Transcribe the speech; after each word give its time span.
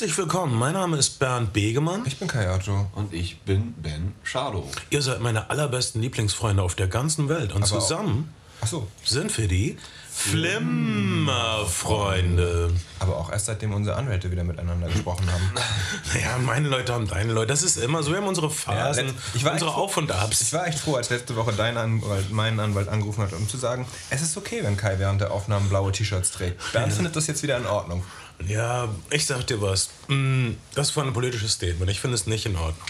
Herzlich 0.00 0.16
willkommen, 0.16 0.56
mein 0.56 0.74
Name 0.74 0.96
ist 0.96 1.18
Bernd 1.18 1.52
Begemann. 1.52 2.02
Ich 2.06 2.20
bin 2.20 2.28
Kayato. 2.28 2.86
Und 2.94 3.12
ich 3.12 3.40
bin 3.40 3.72
Ben 3.78 4.14
Schado. 4.22 4.70
Ihr 4.90 5.02
seid 5.02 5.20
meine 5.20 5.50
allerbesten 5.50 6.00
Lieblingsfreunde 6.00 6.62
auf 6.62 6.76
der 6.76 6.86
ganzen 6.86 7.28
Welt 7.28 7.50
und 7.52 7.64
Aber 7.64 7.80
zusammen 7.80 8.32
Achso, 8.60 8.86
sind 9.04 9.36
wir 9.36 9.48
die 9.48 9.76
Flimmerfreunde. 10.12 12.70
aber 13.00 13.16
auch 13.16 13.32
erst 13.32 13.46
seitdem 13.46 13.74
unsere 13.74 13.96
Anwälte 13.96 14.30
wieder 14.30 14.44
miteinander 14.44 14.86
gesprochen 14.86 15.26
haben. 15.32 15.50
Naja, 16.14 16.38
meine 16.38 16.68
Leute 16.68 16.92
haben 16.92 17.08
deine 17.08 17.32
Leute. 17.32 17.48
Das 17.48 17.64
ist 17.64 17.76
immer 17.76 18.04
so. 18.04 18.12
Wir 18.12 18.18
haben 18.18 18.28
unsere 18.28 18.50
Phasen, 18.50 19.06
letzt- 19.08 19.18
ich 19.34 19.44
war 19.44 19.54
unsere 19.54 19.70
echt- 19.72 19.78
Auf- 19.80 19.96
und 19.96 20.12
Abs. 20.12 20.42
Ich 20.42 20.52
war 20.52 20.64
echt 20.68 20.78
froh, 20.78 20.94
als 20.94 21.10
letzte 21.10 21.34
Woche 21.34 21.52
dein 21.56 21.76
Anwalt, 21.76 22.30
meinen 22.30 22.60
Anwalt 22.60 22.86
angerufen 22.88 23.22
hat, 23.24 23.32
um 23.32 23.48
zu 23.48 23.56
sagen, 23.56 23.84
es 24.10 24.22
ist 24.22 24.36
okay, 24.36 24.60
wenn 24.62 24.76
Kai 24.76 25.00
während 25.00 25.20
der 25.20 25.32
Aufnahmen 25.32 25.68
blaue 25.68 25.90
T-Shirts 25.90 26.30
trägt. 26.30 26.70
Bernd 26.72 26.92
findet 26.94 27.16
das 27.16 27.26
jetzt 27.26 27.42
wieder 27.42 27.56
in 27.56 27.66
Ordnung. 27.66 28.04
Ja, 28.46 28.88
ich 29.10 29.26
sag 29.26 29.46
dir 29.46 29.60
was. 29.60 29.90
Mm, 30.08 30.50
Das 30.74 30.96
war 30.96 31.04
ein 31.04 31.12
politisches 31.12 31.52
Statement. 31.52 31.90
Ich 31.90 32.00
finde 32.00 32.14
es 32.14 32.26
nicht 32.26 32.46
in 32.46 32.56
Ordnung. 32.56 32.88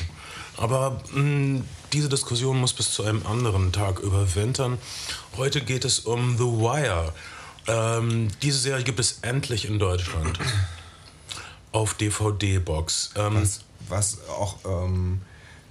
Aber 0.56 1.00
mm, 1.12 1.62
diese 1.92 2.08
Diskussion 2.08 2.58
muss 2.58 2.72
bis 2.72 2.92
zu 2.92 3.04
einem 3.04 3.24
anderen 3.26 3.72
Tag 3.72 3.98
überwintern. 4.00 4.78
Heute 5.36 5.60
geht 5.62 5.84
es 5.84 6.00
um 6.00 6.36
The 6.36 6.44
Wire. 6.44 7.12
Ähm, 7.66 8.28
diese 8.42 8.58
Serie 8.58 8.84
gibt 8.84 9.00
es 9.00 9.18
endlich 9.22 9.64
in 9.66 9.78
Deutschland. 9.78 10.38
Auf 11.72 11.94
DVD-Box. 11.94 13.10
Ähm, 13.16 13.36
Was, 13.42 13.60
was 13.88 14.18
auch 14.28 14.56
ähm, 14.64 15.20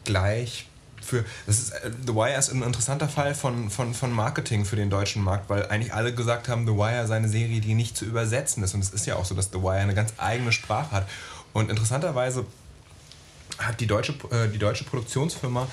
gleich 0.06 0.66
für. 1.08 1.26
Das 1.46 1.60
ist, 1.60 1.72
äh, 1.72 1.92
The 2.06 2.14
Wire 2.14 2.38
ist 2.38 2.52
ein 2.52 2.62
interessanter 2.62 3.10
Fall 3.10 3.34
von, 3.34 3.70
von, 3.70 3.94
von 3.94 4.12
Marketing 4.12 4.66
für 4.66 4.76
den 4.76 4.90
deutschen 4.90 5.24
Markt, 5.24 5.50
weil 5.50 5.68
eigentlich 5.68 5.94
alle 5.94 6.14
gesagt 6.14 6.50
haben, 6.50 6.66
The 6.66 6.74
Wire 6.74 7.08
sei 7.08 7.18
eine 7.18 7.30
Serie, 7.30 7.62
die 7.62 7.74
nicht 7.74 7.98
zu 7.98 8.06
übersetzen 8.06 8.64
ist. 8.64 8.74
Und 8.74 8.82
es 8.82 8.90
ist 8.90 9.06
ja 9.06 9.16
auch 9.16 9.26
so, 9.26 9.36
dass 9.36 9.50
The 9.52 9.62
Wire 9.62 9.80
eine 9.80 9.96
ganz 9.96 10.14
eigene 10.18 10.52
Sprache 10.52 10.92
hat. 10.92 11.10
Und 11.54 11.70
interessanterweise 11.70 12.46
hat 13.58 13.80
die 13.80 13.88
deutsche, 13.88 14.14
äh, 14.32 14.50
die 14.50 14.60
deutsche 14.60 14.84
Produktionsfirma 14.84 15.68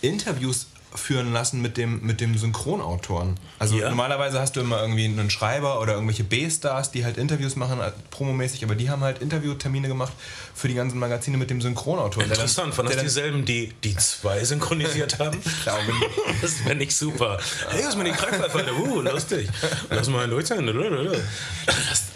Interviews 0.00 0.66
führen 0.98 1.32
lassen 1.32 1.60
mit 1.62 1.76
dem, 1.76 2.00
mit 2.04 2.20
dem 2.20 2.36
Synchronautoren. 2.38 3.34
Also 3.58 3.76
Ja. 3.78 3.88
normalerweise 3.88 4.40
hast 4.40 4.56
du 4.56 4.60
immer 4.60 4.80
irgendwie 4.80 5.04
einen 5.04 5.30
Schreiber 5.30 5.80
oder 5.80 5.94
irgendwelche 5.94 6.24
B-Stars, 6.24 6.90
die 6.90 7.04
halt 7.04 7.16
Interviews 7.18 7.56
machen, 7.56 7.80
äh, 7.80 7.92
promomäßig, 8.10 8.64
aber 8.64 8.74
die 8.74 8.90
haben 8.90 9.02
halt 9.02 9.20
Interviewtermine 9.20 9.88
gemacht 9.88 10.12
für 10.54 10.68
die 10.68 10.74
ganzen 10.74 10.98
Magazine 10.98 11.36
mit 11.36 11.50
dem 11.50 11.60
Synchronautor. 11.60 12.22
der 12.24 12.32
Interessant, 12.32 12.76
waren 12.78 12.86
das 12.86 12.94
der 12.96 13.04
dieselben, 13.04 13.44
die 13.44 13.72
die 13.84 13.96
zwei 13.96 14.42
synchronisiert 14.44 15.18
haben? 15.18 15.38
Ich 15.44 15.62
glaube 15.62 15.84
nicht. 15.84 16.42
Das 16.42 16.52
fände 16.54 16.84
ich 16.84 16.96
super. 16.96 17.38
Hey, 17.68 17.80
was 17.82 17.90
ist 17.90 17.98
mit 17.98 18.06
den 18.06 18.14
Krankpfeifer? 18.14 18.72
Uh, 18.78 19.00
lustig. 19.02 19.48
Lass 19.90 20.08
mal 20.08 20.28
durch 20.28 20.46
sein. 20.46 20.66
Das, 20.66 20.74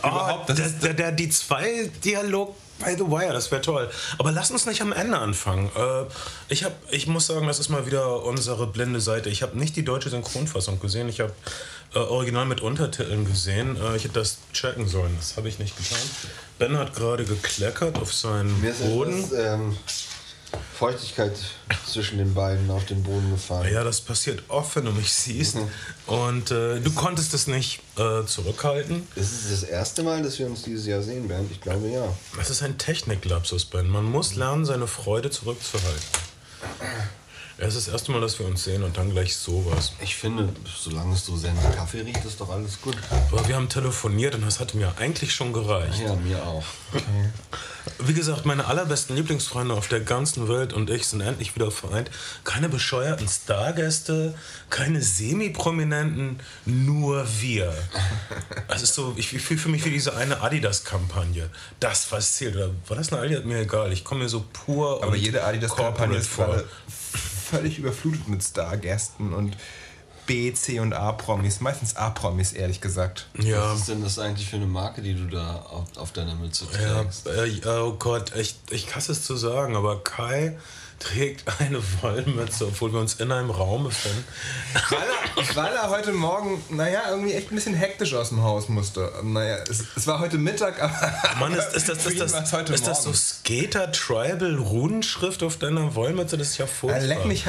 oh, 0.02 0.08
Überhaupt, 0.08 0.48
das 0.48 0.56
der, 0.56 0.66
ist- 0.66 0.82
der, 0.82 0.94
der, 0.94 1.12
die 1.12 1.28
zwei 1.28 1.90
Dialog 2.04 2.54
bei 2.80 2.94
The 2.96 3.02
Wire, 3.04 3.32
das 3.32 3.50
wäre 3.50 3.62
toll. 3.62 3.88
Aber 4.18 4.32
lass 4.32 4.50
uns 4.50 4.66
nicht 4.66 4.82
am 4.82 4.92
Ende 4.92 5.18
anfangen. 5.18 5.70
Äh, 5.76 6.04
ich, 6.48 6.64
hab, 6.64 6.72
ich 6.90 7.06
muss 7.06 7.26
sagen, 7.26 7.46
das 7.46 7.58
ist 7.58 7.68
mal 7.68 7.86
wieder 7.86 8.24
unsere 8.24 8.66
blinde 8.66 9.00
Seite. 9.00 9.28
Ich 9.28 9.42
habe 9.42 9.58
nicht 9.58 9.76
die 9.76 9.84
deutsche 9.84 10.10
Synchronfassung 10.10 10.80
gesehen. 10.80 11.08
Ich 11.08 11.20
habe 11.20 11.32
äh, 11.94 11.98
Original 11.98 12.46
mit 12.46 12.60
Untertiteln 12.60 13.24
gesehen. 13.24 13.76
Äh, 13.76 13.96
ich 13.96 14.04
hätte 14.04 14.14
das 14.14 14.38
checken 14.52 14.88
sollen. 14.88 15.14
Das 15.18 15.36
habe 15.36 15.48
ich 15.48 15.58
nicht 15.58 15.76
getan. 15.76 15.98
Ben 16.58 16.76
hat 16.78 16.94
gerade 16.94 17.24
gekleckert 17.24 17.98
auf 17.98 18.12
seinen 18.12 18.60
Mir 18.60 18.70
ist 18.70 18.80
Boden. 18.82 19.24
etwas 19.24 19.32
ähm, 19.32 19.76
Feuchtigkeit 20.74 21.32
zwischen 21.86 22.18
den 22.18 22.32
Beinen 22.32 22.70
auf 22.70 22.86
den 22.86 23.02
Boden 23.02 23.30
gefallen. 23.30 23.72
Ja, 23.72 23.84
das 23.84 24.00
passiert 24.00 24.42
oft, 24.48 24.74
wenn 24.76 24.86
du 24.86 24.92
mich 24.92 25.12
siehst. 25.12 25.58
Und 26.06 26.50
äh, 26.50 26.80
du 26.80 26.90
konntest 26.92 27.34
es 27.34 27.46
nicht 27.46 27.80
äh, 27.98 28.24
zurückhalten. 28.24 29.06
Ist 29.14 29.32
es 29.32 29.50
das 29.50 29.68
erste 29.68 30.02
Mal, 30.02 30.22
dass 30.22 30.38
wir 30.38 30.46
uns 30.46 30.62
dieses 30.62 30.86
Jahr 30.86 31.02
sehen 31.02 31.28
werden? 31.28 31.48
Ich 31.50 31.60
glaube 31.60 31.88
ja. 31.88 32.12
Das 32.36 32.50
ist 32.50 32.62
ein 32.62 32.78
Techniklapsus, 32.78 33.66
Ben. 33.66 33.88
Man 33.88 34.04
muss 34.04 34.36
lernen, 34.36 34.64
seine 34.64 34.86
Freude 34.86 35.30
zurückzuhalten. 35.30 36.00
Es 37.62 37.74
ist 37.74 37.88
das 37.88 37.92
erste 37.92 38.12
Mal, 38.12 38.22
dass 38.22 38.38
wir 38.38 38.46
uns 38.46 38.64
sehen 38.64 38.82
und 38.82 38.96
dann 38.96 39.10
gleich 39.10 39.36
sowas. 39.36 39.92
Ich 40.00 40.16
finde, 40.16 40.48
solange 40.64 41.12
es 41.12 41.26
so 41.26 41.36
sehr 41.36 41.52
nach 41.52 41.76
Kaffee 41.76 42.00
riecht, 42.00 42.24
ist 42.24 42.40
doch 42.40 42.48
alles 42.48 42.80
gut. 42.80 42.96
Aber 43.30 43.46
wir 43.46 43.54
haben 43.54 43.68
telefoniert 43.68 44.34
und 44.34 44.46
das 44.46 44.60
hatte 44.60 44.78
mir 44.78 44.94
eigentlich 44.98 45.34
schon 45.34 45.52
gereicht. 45.52 46.00
Ja, 46.00 46.14
mir 46.14 46.42
auch. 46.42 46.64
Wie 47.98 48.14
gesagt, 48.14 48.46
meine 48.46 48.64
allerbesten 48.64 49.14
Lieblingsfreunde 49.14 49.74
auf 49.74 49.88
der 49.88 50.00
ganzen 50.00 50.48
Welt 50.48 50.72
und 50.72 50.88
ich 50.88 51.06
sind 51.06 51.20
endlich 51.20 51.54
wieder 51.54 51.70
vereint. 51.70 52.10
Keine 52.44 52.70
bescheuerten 52.70 53.28
Stargäste, 53.28 54.34
keine 54.70 55.02
semi-prominenten, 55.02 56.40
nur 56.64 57.26
wir. 57.40 57.74
Es 58.68 58.82
ist 58.82 58.94
so, 58.94 59.12
ich, 59.16 59.34
ich 59.34 59.42
fühle 59.42 59.60
für 59.60 59.68
mich 59.68 59.84
wie 59.84 59.90
diese 59.90 60.16
eine 60.16 60.40
Adidas-Kampagne. 60.40 61.50
Das, 61.78 62.10
was 62.10 62.36
zählt. 62.36 62.56
Oder 62.56 62.70
war 62.88 62.96
das 62.96 63.12
eine 63.12 63.20
Adidas? 63.20 63.44
Mir 63.44 63.60
egal. 63.60 63.92
Ich 63.92 64.02
komme 64.02 64.22
mir 64.22 64.30
so 64.30 64.46
pur 64.50 65.02
Aber 65.02 65.12
und 65.12 65.18
jede 65.18 65.44
Adidas-Kampagne 65.44 66.16
ist 66.16 66.34
gerade 66.34 66.66
völlig 67.50 67.78
überflutet 67.78 68.28
mit 68.28 68.42
Stargästen 68.42 69.32
und 69.32 69.56
B, 70.26 70.52
C 70.52 70.78
und 70.78 70.92
A-Promis. 70.92 71.60
Meistens 71.60 71.96
A-Promis, 71.96 72.52
ehrlich 72.52 72.80
gesagt. 72.80 73.26
Ja. 73.38 73.72
Was 73.72 73.80
ist 73.80 73.88
denn 73.88 74.02
das 74.02 74.18
eigentlich 74.18 74.48
für 74.48 74.56
eine 74.56 74.66
Marke, 74.66 75.02
die 75.02 75.14
du 75.14 75.24
da 75.26 75.56
auf, 75.70 75.84
auf 75.96 76.12
deiner 76.12 76.36
Mütze 76.36 76.66
Ja, 76.72 77.02
trägst? 77.02 77.26
äh, 77.26 77.68
oh 77.68 77.94
Gott, 77.98 78.36
ich, 78.36 78.54
ich 78.70 78.94
hasse 78.94 79.12
es 79.12 79.24
zu 79.24 79.36
sagen, 79.36 79.74
aber 79.74 80.04
Kai 80.04 80.56
trägt 81.00 81.44
eine 81.58 81.82
Wollmütze, 82.02 82.66
obwohl 82.66 82.92
wir 82.92 83.00
uns 83.00 83.14
in 83.14 83.32
einem 83.32 83.50
Raum 83.50 83.84
befinden. 83.84 84.22
Weil 84.90 84.98
er, 84.98 85.56
weil 85.56 85.72
er 85.74 85.90
heute 85.90 86.12
Morgen, 86.12 86.62
naja, 86.68 87.02
irgendwie 87.10 87.32
echt 87.32 87.50
ein 87.50 87.54
bisschen 87.56 87.74
hektisch 87.74 88.14
aus 88.14 88.28
dem 88.28 88.42
Haus 88.42 88.68
musste. 88.68 89.10
Naja, 89.24 89.56
es, 89.68 89.82
es 89.96 90.06
war 90.06 90.20
heute 90.20 90.38
Mittag, 90.38 90.80
aber. 90.80 91.12
Mann, 91.40 91.54
ist, 91.54 91.74
ist, 91.74 91.88
das, 91.88 91.98
ist, 92.06 92.20
das, 92.20 92.32
ist 92.70 92.86
das 92.86 93.02
so 93.02 93.08
Morgen. 93.08 93.18
Skater 93.18 93.90
Tribal 93.90 94.56
Runenschrift 94.56 95.42
auf 95.42 95.56
deiner 95.56 95.94
Wollmütze? 95.94 96.36
Das 96.38 96.48
ist 96.48 96.58
ja 96.58 96.66
Ah, 96.66 96.68
furchtbar. 96.68 97.00
Leck 97.06 97.24
mich. 97.24 97.44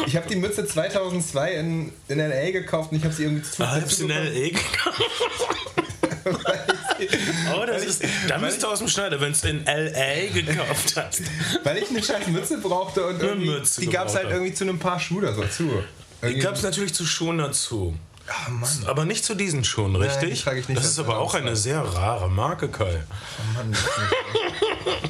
Ich, 0.00 0.06
ich 0.08 0.16
habe 0.16 0.26
die 0.28 0.36
Mütze 0.36 0.66
2002 0.66 1.52
in, 1.52 1.92
in 2.08 2.18
L.A. 2.18 2.50
gekauft 2.50 2.90
und 2.90 2.98
ich 2.98 3.04
habe 3.04 3.14
sie 3.14 3.24
irgendwie 3.24 3.42
zu. 3.42 3.62
Ah, 3.62 3.76
hab's 3.76 4.00
in 4.00 4.10
L.A. 4.10 4.48
gekauft. 4.48 5.02
Oh, 7.54 7.64
das 7.66 7.84
ist, 7.84 8.02
da 8.28 8.38
bist 8.38 8.62
du 8.62 8.66
aus 8.68 8.78
dem 8.78 8.88
Schneider, 8.88 9.20
wenn 9.20 9.32
es 9.32 9.44
in 9.44 9.66
L.A. 9.66 10.32
gekauft 10.32 10.94
hast. 10.96 11.22
Weil 11.64 11.78
ich 11.78 11.90
eine 11.90 12.02
scheiß 12.02 12.26
Mütze 12.28 12.58
brauchte 12.58 13.04
und 13.06 13.20
irgendwie, 13.22 13.50
Mütze 13.50 13.80
die 13.80 13.88
gab 13.88 14.08
es 14.08 14.14
halt 14.14 14.30
irgendwie 14.30 14.54
zu 14.54 14.64
einem 14.64 14.78
Paar 14.78 14.98
Schuhe 15.00 15.18
oder 15.18 15.34
so 15.34 15.44
zu. 15.46 15.82
Die 16.26 16.38
gab 16.38 16.54
es 16.54 16.62
natürlich 16.62 16.94
zu 16.94 17.04
Schuhen 17.04 17.38
dazu. 17.38 17.94
Ah, 18.28 18.50
Mann. 18.50 18.84
Aber 18.86 19.04
nicht 19.04 19.24
zu 19.24 19.34
diesen 19.34 19.64
Schuhen, 19.64 19.96
richtig? 19.96 20.46
ich 20.46 20.68
nicht 20.68 20.78
das 20.78 20.86
ist 20.86 20.98
aber 21.00 21.18
auch 21.18 21.34
eine 21.34 21.56
sehr 21.56 21.80
rare 21.80 22.30
Marke, 22.30 22.68
Kai. 22.68 23.02
Oh 23.02 23.58
Mann, 23.58 23.72
das 23.72 23.80
ist 23.80 23.86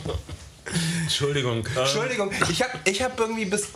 nicht- 0.07 0.15
Entschuldigung. 1.03 1.67
äh, 1.77 1.81
Entschuldigung, 1.81 2.31
ich 2.51 2.63
habe 2.63 2.73
ich 2.85 3.03
hab 3.03 3.19
irgendwie 3.21 3.45
bis 3.45 3.69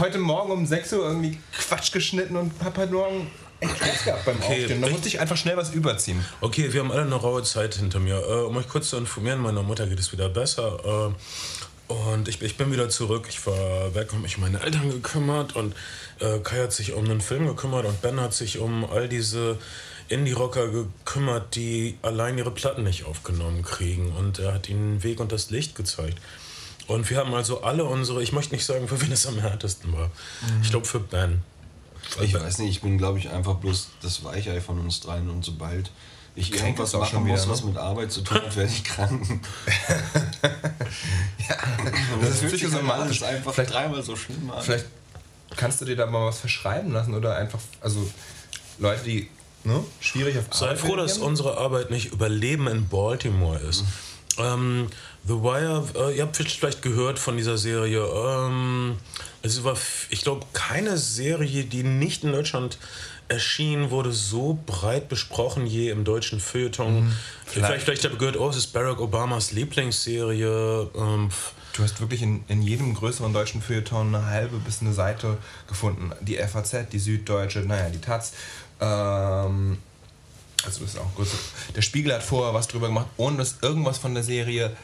heute 0.00 0.18
Morgen 0.18 0.50
um 0.52 0.66
6 0.66 0.92
Uhr 0.94 1.06
irgendwie 1.06 1.38
Quatsch 1.56 1.92
geschnitten 1.92 2.36
und 2.36 2.52
hab 2.64 2.76
heute 2.76 2.92
Morgen 2.92 3.30
echt 3.60 3.76
Stress 3.76 4.04
gehabt 4.04 4.24
beim 4.24 4.36
Okay, 4.36 4.62
Aufstehen. 4.62 4.82
Da 4.82 4.88
musste 4.88 5.08
ich 5.08 5.20
einfach 5.20 5.36
schnell 5.36 5.56
was 5.56 5.70
überziehen. 5.70 6.24
Okay, 6.40 6.72
wir 6.72 6.80
haben 6.80 6.92
alle 6.92 7.02
eine 7.02 7.14
raue 7.14 7.42
Zeit 7.42 7.74
hinter 7.74 7.98
mir. 8.00 8.16
Äh, 8.16 8.44
um 8.44 8.56
euch 8.56 8.68
kurz 8.68 8.90
zu 8.90 8.96
informieren, 8.96 9.40
meiner 9.40 9.62
Mutter 9.62 9.86
geht 9.86 9.98
es 9.98 10.12
wieder 10.12 10.28
besser. 10.28 11.14
Äh, 11.14 11.92
und 11.92 12.28
ich, 12.28 12.42
ich 12.42 12.56
bin 12.56 12.70
wieder 12.70 12.88
zurück. 12.88 13.26
Ich 13.28 13.46
war 13.46 13.94
weg, 13.94 14.08
habe 14.12 14.20
mich 14.20 14.36
um 14.36 14.42
meine 14.42 14.60
Eltern 14.60 14.90
gekümmert 14.90 15.56
und 15.56 15.74
äh, 16.20 16.38
Kai 16.40 16.62
hat 16.62 16.72
sich 16.72 16.92
um 16.92 17.04
einen 17.04 17.20
Film 17.20 17.46
gekümmert 17.46 17.86
und 17.86 18.02
Ben 18.02 18.20
hat 18.20 18.34
sich 18.34 18.58
um 18.58 18.84
all 18.84 19.08
diese 19.08 19.58
Indie-Rocker 20.08 20.68
gekümmert, 20.68 21.54
die 21.54 21.98
allein 22.02 22.36
ihre 22.38 22.50
Platten 22.50 22.82
nicht 22.84 23.04
aufgenommen 23.04 23.62
kriegen. 23.62 24.12
Und 24.12 24.38
er 24.38 24.54
hat 24.54 24.68
ihnen 24.68 24.98
den 24.98 25.02
Weg 25.02 25.20
und 25.20 25.32
das 25.32 25.50
Licht 25.50 25.74
gezeigt. 25.74 26.18
Und 26.86 27.08
wir 27.10 27.18
haben 27.18 27.34
also 27.34 27.62
alle 27.62 27.84
unsere, 27.84 28.22
ich 28.22 28.32
möchte 28.32 28.54
nicht 28.54 28.64
sagen, 28.64 28.88
für 28.88 29.00
wen 29.00 29.12
es 29.12 29.26
am 29.26 29.38
härtesten 29.38 29.92
war. 29.92 30.10
Ich 30.62 30.70
glaube 30.70 30.86
für 30.86 31.00
Ben. 31.00 31.42
Ich 32.22 32.34
weiß 32.34 32.58
nicht, 32.58 32.70
ich 32.70 32.80
bin, 32.80 32.98
glaube 32.98 33.18
ich, 33.18 33.30
einfach 33.30 33.54
bloß 33.56 33.88
das 34.02 34.24
Weichei 34.24 34.60
von 34.60 34.78
uns 34.78 35.00
dreien 35.00 35.28
und 35.30 35.44
sobald 35.44 35.90
ich 36.34 36.50
Krank 36.52 36.64
irgendwas 36.64 36.92
machen 36.92 37.08
schon 37.10 37.26
muss, 37.26 37.42
wieder, 37.42 37.52
was 37.52 37.60
ne? 37.62 37.68
mit 37.70 37.76
Arbeit 37.78 38.12
zu 38.12 38.20
tun 38.22 38.40
hat, 38.40 38.56
werde 38.56 38.70
ich 38.72 38.84
krank. 38.84 39.26
Das 42.20 42.30
ist 42.30 42.38
fühlt 42.40 42.52
sich 42.52 42.62
halt 42.64 42.72
somatisch. 42.72 43.22
alles 43.22 43.22
einfach 43.22 43.54
Vielleicht- 43.54 43.72
dreimal 43.72 44.02
so 44.02 44.16
schlimm 44.16 44.50
an. 44.50 44.62
Vielleicht 44.62 44.86
kannst 45.56 45.80
du 45.80 45.84
dir 45.84 45.96
da 45.96 46.06
mal 46.06 46.26
was 46.26 46.38
verschreiben 46.40 46.92
lassen 46.92 47.14
oder 47.14 47.36
einfach, 47.36 47.58
also 47.80 48.08
Leute, 48.78 49.04
die 49.04 49.28
ne, 49.64 49.82
schwierig 50.00 50.36
auf 50.38 50.44
Sei 50.52 50.66
Arbeit 50.66 50.78
froh, 50.80 50.96
dass 50.96 51.18
unsere 51.18 51.56
Arbeit 51.58 51.90
nicht 51.90 52.12
Überleben 52.12 52.66
in 52.68 52.88
Baltimore 52.88 53.58
ist. 53.58 53.84
Ähm, 54.38 54.88
The 55.24 55.34
Wire, 55.34 55.84
äh, 55.94 56.16
ihr 56.16 56.22
habt 56.22 56.36
vielleicht 56.36 56.82
gehört 56.82 57.18
von 57.18 57.36
dieser 57.36 57.58
Serie. 57.58 58.00
Ähm, 58.00 58.96
es 59.42 59.62
war, 59.64 59.76
ich 60.10 60.22
glaube, 60.22 60.46
keine 60.52 60.96
Serie, 60.96 61.64
die 61.64 61.82
nicht 61.82 62.24
in 62.24 62.32
Deutschland 62.32 62.78
erschien, 63.28 63.90
wurde 63.90 64.10
so 64.12 64.58
breit 64.64 65.08
besprochen 65.08 65.66
je 65.66 65.90
im 65.90 66.04
deutschen 66.04 66.40
Feuilleton. 66.40 67.12
Vielleicht, 67.44 67.82
vielleicht 67.82 68.04
habt 68.04 68.14
ihr 68.14 68.18
gehört, 68.18 68.38
oh, 68.38 68.48
es 68.48 68.56
ist 68.56 68.68
Barack 68.68 69.00
Obamas 69.00 69.52
Lieblingsserie. 69.52 70.90
Ähm, 70.94 71.28
Du 71.78 71.84
hast 71.84 72.00
wirklich 72.00 72.22
in, 72.22 72.42
in 72.48 72.60
jedem 72.60 72.92
größeren 72.92 73.32
deutschen 73.32 73.62
Feuilleton 73.62 74.12
eine 74.12 74.26
halbe 74.26 74.56
bis 74.56 74.80
eine 74.80 74.92
Seite 74.92 75.38
gefunden. 75.68 76.10
Die 76.20 76.36
FAZ, 76.36 76.88
die 76.90 76.98
Süddeutsche, 76.98 77.60
naja, 77.60 77.88
die 77.88 78.00
Taz. 78.00 78.32
Ähm, 78.80 79.78
Das 80.64 80.78
ist 80.78 80.98
auch 80.98 81.14
gut. 81.14 81.28
Der 81.76 81.82
Spiegel 81.82 82.12
hat 82.14 82.22
vorher 82.22 82.52
was 82.54 82.68
drüber 82.68 82.88
gemacht, 82.88 83.06
ohne 83.16 83.38
dass 83.38 83.56
irgendwas 83.62 83.98
von 83.98 84.14
der 84.14 84.22
Serie 84.24 84.76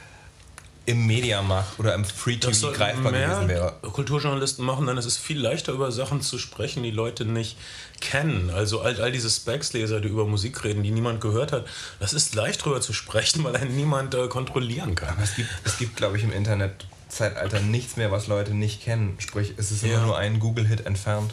im 0.87 1.07
Mediamarkt 1.07 1.79
oder 1.81 1.95
im 1.95 2.05
Free 2.05 2.37
TV 2.37 2.71
greifbar 2.73 3.11
gewesen 3.13 3.49
wäre. 3.49 3.73
Kulturjournalisten 3.81 4.65
machen, 4.65 4.87
denn 4.87 4.99
es 4.99 5.07
ist 5.07 5.17
viel 5.17 5.41
leichter 5.41 5.73
über 5.73 5.91
Sachen 5.91 6.21
zu 6.21 6.39
sprechen, 6.39 6.83
die 6.83 6.91
Leute 6.91 7.25
nicht 7.25 7.57
kennen. 8.03 8.51
Also 8.51 8.83
all, 8.83 9.01
all 9.01 9.11
diese 9.11 9.31
Specs-Leser, 9.31 10.01
die 10.03 10.09
über 10.09 10.27
Musik 10.27 10.63
reden, 10.63 10.83
die 10.83 10.91
niemand 10.91 11.23
gehört 11.23 11.53
hat, 11.53 11.65
das 12.01 12.13
ist 12.13 12.35
leicht 12.35 12.63
drüber 12.65 12.83
zu 12.83 12.93
sprechen, 12.93 13.43
weil 13.45 13.57
einen 13.57 13.75
niemand 13.75 14.15
äh, 14.15 14.29
kontrollieren 14.29 14.95
kann. 14.95 15.09
Aber 15.09 15.23
es 15.23 15.35
gibt, 15.37 15.49
es 15.65 15.79
gibt 15.79 15.97
glaube 15.97 16.19
ich, 16.19 16.23
im 16.25 16.33
Internetzeitalter 16.33 17.61
nichts 17.61 17.97
mehr, 17.97 18.11
was 18.13 18.27
Leute 18.27 18.53
nicht 18.53 18.83
kennen. 18.83 19.17
Sprich, 19.21 19.55
es 19.57 19.71
ist 19.71 19.85
immer 19.85 19.95
Ja. 19.95 20.05
nur 20.05 20.19
ein 20.19 20.39
Google-Hit 20.39 20.85
entfernt. 20.85 21.31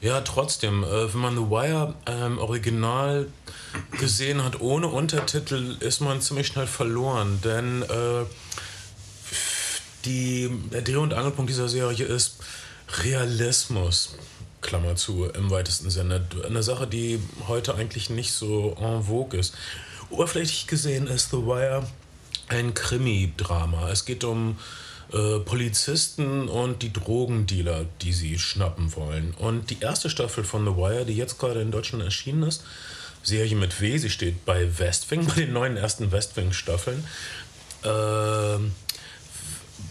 Ja, 0.00 0.22
trotzdem, 0.22 0.82
äh, 0.84 1.12
wenn 1.12 1.20
man 1.20 1.34
The 1.36 1.42
Wire 1.50 1.92
ähm, 2.06 2.38
original 2.38 3.26
gesehen 3.98 4.44
hat, 4.44 4.60
ohne 4.60 4.88
Untertitel, 4.88 5.76
ist 5.80 6.00
man 6.00 6.20
ziemlich 6.20 6.46
schnell 6.46 6.66
verloren, 6.66 7.40
denn 7.42 7.82
äh, 7.82 8.24
die, 10.04 10.50
der 10.72 10.82
Dreh- 10.82 10.96
und 10.96 11.14
Angelpunkt 11.14 11.50
dieser 11.50 11.68
Serie 11.68 12.06
ist 12.06 12.38
Realismus, 13.02 14.16
Klammer 14.60 14.96
zu, 14.96 15.26
im 15.26 15.50
weitesten 15.50 15.90
Sinne. 15.90 16.26
Eine 16.44 16.62
Sache, 16.62 16.86
die 16.86 17.20
heute 17.46 17.74
eigentlich 17.74 18.10
nicht 18.10 18.32
so 18.32 18.76
en 18.80 19.04
vogue 19.04 19.38
ist. 19.38 19.54
Oberflächlich 20.10 20.66
gesehen 20.66 21.06
ist 21.06 21.30
The 21.30 21.38
Wire 21.38 21.86
ein 22.48 22.74
Krimi-Drama. 22.74 23.90
Es 23.90 24.04
geht 24.04 24.24
um 24.24 24.58
äh, 25.12 25.38
Polizisten 25.40 26.48
und 26.48 26.82
die 26.82 26.92
Drogendealer, 26.92 27.84
die 28.02 28.12
sie 28.12 28.38
schnappen 28.38 28.94
wollen. 28.96 29.34
Und 29.38 29.70
die 29.70 29.80
erste 29.80 30.10
Staffel 30.10 30.44
von 30.44 30.64
The 30.64 30.76
Wire, 30.76 31.04
die 31.04 31.14
jetzt 31.14 31.38
gerade 31.38 31.60
in 31.60 31.70
Deutschland 31.70 32.04
erschienen 32.04 32.42
ist, 32.42 32.64
Serie 33.22 33.56
mit 33.56 33.80
W, 33.80 33.98
sie 33.98 34.10
steht 34.10 34.44
bei 34.44 34.78
Westwing, 34.78 35.26
bei 35.28 35.34
den 35.34 35.52
neuen 35.52 35.76
ersten 35.76 36.10
Westwing-Staffeln, 36.12 37.04
ähm, 37.84 38.72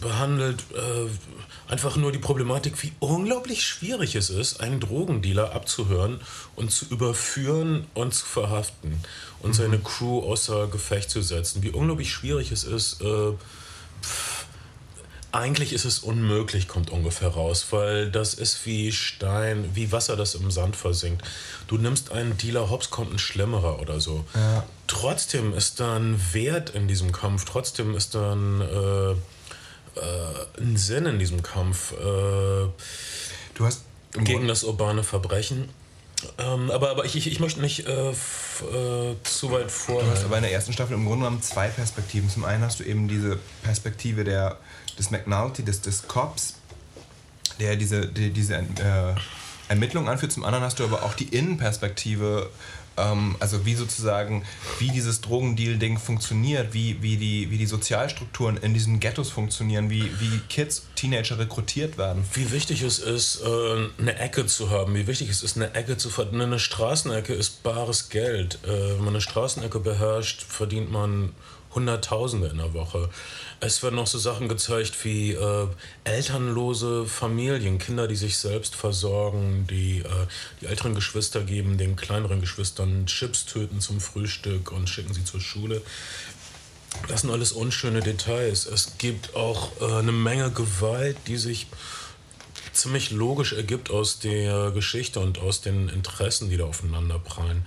behandelt 0.02 0.64
äh, 0.74 1.72
einfach 1.72 1.96
nur 1.96 2.12
die 2.12 2.20
Problematik, 2.20 2.82
wie 2.84 2.94
unglaublich 3.00 3.66
schwierig 3.66 4.16
es 4.16 4.30
ist, 4.30 4.62
einen 4.62 4.80
Drogendealer 4.80 5.54
abzuhören 5.54 6.20
und 6.56 6.72
zu 6.72 6.86
überführen 6.86 7.88
und 7.94 8.14
zu 8.14 8.26
verhaften 8.26 9.02
und 9.42 9.54
seine 9.54 9.80
Crew 9.80 10.20
außer 10.20 10.68
Gefecht 10.68 11.10
zu 11.10 11.22
setzen. 11.22 11.64
Wie 11.64 11.72
unglaublich 11.72 12.12
schwierig 12.12 12.52
es 12.52 12.64
ist, 12.64 13.02
äh, 13.02 13.32
pff, 14.04 14.37
eigentlich 15.38 15.74
ist 15.74 15.86
es 15.86 16.00
unmöglich, 16.00 16.68
kommt 16.68 16.90
ungefähr 16.90 17.30
raus, 17.30 17.68
weil 17.70 18.12
das 18.12 18.34
ist 18.34 18.66
wie 18.66 18.92
Stein, 18.92 19.70
wie 19.74 19.92
Wasser, 19.92 20.16
das 20.16 20.36
im 20.36 20.52
Sand 20.52 20.76
versinkt. 20.76 21.24
Du 21.68 21.78
nimmst 21.78 22.12
einen 22.12 22.38
Dealer, 22.38 22.70
hops, 22.70 22.90
kommt 22.90 23.14
ein 23.14 23.20
Schlimmerer 23.20 23.80
oder 23.80 24.00
so. 24.00 24.26
Trotzdem 24.88 25.54
ist 25.54 25.80
da 25.80 25.98
ein 25.98 26.20
Wert 26.34 26.72
in 26.72 26.88
diesem 26.88 27.12
Kampf, 27.12 27.46
trotzdem 27.46 27.96
ist 27.96 28.16
da 28.16 28.34
ein, 28.34 28.62
äh, 28.62 29.12
äh, 29.12 29.16
ein 30.60 30.78
Sinn 30.78 31.06
in 31.06 31.20
diesem 31.20 31.44
Kampf 31.44 31.94
äh, 31.94 32.68
Du 33.58 33.66
hast 33.66 33.82
gegen 34.14 34.48
das 34.48 34.64
urbane 34.64 35.04
Verbrechen. 35.04 35.70
Ähm, 36.38 36.70
aber, 36.70 36.92
aber 36.92 37.06
ich, 37.06 37.16
ich, 37.16 37.26
ich 37.26 37.40
möchte 37.40 37.60
nicht 37.60 37.88
äh, 37.88 38.10
f, 38.12 38.64
äh, 38.72 39.16
zu 39.24 39.52
weit 39.52 39.72
vor. 39.72 40.04
Du 40.04 40.10
hast 40.12 40.26
aber 40.26 40.38
in 40.38 40.44
der 40.44 40.52
ersten 40.52 40.74
Staffel 40.74 40.94
im 40.94 41.06
Grunde 41.06 41.26
genommen 41.26 41.42
zwei 41.42 41.68
Perspektiven. 41.68 42.30
Zum 42.30 42.44
einen 42.46 42.64
hast 42.64 42.80
du 42.80 42.84
eben 42.84 43.08
diese 43.08 43.40
Perspektive 43.64 44.24
der, 44.24 44.58
des 44.98 45.12
McNulty, 45.12 45.64
des, 45.64 45.82
des 45.82 46.08
Cops, 46.08 46.56
der 47.60 47.76
diese, 47.76 48.08
die, 48.08 48.32
diese 48.32 48.56
äh, 48.56 49.16
Ermittlung 49.68 50.08
anführt. 50.10 50.32
Zum 50.32 50.44
anderen 50.44 50.64
hast 50.64 50.80
du 50.80 50.84
aber 50.84 51.04
auch 51.04 51.14
die 51.14 51.28
Innenperspektive, 51.28 52.50
ähm, 52.98 53.36
also 53.40 53.66
wie 53.66 53.76
sozusagen, 53.76 54.44
wie 54.80 54.90
dieses 54.90 55.22
Drogendeal-Ding 55.22 55.98
funktioniert, 55.98 56.74
wie, 56.74 57.02
wie, 57.02 57.18
die, 57.18 57.52
wie 57.52 57.58
die 57.58 57.66
Sozialstrukturen 57.66 58.58
in 58.58 58.74
diesen 58.74 59.00
Ghettos 59.00 59.30
funktionieren, 59.30 59.90
wie, 59.90 60.10
wie 60.20 60.40
Kids, 60.50 60.88
Teenager 60.96 61.38
rekrutiert 61.38 61.98
werden. 61.98 62.24
Wie 62.34 62.52
wichtig 62.52 62.82
es 62.82 63.00
ist, 63.00 63.42
äh, 63.42 64.02
eine 64.02 64.18
Ecke 64.18 64.46
zu 64.46 64.70
haben, 64.70 64.96
wie 64.96 65.08
wichtig 65.08 65.30
es 65.30 65.44
ist, 65.44 65.58
eine 65.58 65.74
Ecke 65.74 65.98
zu 65.98 66.10
verdienen. 66.10 66.42
Eine 66.42 66.60
Straßenecke 66.60 67.34
ist 67.34 67.64
bares 67.64 68.10
Geld. 68.10 68.60
Äh, 68.64 68.68
Wenn 68.68 69.00
man 69.00 69.10
eine 69.10 69.22
Straßenecke 69.22 69.80
beherrscht, 69.80 70.44
verdient 70.44 70.92
man 70.92 71.34
Hunderttausende 71.74 72.48
in 72.48 72.58
der 72.58 72.74
Woche. 72.74 73.10
Es 73.60 73.82
werden 73.84 73.96
noch 73.96 74.08
so 74.08 74.18
Sachen 74.18 74.48
gezeigt 74.48 75.04
wie 75.04 75.34
äh, 75.34 75.68
elternlose 76.04 77.06
Familien, 77.06 77.80
Kinder, 77.80 78.08
die 78.08 78.16
sich 78.16 78.38
selbst 78.38 78.76
versorgen, 78.76 79.68
die 79.70 80.00
äh, 80.00 80.28
die 80.62 80.68
älteren 80.68 80.96
Geschwister 80.96 81.42
geben 81.42 81.78
den 81.78 81.96
kleineren 81.96 82.42
Geschwistern 82.42 83.06
Chips 83.06 83.46
töten 83.46 83.82
zum 83.82 84.00
Frühstück 84.00 84.72
und 84.72 84.90
schicken 84.90 85.14
sie 85.14 85.24
zur 85.24 85.42
Schule. 85.42 85.82
Das 87.08 87.22
sind 87.22 87.32
alles 87.32 87.52
unschöne 87.52 88.02
Details. 88.02 88.66
Es 88.66 88.98
gibt 88.98 89.36
auch 89.36 89.70
äh, 89.82 90.00
eine 90.00 90.12
Menge 90.12 90.52
Gewalt, 90.52 91.18
die 91.28 91.38
sich 91.38 91.68
ziemlich 92.74 93.12
logisch 93.12 93.54
ergibt 93.54 93.90
aus 93.90 94.20
der 94.20 94.72
Geschichte 94.72 95.20
und 95.20 95.40
aus 95.40 95.62
den 95.62 95.90
Interessen, 95.90 96.50
die 96.50 96.58
da 96.58 96.66
aufeinander 96.66 97.20
prallen. 97.20 97.66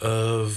Äh, 0.00 0.50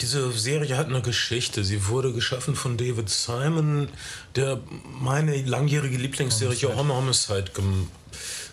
diese 0.00 0.30
Serie 0.32 0.76
hat 0.76 0.86
eine 0.86 1.02
Geschichte. 1.02 1.64
Sie 1.64 1.86
wurde 1.88 2.12
geschaffen 2.12 2.54
von 2.54 2.76
David 2.76 3.08
Simon, 3.08 3.88
der 4.36 4.60
meine 5.00 5.40
langjährige 5.42 5.96
Lieblingsserie 5.96 6.76
Homicide, 6.76 7.50
Homicide 7.56 7.88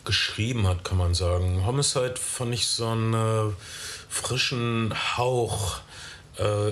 geschrieben 0.06 0.68
hat, 0.68 0.84
kann 0.84 0.98
man 0.98 1.14
sagen. 1.14 1.66
Homicide 1.66 2.16
fand 2.16 2.54
ich 2.54 2.68
so 2.68 2.88
einen 2.88 3.14
äh, 3.14 3.54
frischen 4.08 4.94
Hauch 5.18 5.80
äh, 6.38 6.72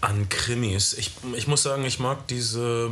an 0.00 0.28
Krimis. 0.28 0.94
Ich, 0.94 1.12
ich 1.36 1.46
muss 1.46 1.62
sagen, 1.62 1.84
ich 1.84 1.98
mag 1.98 2.26
diese 2.28 2.90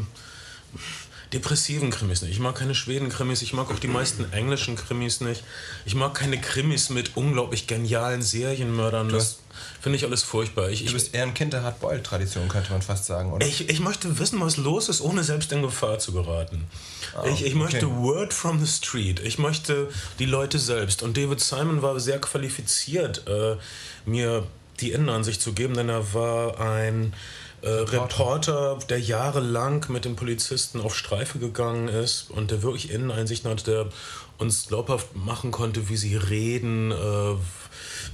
depressiven 1.32 1.90
Krimis 1.90 2.22
nicht. 2.22 2.32
Ich 2.32 2.38
mag 2.38 2.54
keine 2.54 2.74
Schweden-Krimis, 2.74 3.42
ich 3.42 3.52
mag 3.54 3.70
auch 3.70 3.78
die 3.78 3.88
meisten 3.88 4.30
englischen 4.32 4.76
Krimis 4.76 5.20
nicht. 5.20 5.42
Ich 5.86 5.94
mag 5.94 6.14
keine 6.14 6.40
Krimis 6.40 6.90
mit 6.90 7.16
unglaublich 7.16 7.66
genialen 7.66 8.22
Serienmördern. 8.22 9.08
Das 9.08 9.38
finde 9.80 9.96
ich 9.96 10.04
alles 10.04 10.22
furchtbar. 10.22 10.68
Ich, 10.70 10.80
Du 10.80 10.86
ich, 10.86 10.92
bist 10.92 11.14
eher 11.14 11.22
ein 11.22 11.34
Kind 11.34 11.54
der 11.54 11.62
Hardboiled-Tradition, 11.62 12.48
könnte 12.48 12.72
man 12.72 12.82
fast 12.82 13.06
sagen, 13.06 13.32
oder? 13.32 13.46
ich, 13.46 13.68
ich 13.68 13.80
möchte 13.80 14.18
wissen, 14.18 14.40
was 14.40 14.58
los 14.58 14.88
ist, 14.88 15.00
ohne 15.00 15.24
selbst 15.24 15.50
in 15.52 15.62
Gefahr 15.62 15.98
zu 15.98 16.12
geraten. 16.12 16.64
ich 17.24 17.44
ich 17.44 17.54
okay. 17.54 17.54
möchte 17.54 17.90
Word 17.90 18.34
from 18.34 18.64
the 18.64 18.70
Street. 18.70 19.20
Ich 19.20 19.38
möchte 19.38 19.88
die 20.18 20.26
Leute 20.26 20.58
selbst. 20.58 21.02
Und 21.02 21.16
David 21.16 21.40
Simon 21.40 21.80
war 21.80 21.98
sehr 21.98 22.20
qualifiziert, 22.20 23.26
äh, 23.26 23.56
mir 24.04 24.46
die 24.80 24.92
Innenansicht 24.92 25.40
zu 25.40 25.52
geben, 25.52 25.74
denn 25.74 25.88
er 25.88 26.12
war 26.12 26.60
ein 26.60 27.14
äh, 27.62 27.68
Reporter, 27.68 28.78
der 28.88 29.00
jahrelang 29.00 29.86
mit 29.88 30.04
den 30.04 30.16
Polizisten 30.16 30.80
auf 30.80 30.96
Streife 30.96 31.38
gegangen 31.38 31.88
ist 31.88 32.30
und 32.30 32.50
der 32.50 32.62
wirklich 32.62 32.90
Inneneinsichten 32.90 33.50
hatte, 33.50 33.64
der 33.64 33.86
uns 34.38 34.66
glaubhaft 34.66 35.14
machen 35.14 35.52
konnte, 35.52 35.88
wie 35.88 35.96
sie 35.96 36.16
reden, 36.16 36.90
äh, 36.90 37.34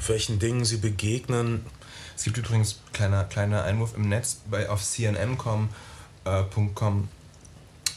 welchen 0.07 0.39
Dingen 0.39 0.65
sie 0.65 0.77
begegnen. 0.77 1.65
Es 2.17 2.25
gibt 2.25 2.37
übrigens 2.37 2.81
kleiner 2.93 3.25
kleiner 3.25 3.65
Einwurf 3.65 3.95
im 3.97 4.09
Netz 4.09 4.39
bei 4.51 4.69
auf 4.69 4.83
cnn.com 4.83 5.71
äh, 6.25 6.43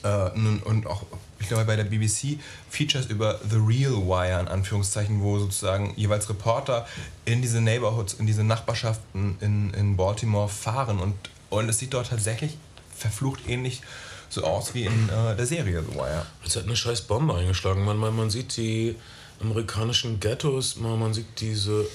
äh, 0.04 0.30
und 0.64 0.88
auch 0.88 1.04
ich 1.40 1.48
glaube 1.48 1.66
bei 1.66 1.76
der 1.76 1.84
BBC 1.84 2.40
Features 2.70 3.08
über 3.08 3.40
The 3.50 3.58
Real 3.58 4.08
Wire 4.08 4.40
in 4.40 4.48
Anführungszeichen, 4.48 5.22
wo 5.22 5.40
sozusagen 5.40 5.94
jeweils 5.96 6.30
Reporter 6.30 6.88
in 7.26 7.42
diese 7.42 7.62
Neighborhoods, 7.62 8.14
in 8.14 8.28
diese 8.28 8.44
Nachbarschaften 8.44 9.38
in, 9.42 9.74
in 9.74 9.98
Baltimore 9.98 10.48
fahren 10.48 11.00
und, 11.00 11.16
und 11.52 11.70
es 11.70 11.78
sieht 11.78 11.94
dort 11.94 12.10
tatsächlich 12.10 12.58
verflucht 12.98 13.42
ähnlich 13.48 13.82
so 14.30 14.44
aus 14.44 14.74
wie 14.74 14.86
in 14.86 15.10
äh, 15.10 15.36
der 15.36 15.46
Serie 15.46 15.84
The 15.88 15.96
Wire. 15.96 16.26
Es 16.46 16.56
hat 16.56 16.64
eine 16.64 16.76
scheiß 16.76 17.02
Bombe 17.02 17.36
eingeschlagen. 17.36 17.84
Man, 17.84 17.98
man, 17.98 18.16
man 18.16 18.30
sieht 18.30 18.58
die 18.58 18.96
amerikanischen 19.42 20.20
Ghettos, 20.20 20.78
man, 20.78 21.00
man 21.00 21.14
sieht 21.14 21.40
diese 21.40 21.86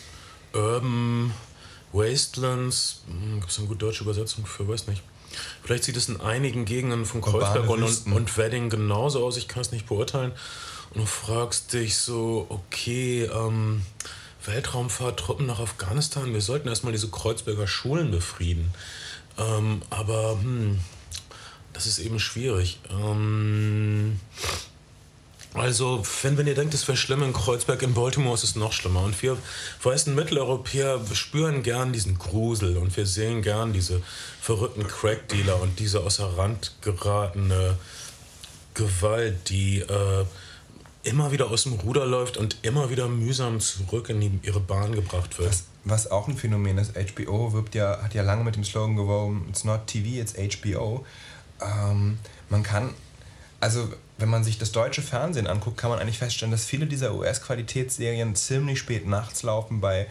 Urban 0.52 1.32
Wastelands. 1.92 3.00
Gibt 3.40 3.50
es 3.50 3.58
eine 3.58 3.68
gute 3.68 3.86
deutsche 3.86 4.04
Übersetzung 4.04 4.44
für? 4.46 4.68
Weiß 4.68 4.86
nicht. 4.86 5.02
Vielleicht 5.62 5.84
sieht 5.84 5.96
es 5.96 6.08
in 6.08 6.20
einigen 6.20 6.64
Gegenden 6.64 7.06
von 7.06 7.22
Kreuzberg 7.22 7.68
und, 7.68 7.82
und, 7.82 8.12
und 8.12 8.36
Wedding 8.36 8.68
genauso 8.68 9.25
aus. 9.25 9.36
Ich 9.36 9.48
kann 9.48 9.62
es 9.62 9.72
nicht 9.72 9.86
beurteilen. 9.86 10.32
Und 10.90 11.00
du 11.00 11.06
fragst 11.06 11.72
dich 11.72 11.96
so, 11.96 12.46
okay, 12.48 13.25
ähm, 13.25 13.82
Weltraumfahrttruppen 14.44 15.46
nach 15.46 15.60
Afghanistan, 15.60 16.32
wir 16.32 16.40
sollten 16.40 16.68
erstmal 16.68 16.92
diese 16.92 17.08
Kreuzberger 17.08 17.66
Schulen 17.66 18.10
befrieden. 18.10 18.72
Ähm, 19.38 19.83
aber 19.90 20.38
hm, 20.40 20.78
das 21.73 21.87
ist 21.87 21.99
eben 21.99 22.19
schwierig. 22.19 22.78
Ähm, 22.90 24.19
also, 25.57 26.02
wenn, 26.23 26.37
wenn 26.37 26.47
ihr 26.47 26.55
denkt, 26.55 26.75
es 26.75 26.87
wäre 26.87 26.99
schlimm 26.99 27.23
in 27.23 27.33
Kreuzberg, 27.33 27.81
in 27.83 27.95
Baltimore 27.95 28.35
ist 28.35 28.45
es 28.45 28.57
noch 28.57 28.73
schlimmer. 28.73 29.02
Und 29.02 29.21
wir 29.23 29.38
weißen 29.83 30.14
Mitteleuropäer 30.14 31.00
spüren 31.14 31.62
gern 31.62 31.95
diesen 31.95 32.19
Grusel 32.19 32.76
und 32.76 32.95
wir 32.97 33.07
sehen 33.07 33.40
gern 33.40 33.73
diese 33.73 34.02
verrückten 34.40 34.87
Crack-Dealer 34.87 35.61
und 35.62 35.78
diese 35.78 36.00
außer 36.00 36.37
Rand 36.37 36.75
geratene 36.83 37.78
Gewalt, 38.75 39.49
die 39.49 39.81
äh, 39.81 40.26
immer 41.05 41.33
wieder 41.33 41.50
aus 41.50 41.62
dem 41.62 41.75
Ruder 41.75 42.05
läuft 42.05 42.37
und 42.37 42.59
immer 42.61 42.90
wieder 42.90 43.09
mühsam 43.09 43.61
zurück 43.61 44.11
in 44.11 44.21
die, 44.21 44.38
ihre 44.43 44.61
Bahn 44.61 44.95
gebracht 44.95 45.38
wird. 45.38 45.49
Was, 45.49 45.64
was 45.88 46.11
auch 46.11 46.26
ein 46.28 46.37
Phänomen 46.37 46.78
ist, 46.78 46.93
HBO 46.97 47.52
wirbt 47.52 47.75
ja, 47.75 48.02
hat 48.02 48.12
ja 48.12 48.23
lange 48.23 48.43
mit 48.45 48.57
dem 48.57 48.64
Slogan 48.64 48.97
geworben, 48.97 49.47
it's 49.49 49.64
not 49.64 49.87
TV, 49.87 50.21
it's 50.21 50.35
HBO. 50.35 51.07
Ähm, 51.62 52.19
man 52.50 52.62
kann, 52.62 52.90
also 53.61 53.88
wenn 54.19 54.28
man 54.28 54.43
sich 54.45 54.59
das 54.59 54.73
deutsche 54.73 55.00
Fernsehen 55.00 55.47
anguckt, 55.47 55.76
kann 55.76 55.90
man 55.90 55.99
eigentlich 56.00 56.19
feststellen, 56.19 56.50
dass 56.50 56.64
viele 56.64 56.87
dieser 56.87 57.14
US-Qualitätsserien 57.14 58.35
ziemlich 58.35 58.78
spät 58.81 59.07
nachts 59.07 59.43
laufen 59.43 59.81
bei 59.81 60.07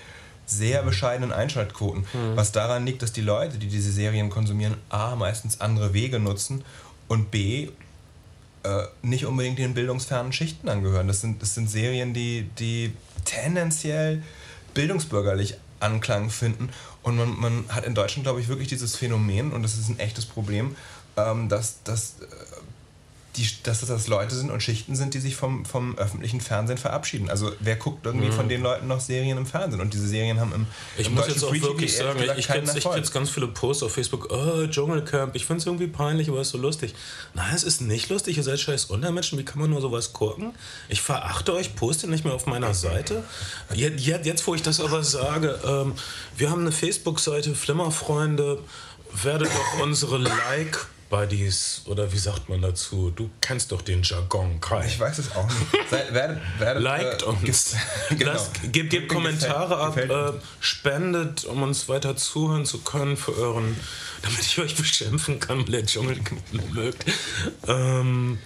sehr 0.45 0.81
Mhm. 0.83 0.85
bescheidenen 0.85 1.31
Einschaltquoten. 1.33 2.05
Was 2.35 2.51
daran 2.51 2.85
liegt, 2.85 3.01
dass 3.01 3.11
die 3.11 3.21
Leute, 3.21 3.57
die 3.57 3.67
diese 3.67 3.91
Serien 3.91 4.29
konsumieren, 4.29 4.75
A, 4.89 5.15
meistens 5.15 5.59
andere 5.59 5.93
Wege 5.93 6.19
nutzen 6.19 6.63
und 7.07 7.31
B, 7.31 7.69
äh, 8.63 8.83
nicht 9.01 9.25
unbedingt 9.25 9.57
den 9.59 9.73
bildungsfernen 9.73 10.31
Schichten 10.33 10.69
angehören. 10.69 11.07
Das 11.07 11.21
sind, 11.21 11.41
das 11.41 11.53
sind 11.55 11.69
Serien, 11.69 12.13
die, 12.13 12.47
die 12.59 12.93
tendenziell 13.25 14.21
bildungsbürgerlich 14.75 15.57
Anklang 15.85 16.29
finden. 16.29 16.69
Und 17.03 17.17
man, 17.17 17.39
man 17.39 17.65
hat 17.69 17.85
in 17.85 17.93
Deutschland, 17.93 18.25
glaube 18.25 18.41
ich, 18.41 18.47
wirklich 18.47 18.67
dieses 18.67 18.95
Phänomen, 18.95 19.53
und 19.53 19.61
das 19.63 19.77
ist 19.77 19.89
ein 19.89 19.99
echtes 19.99 20.25
Problem, 20.25 20.75
ähm, 21.17 21.47
dass, 21.47 21.83
dass, 21.83 22.15
äh, 22.21 22.25
die, 23.37 23.47
dass 23.63 23.79
das 23.79 24.07
Leute 24.07 24.35
sind 24.35 24.51
und 24.51 24.61
Schichten 24.61 24.95
sind, 24.95 25.13
die 25.13 25.19
sich 25.19 25.35
vom, 25.35 25.65
vom 25.65 25.97
öffentlichen 25.97 26.41
Fernsehen 26.41 26.77
verabschieden. 26.77 27.29
Also 27.29 27.51
wer 27.59 27.77
guckt 27.77 28.05
irgendwie 28.05 28.31
von 28.31 28.49
den 28.49 28.61
Leuten 28.61 28.87
noch 28.87 28.99
Serien 28.99 29.37
im 29.37 29.45
Fernsehen? 29.45 29.81
Und 29.81 29.93
diese 29.93 30.07
Serien 30.07 30.39
haben 30.39 30.53
im, 30.53 30.65
Mhm. 30.65 30.71
Ich 30.97 31.07
im 31.07 31.15
muss 31.15 31.27
jetzt 31.27 31.43
auch 31.43 31.49
Free 31.49 31.59
TV 31.59 31.69
wirklich 31.69 31.97
ehrlich 31.97 32.07
sagen, 32.07 32.19
gesagt 32.19 32.39
ich, 32.39 32.47
kenne 32.47 32.97
jetzt 32.97 33.13
ganz 33.13 33.29
viele 33.29 33.47
Posts 33.47 33.83
auf 33.83 33.93
Facebook, 33.93 34.31
oh, 34.31 34.67
Dschungelcamp, 34.67 35.35
ich 35.35 35.45
finde 35.45 35.61
es 35.61 35.65
irgendwie 35.65 35.87
peinlich, 35.87 36.29
aber 36.29 36.39
es 36.39 36.47
ist 36.47 36.53
so 36.53 36.57
lustig. 36.57 36.95
Nein, 37.33 37.53
es 37.55 37.63
ist 37.63 37.81
nicht 37.81 38.09
lustig, 38.09 38.37
ihr 38.37 38.43
seid 38.43 38.59
scheiß 38.59 38.85
Untermenschen, 38.85 39.37
wie 39.37 39.45
kann 39.45 39.59
man 39.59 39.69
nur 39.69 39.81
sowas 39.81 40.13
gucken? 40.13 40.53
Ich 40.89 41.01
verachte 41.01 41.53
euch, 41.53 41.75
poste 41.75 42.07
nicht 42.07 42.25
mehr 42.25 42.33
auf 42.33 42.45
meiner 42.45 42.73
Seite. 42.73 43.23
Jetzt, 43.73 44.05
jetzt, 44.05 44.25
jetzt 44.25 44.47
wo 44.47 44.55
ich 44.55 44.61
das 44.61 44.79
aber 44.79 45.03
sage, 45.03 45.59
ähm, 45.65 45.93
wir 46.37 46.49
haben 46.49 46.61
eine 46.61 46.71
Facebook-Seite, 46.71 47.55
Flimmerfreunde, 47.55 48.59
werdet 49.23 49.47
doch 49.47 49.83
unsere 49.83 50.17
Like 50.17 50.87
Buddies 51.09 51.81
oder 51.85 52.11
wie 52.11 52.17
sagt 52.17 52.49
man 52.49 52.61
dazu? 52.61 53.11
Du 53.15 53.29
kennst 53.41 53.71
doch 53.71 53.81
den 53.81 54.01
Jargon, 54.01 54.59
Kai. 54.59 54.85
Ich 54.85 54.99
weiß 54.99 55.19
es 55.19 55.35
auch 55.35 55.47
nicht. 55.47 55.89
Seid, 55.89 56.13
werdet, 56.13 56.39
werdet, 56.57 56.83
Liked 56.83 57.21
äh, 57.21 57.25
uns. 57.25 57.75
genau. 58.09 58.33
Lasst, 58.33 58.51
gebt, 58.71 58.89
gebt 58.89 59.09
Kommentare 59.09 59.77
ab, 59.77 59.95
Gefällt 59.95 60.35
äh, 60.35 60.39
spendet, 60.59 61.45
um 61.45 61.61
uns 61.63 61.87
weiter 61.87 62.15
zuhören 62.15 62.65
zu 62.65 62.79
können 62.79 63.17
für 63.17 63.37
euren, 63.37 63.79
damit 64.23 64.39
ich 64.41 64.57
euch 64.59 64.75
beschimpfen 64.75 65.39
kann, 65.39 65.59
weil 65.59 65.71
der 65.71 65.85
Dschungel 65.85 66.17
mögt. 66.73 67.05
Ähm, 67.67 68.39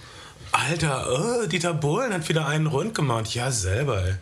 Alter, 0.52 1.42
äh, 1.44 1.48
Dieter 1.48 1.74
Bohlen 1.74 2.12
hat 2.12 2.28
wieder 2.28 2.46
einen 2.46 2.66
rund 2.66 2.94
gemacht. 2.94 3.34
Ja, 3.34 3.50
selber, 3.50 4.04
ey. 4.04 4.14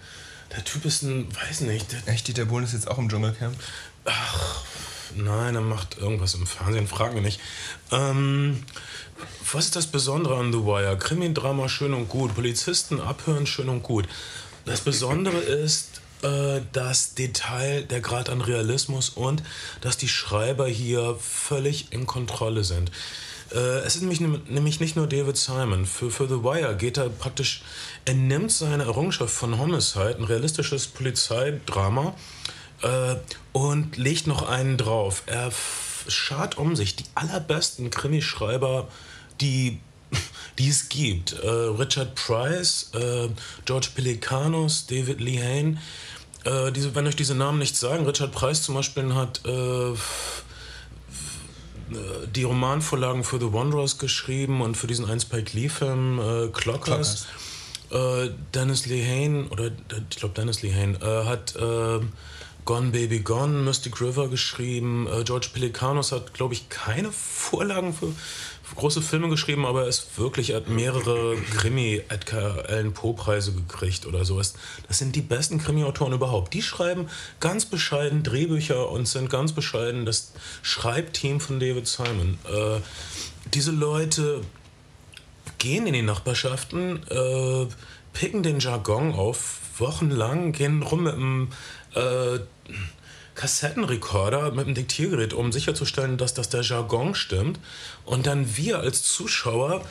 Der 0.54 0.64
Typ 0.64 0.84
ist 0.84 1.02
ein, 1.02 1.28
weiß 1.34 1.62
nicht, 1.62 1.92
der, 1.92 2.14
Echt, 2.14 2.28
Dieter 2.28 2.44
Bohlen 2.44 2.64
ist 2.64 2.72
jetzt 2.72 2.88
auch 2.88 2.98
im 2.98 3.08
Dschungelcamp? 3.08 3.54
Nein, 5.16 5.54
er 5.54 5.60
macht 5.60 5.98
irgendwas 5.98 6.34
im 6.34 6.46
Fernsehen, 6.46 6.86
frag 6.86 7.14
mich 7.14 7.22
nicht. 7.22 7.40
Ähm, 7.90 8.62
was 9.52 9.66
ist 9.66 9.76
das 9.76 9.86
Besondere 9.86 10.36
an 10.36 10.52
The 10.52 10.58
Wire? 10.58 10.96
Krimi-Drama 10.98 11.68
schön 11.68 11.94
und 11.94 12.08
gut, 12.08 12.34
Polizisten 12.34 13.00
abhören 13.00 13.46
schön 13.46 13.68
und 13.68 13.82
gut. 13.82 14.06
Das 14.64 14.80
Besondere 14.80 15.38
ist 15.38 16.00
äh, 16.22 16.60
das 16.72 17.14
Detail, 17.14 17.82
der 17.82 18.00
Grad 18.00 18.28
an 18.28 18.40
Realismus 18.40 19.08
und 19.10 19.42
dass 19.80 19.96
die 19.96 20.08
Schreiber 20.08 20.66
hier 20.66 21.16
völlig 21.20 21.92
in 21.92 22.06
Kontrolle 22.06 22.64
sind. 22.64 22.90
Äh, 23.52 23.78
es 23.80 23.96
ist 23.96 24.02
nämlich, 24.02 24.20
nämlich 24.20 24.80
nicht 24.80 24.96
nur 24.96 25.06
David 25.06 25.36
Simon. 25.36 25.86
Für, 25.86 26.10
für 26.10 26.28
The 26.28 26.42
Wire 26.42 26.76
geht 26.76 26.96
er 26.96 27.08
praktisch, 27.08 27.62
er 28.04 28.14
nimmt 28.14 28.52
seine 28.52 28.84
Errungenschaft 28.84 29.32
von 29.32 29.58
Homicide, 29.58 30.16
ein 30.18 30.24
realistisches 30.24 30.86
Polizeidrama, 30.86 32.14
äh, 32.82 33.16
und 33.52 33.96
legt 33.96 34.26
noch 34.26 34.48
einen 34.48 34.76
drauf. 34.76 35.22
Er 35.26 35.50
schart 36.08 36.58
um 36.58 36.76
sich 36.76 36.96
die 36.96 37.04
allerbesten 37.14 37.90
Krimischreiber, 37.90 38.88
die, 39.40 39.80
die 40.58 40.68
es 40.68 40.88
gibt. 40.88 41.32
Äh, 41.32 41.48
Richard 41.48 42.14
Price, 42.14 42.90
äh, 42.94 43.28
George 43.64 43.88
Pelicanos, 43.94 44.86
David 44.86 45.20
Lehane. 45.20 45.78
Äh, 46.44 46.72
diese, 46.72 46.94
wenn 46.94 47.06
euch 47.06 47.16
diese 47.16 47.34
Namen 47.34 47.58
nichts 47.58 47.80
sagen, 47.80 48.06
Richard 48.06 48.32
Price 48.32 48.62
zum 48.62 48.74
Beispiel 48.74 49.14
hat 49.14 49.40
äh, 49.44 49.94
die 52.34 52.42
Romanvorlagen 52.42 53.24
für 53.24 53.38
The 53.38 53.52
Wanderers 53.52 53.98
geschrieben 53.98 54.60
und 54.60 54.76
für 54.76 54.86
diesen 54.86 55.08
einen 55.08 55.20
Spike 55.20 55.56
Lee-Film 55.56 56.18
äh, 56.18 56.48
Clockers. 56.48 57.26
Äh, 57.90 58.30
Dennis 58.52 58.84
Lehane, 58.86 59.48
oder 59.48 59.70
ich 60.10 60.16
glaube 60.16 60.34
Dennis 60.34 60.62
Lehane, 60.62 60.98
äh, 61.00 61.24
hat 61.24 61.56
äh, 61.56 62.00
Gone 62.68 62.90
Baby 62.90 63.20
Gone, 63.20 63.62
Mystic 63.62 63.98
River 63.98 64.28
geschrieben. 64.28 65.06
Äh, 65.06 65.24
George 65.24 65.48
Pelicanos 65.54 66.12
hat, 66.12 66.34
glaube 66.34 66.52
ich, 66.52 66.68
keine 66.68 67.10
Vorlagen 67.10 67.94
für, 67.94 68.12
für 68.62 68.74
große 68.74 69.00
Filme 69.00 69.30
geschrieben, 69.30 69.64
aber 69.64 69.84
er 69.84 69.88
ist 69.88 70.18
wirklich, 70.18 70.52
hat 70.52 70.68
mehrere 70.68 71.36
Krimi 71.56 72.02
Edgar 72.10 72.66
Allan 72.68 72.92
Poe 72.92 73.14
Preise 73.14 73.52
gekriegt 73.52 74.04
oder 74.04 74.26
sowas. 74.26 74.52
Das 74.86 74.98
sind 74.98 75.16
die 75.16 75.22
besten 75.22 75.56
Krimi-Autoren 75.56 76.12
überhaupt. 76.12 76.52
Die 76.52 76.60
schreiben 76.60 77.08
ganz 77.40 77.64
bescheiden 77.64 78.22
Drehbücher 78.22 78.90
und 78.90 79.08
sind 79.08 79.30
ganz 79.30 79.52
bescheiden 79.52 80.04
das 80.04 80.34
Schreibteam 80.60 81.40
von 81.40 81.60
David 81.60 81.86
Simon. 81.86 82.36
Äh, 82.44 82.80
diese 83.54 83.70
Leute 83.70 84.42
gehen 85.56 85.86
in 85.86 85.94
die 85.94 86.02
Nachbarschaften, 86.02 87.02
äh, 87.08 87.66
picken 88.12 88.42
den 88.42 88.60
Jargon 88.60 89.14
auf, 89.14 89.60
wochenlang, 89.78 90.52
gehen 90.52 90.82
rum 90.82 91.04
mit 91.04 91.14
einem 91.14 91.48
äh, 91.94 92.40
Kassettenrekorder, 93.34 94.50
mit 94.50 94.66
einem 94.66 94.74
Diktiergerät, 94.74 95.32
um 95.32 95.52
sicherzustellen, 95.52 96.16
dass 96.16 96.34
das 96.34 96.48
der 96.48 96.62
Jargon 96.62 97.14
stimmt. 97.14 97.60
Und 98.04 98.26
dann 98.26 98.56
wir 98.56 98.80
als 98.80 99.04
Zuschauer 99.04 99.84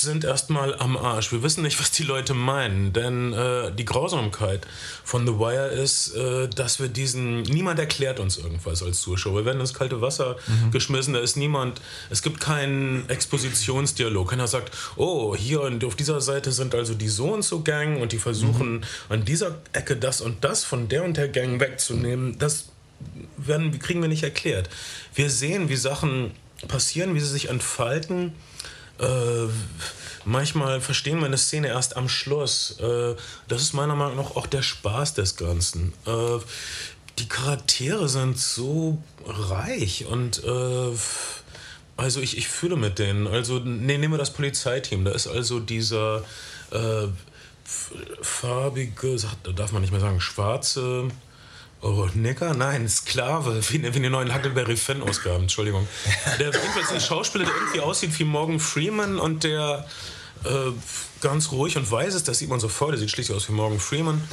sind 0.00 0.24
erstmal 0.24 0.74
am 0.74 0.96
Arsch. 0.96 1.32
Wir 1.32 1.42
wissen 1.42 1.62
nicht, 1.62 1.78
was 1.80 1.90
die 1.90 2.02
Leute 2.02 2.34
meinen, 2.34 2.92
denn 2.92 3.32
äh, 3.32 3.72
die 3.72 3.84
Grausamkeit 3.84 4.66
von 5.04 5.26
The 5.26 5.34
Wire 5.34 5.68
ist, 5.68 6.14
äh, 6.14 6.48
dass 6.48 6.80
wir 6.80 6.88
diesen, 6.88 7.42
niemand 7.42 7.78
erklärt 7.78 8.20
uns 8.20 8.36
irgendwas 8.36 8.82
als 8.82 9.00
Zuschauer. 9.00 9.36
Wir 9.36 9.44
werden 9.44 9.60
ins 9.60 9.74
kalte 9.74 10.00
Wasser 10.00 10.36
geschmissen, 10.70 11.14
da 11.14 11.20
ist 11.20 11.36
niemand, 11.36 11.80
es 12.10 12.22
gibt 12.22 12.40
keinen 12.40 13.08
Expositionsdialog. 13.08 14.30
Keiner 14.30 14.46
sagt, 14.46 14.76
oh, 14.96 15.36
hier 15.36 15.62
und 15.62 15.84
auf 15.84 15.96
dieser 15.96 16.20
Seite 16.20 16.52
sind 16.52 16.74
also 16.74 16.94
die 16.94 17.08
so 17.08 17.32
und 17.32 17.42
so 17.42 17.62
Gang 17.62 18.00
und 18.00 18.12
die 18.12 18.18
versuchen 18.18 18.84
an 19.08 19.24
dieser 19.24 19.56
Ecke 19.72 19.96
das 19.96 20.20
und 20.20 20.44
das 20.44 20.64
von 20.64 20.88
der 20.88 21.04
und 21.04 21.16
der 21.16 21.28
Gang 21.28 21.60
wegzunehmen. 21.60 22.38
Das 22.38 22.66
werden, 23.36 23.78
kriegen 23.78 24.00
wir 24.00 24.08
nicht 24.08 24.22
erklärt. 24.22 24.68
Wir 25.14 25.30
sehen, 25.30 25.68
wie 25.68 25.76
Sachen 25.76 26.32
passieren, 26.66 27.14
wie 27.14 27.20
sie 27.20 27.28
sich 27.28 27.48
entfalten. 27.48 28.32
Äh, 28.98 29.48
manchmal 30.24 30.80
verstehen 30.80 31.18
wir 31.18 31.26
eine 31.26 31.38
Szene 31.38 31.68
erst 31.68 31.96
am 31.96 32.08
Schluss. 32.08 32.78
Äh, 32.80 33.14
das 33.48 33.62
ist 33.62 33.72
meiner 33.72 33.94
Meinung 33.94 34.16
nach 34.16 34.36
auch 34.36 34.46
der 34.46 34.62
Spaß 34.62 35.14
des 35.14 35.36
Ganzen. 35.36 35.92
Äh, 36.06 36.38
die 37.18 37.28
Charaktere 37.28 38.08
sind 38.08 38.38
so 38.38 39.02
reich 39.26 40.06
und 40.06 40.42
äh, 40.44 40.90
also 41.96 42.20
ich, 42.20 42.38
ich 42.38 42.46
fühle 42.48 42.76
mit 42.76 42.98
denen. 42.98 43.26
Also 43.26 43.58
ne, 43.58 43.98
nehmen 43.98 44.12
wir 44.12 44.18
das 44.18 44.32
Polizeiteam. 44.32 45.04
Da 45.04 45.10
ist 45.10 45.26
also 45.26 45.58
dieser 45.58 46.22
äh, 46.70 47.08
farbige, 48.22 49.16
darf 49.56 49.72
man 49.72 49.82
nicht 49.82 49.90
mehr 49.90 50.00
sagen, 50.00 50.20
schwarze 50.20 51.08
Oh, 51.80 52.08
Nicker? 52.14 52.54
Nein, 52.54 52.88
Sklave, 52.88 53.60
wie, 53.70 53.76
in 53.76 54.02
den 54.02 54.10
neuen 54.10 54.34
Huckleberry 54.34 54.76
Finn-Ausgaben, 54.76 55.42
Entschuldigung. 55.42 55.86
Der 56.38 56.46
jedenfalls 56.46 56.90
ein 56.90 57.00
Schauspieler, 57.00 57.44
der 57.44 57.54
irgendwie 57.54 57.78
aussieht 57.80 58.18
wie 58.18 58.24
Morgan 58.24 58.58
Freeman 58.58 59.20
und 59.20 59.44
der 59.44 59.86
äh, 60.44 60.72
ganz 61.20 61.52
ruhig 61.52 61.76
und 61.76 61.88
weise 61.90 62.16
ist, 62.16 62.26
das 62.26 62.38
sieht 62.38 62.48
man 62.48 62.58
sofort, 62.58 62.92
der 62.92 62.98
sieht 62.98 63.10
schließlich 63.10 63.36
aus 63.36 63.46
wie 63.48 63.52
Morgan 63.52 63.78
Freeman. 63.78 64.26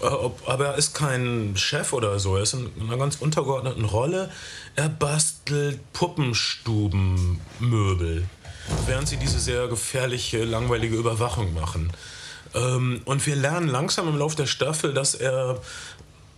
Äh, 0.00 0.06
ob, 0.06 0.48
aber 0.48 0.66
er 0.66 0.76
ist 0.76 0.94
kein 0.94 1.54
Chef 1.56 1.92
oder 1.92 2.18
so, 2.18 2.36
er 2.36 2.42
ist 2.42 2.54
in 2.54 2.72
einer 2.80 2.96
ganz 2.96 3.16
untergeordneten 3.16 3.84
Rolle. 3.84 4.30
Er 4.74 4.88
bastelt 4.88 5.80
Puppenstubenmöbel, 5.92 8.24
während 8.86 9.08
sie 9.08 9.18
diese 9.18 9.38
sehr 9.38 9.68
gefährliche, 9.68 10.42
langweilige 10.44 10.96
Überwachung 10.96 11.52
machen. 11.54 11.92
Ähm, 12.54 13.02
und 13.04 13.26
wir 13.26 13.36
lernen 13.36 13.68
langsam 13.68 14.08
im 14.08 14.16
Laufe 14.16 14.36
der 14.36 14.46
Staffel, 14.46 14.94
dass 14.94 15.14
er 15.14 15.60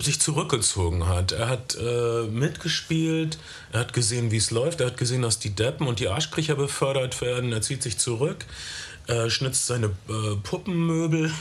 sich 0.03 0.21
zurückgezogen 0.21 1.07
hat. 1.07 1.33
Er 1.33 1.49
hat 1.49 1.77
äh, 1.81 2.23
mitgespielt, 2.25 3.39
er 3.73 3.81
hat 3.81 3.93
gesehen, 3.93 4.31
wie 4.31 4.37
es 4.37 4.51
läuft, 4.51 4.81
er 4.81 4.87
hat 4.87 4.97
gesehen, 4.97 5.23
dass 5.23 5.39
die 5.39 5.51
Deppen 5.51 5.87
und 5.87 6.01
die 6.01 6.09
Arschkriecher 6.09 6.57
befördert 6.57 7.21
werden, 7.21 7.53
er 7.53 7.63
zieht 7.63 7.83
sich 7.83 7.99
zurück, 7.99 8.47
er 9.07 9.31
schnitzt 9.31 9.67
seine 9.67 9.87
äh, 10.09 10.37
Puppenmöbel 10.43 11.33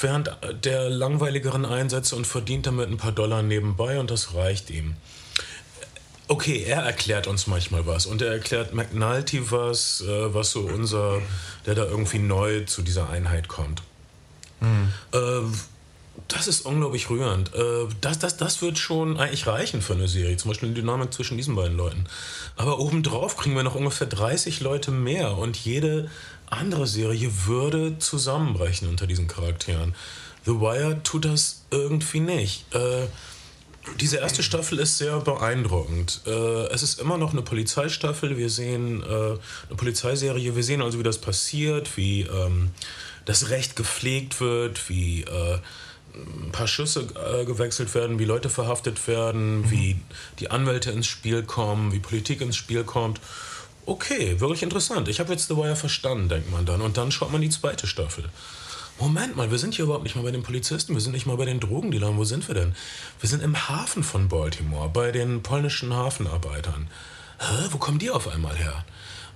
während 0.00 0.30
der 0.64 0.88
langweiligeren 0.88 1.64
Einsätze 1.64 2.16
und 2.16 2.26
verdient 2.26 2.66
damit 2.66 2.88
ein 2.88 2.96
paar 2.96 3.12
Dollar 3.12 3.42
nebenbei 3.42 3.98
und 3.98 4.10
das 4.10 4.34
reicht 4.34 4.70
ihm. 4.70 4.96
Okay, 6.28 6.62
er 6.62 6.82
erklärt 6.82 7.26
uns 7.26 7.48
manchmal 7.48 7.86
was 7.86 8.06
und 8.06 8.22
er 8.22 8.30
erklärt 8.30 8.72
McNulty 8.72 9.50
was, 9.50 10.00
äh, 10.02 10.32
was 10.32 10.52
so 10.52 10.60
unser, 10.60 11.20
der 11.66 11.74
da 11.74 11.84
irgendwie 11.84 12.20
neu 12.20 12.64
zu 12.64 12.82
dieser 12.82 13.10
Einheit 13.10 13.48
kommt. 13.48 13.82
Mhm. 14.60 14.92
Das 16.28 16.46
ist 16.46 16.62
unglaublich 16.62 17.10
rührend. 17.10 17.54
Äh, 17.54 17.86
das, 18.00 18.18
das, 18.18 18.36
das 18.36 18.62
wird 18.62 18.78
schon 18.78 19.18
eigentlich 19.18 19.46
reichen 19.46 19.82
für 19.82 19.94
eine 19.94 20.08
Serie. 20.08 20.36
Zum 20.36 20.50
Beispiel 20.50 20.68
die 20.70 20.80
Dynamik 20.80 21.12
zwischen 21.12 21.36
diesen 21.36 21.54
beiden 21.56 21.76
Leuten. 21.76 22.04
Aber 22.56 22.78
obendrauf 22.78 23.36
kriegen 23.36 23.56
wir 23.56 23.62
noch 23.62 23.74
ungefähr 23.74 24.06
30 24.06 24.60
Leute 24.60 24.90
mehr 24.90 25.36
und 25.36 25.56
jede 25.56 26.10
andere 26.46 26.86
Serie 26.86 27.30
würde 27.46 27.98
zusammenbrechen 27.98 28.88
unter 28.88 29.06
diesen 29.06 29.28
Charakteren. 29.28 29.94
The 30.44 30.52
Wire 30.52 31.02
tut 31.02 31.24
das 31.24 31.62
irgendwie 31.70 32.20
nicht. 32.20 32.64
Äh, 32.74 33.06
diese 33.98 34.18
erste 34.18 34.42
Staffel 34.42 34.78
ist 34.78 34.98
sehr 34.98 35.18
beeindruckend. 35.20 36.22
Äh, 36.26 36.66
es 36.68 36.82
ist 36.82 37.00
immer 37.00 37.18
noch 37.18 37.32
eine 37.32 37.42
Polizeistaffel. 37.42 38.36
Wir 38.36 38.50
sehen 38.50 39.02
eine 39.02 39.38
Polizeiserie. 39.76 40.54
Wir 40.54 40.64
sehen 40.64 40.82
also, 40.82 40.98
wie 40.98 41.02
das 41.02 41.18
passiert, 41.18 41.96
wie 41.96 42.22
ähm, 42.22 42.70
das 43.24 43.50
Recht 43.50 43.76
gepflegt 43.76 44.40
wird, 44.40 44.88
wie 44.88 45.24
ein 46.14 46.52
paar 46.52 46.66
Schüsse 46.66 47.06
äh, 47.14 47.44
gewechselt 47.44 47.94
werden, 47.94 48.18
wie 48.18 48.24
Leute 48.24 48.50
verhaftet 48.50 49.06
werden, 49.06 49.60
mhm. 49.60 49.70
wie 49.70 49.96
die 50.38 50.50
Anwälte 50.50 50.90
ins 50.90 51.06
Spiel 51.06 51.42
kommen, 51.42 51.92
wie 51.92 51.98
Politik 51.98 52.40
ins 52.40 52.56
Spiel 52.56 52.84
kommt. 52.84 53.20
Okay, 53.86 54.40
wirklich 54.40 54.62
interessant. 54.62 55.08
Ich 55.08 55.20
habe 55.20 55.32
jetzt 55.32 55.48
The 55.48 55.56
Wire 55.56 55.76
verstanden, 55.76 56.28
denkt 56.28 56.50
man 56.50 56.66
dann. 56.66 56.80
Und 56.80 56.96
dann 56.96 57.10
schaut 57.10 57.32
man 57.32 57.40
die 57.40 57.50
zweite 57.50 57.86
Staffel. 57.86 58.24
Moment 59.00 59.34
mal, 59.34 59.50
wir 59.50 59.58
sind 59.58 59.74
hier 59.74 59.86
überhaupt 59.86 60.04
nicht 60.04 60.14
mal 60.14 60.22
bei 60.22 60.30
den 60.30 60.42
Polizisten, 60.42 60.92
wir 60.92 61.00
sind 61.00 61.12
nicht 61.12 61.24
mal 61.24 61.38
bei 61.38 61.46
den 61.46 61.58
Drogendealern, 61.58 62.18
wo 62.18 62.24
sind 62.24 62.46
wir 62.48 62.54
denn? 62.54 62.74
Wir 63.18 63.30
sind 63.30 63.42
im 63.42 63.68
Hafen 63.68 64.02
von 64.02 64.28
Baltimore, 64.28 64.90
bei 64.90 65.10
den 65.10 65.42
polnischen 65.42 65.94
Hafenarbeitern. 65.94 66.88
Hä, 67.38 67.68
wo 67.70 67.78
kommen 67.78 67.98
die 67.98 68.10
auf 68.10 68.28
einmal 68.28 68.54
her? 68.54 68.84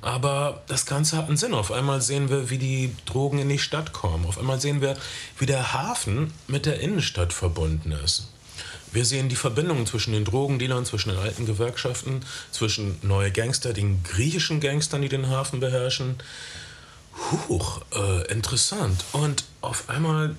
Aber 0.05 0.61
das 0.67 0.85
Ganze 0.85 1.17
hat 1.17 1.29
einen 1.29 1.39
Sinn. 1.39 1.55
Auf 1.55 1.73
einmal 1.73 2.03
sehen 2.03 2.29
wir, 2.29 2.51
wie 2.51 2.59
die 2.59 2.95
Drogen 3.07 3.39
in 3.39 3.49
die 3.49 3.59
Stadt 3.59 3.95
kommen. 3.95 4.27
Auf 4.27 4.39
einmal 4.39 4.61
sehen 4.61 4.83
wir, 4.83 4.99
wie 5.39 5.47
der 5.47 5.73
Hafen 5.73 6.35
mit 6.47 6.67
der 6.67 6.81
Innenstadt 6.81 7.33
verbunden 7.33 7.91
ist. 7.93 8.29
Wir 8.93 9.07
sehen 9.07 9.31
die 9.31 9.35
Verbindungen 9.35 9.87
zwischen 9.87 10.13
den 10.13 10.27
Drogendealern, 10.27 10.85
zwischen 10.85 11.09
den 11.09 11.19
alten 11.19 11.47
Gewerkschaften, 11.47 12.21
zwischen 12.51 12.99
neue 13.01 13.33
Gangster, 13.33 13.73
den 13.73 14.03
griechischen 14.03 14.61
Gangstern, 14.61 15.01
die 15.01 15.09
den 15.09 15.31
Hafen 15.31 15.59
beherrschen. 15.59 16.17
Huch, 17.49 17.81
äh, 17.95 18.31
interessant. 18.31 19.07
Und 19.13 19.45
auf 19.63 19.89
einmal, 19.89 20.37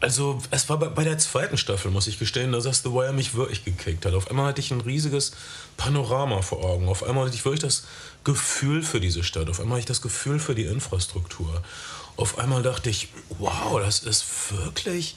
also 0.00 0.40
es 0.50 0.68
war 0.68 0.78
bei, 0.78 0.88
bei, 0.88 1.04
der 1.04 1.18
zweiten 1.18 1.58
Staffel, 1.58 1.90
muss 1.90 2.06
ich 2.06 2.18
gestehen, 2.18 2.52
dass 2.52 2.64
das 2.64 2.82
The 2.82 2.90
Wire 2.90 3.12
mich 3.12 3.34
wirklich 3.34 3.64
gekickt 3.64 4.06
hat. 4.06 4.14
Auf 4.14 4.30
einmal 4.30 4.48
hatte 4.48 4.60
ich 4.60 4.70
ein 4.70 4.80
riesiges 4.80 5.32
Panorama 5.76 6.42
vor 6.42 6.64
Augen. 6.64 6.88
Auf 6.88 7.02
einmal 7.02 7.26
hatte 7.26 7.36
ich 7.36 7.44
wirklich 7.44 7.60
das 7.60 7.84
Gefühl 8.24 8.82
für 8.82 9.00
diese 9.00 9.22
Stadt. 9.22 9.50
Auf 9.50 9.60
einmal 9.60 9.76
hatte 9.76 9.80
ich 9.80 9.86
das 9.86 10.02
Gefühl 10.02 10.38
für 10.38 10.54
die 10.54 10.64
Infrastruktur. 10.64 11.62
Auf 12.16 12.38
einmal 12.38 12.62
dachte 12.62 12.88
ich, 12.88 13.08
wow, 13.38 13.80
das 13.80 14.00
ist 14.00 14.24
wirklich 14.50 15.16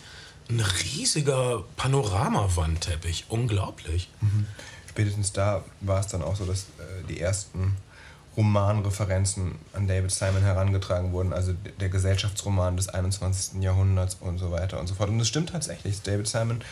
ein 0.50 0.60
riesiger 0.60 1.64
Panoramawandteppich. 1.78 3.26
Unglaublich. 3.30 4.10
Mhm. 4.20 4.48
Spätestens 4.90 5.32
da 5.32 5.64
war 5.80 6.02
es 6.02 6.08
dann 6.08 6.22
auch 6.22 6.36
so, 6.36 6.46
dass 6.46 6.64
äh, 6.64 7.04
die 7.08 7.20
ersten 7.20 7.78
Romanreferenzen 8.36 9.56
an 9.74 9.88
David 9.88 10.12
Simon 10.12 10.42
herangetragen 10.42 11.12
wurden, 11.12 11.34
also 11.34 11.54
der 11.80 11.90
Gesellschaftsroman 11.90 12.78
des 12.78 12.90
21. 12.90 13.62
Jahrhunderts 13.62 14.18
und 14.20 14.40
so 14.40 14.52
weiter 14.52 14.80
und 14.80 14.88
so 14.88 14.96
fort. 14.96 15.10
Und 15.10 15.20
das 15.20 15.28
stimmt 15.28 15.50
tatsächlich. 15.50 16.02
David 16.02 16.28
Simon 16.28 16.64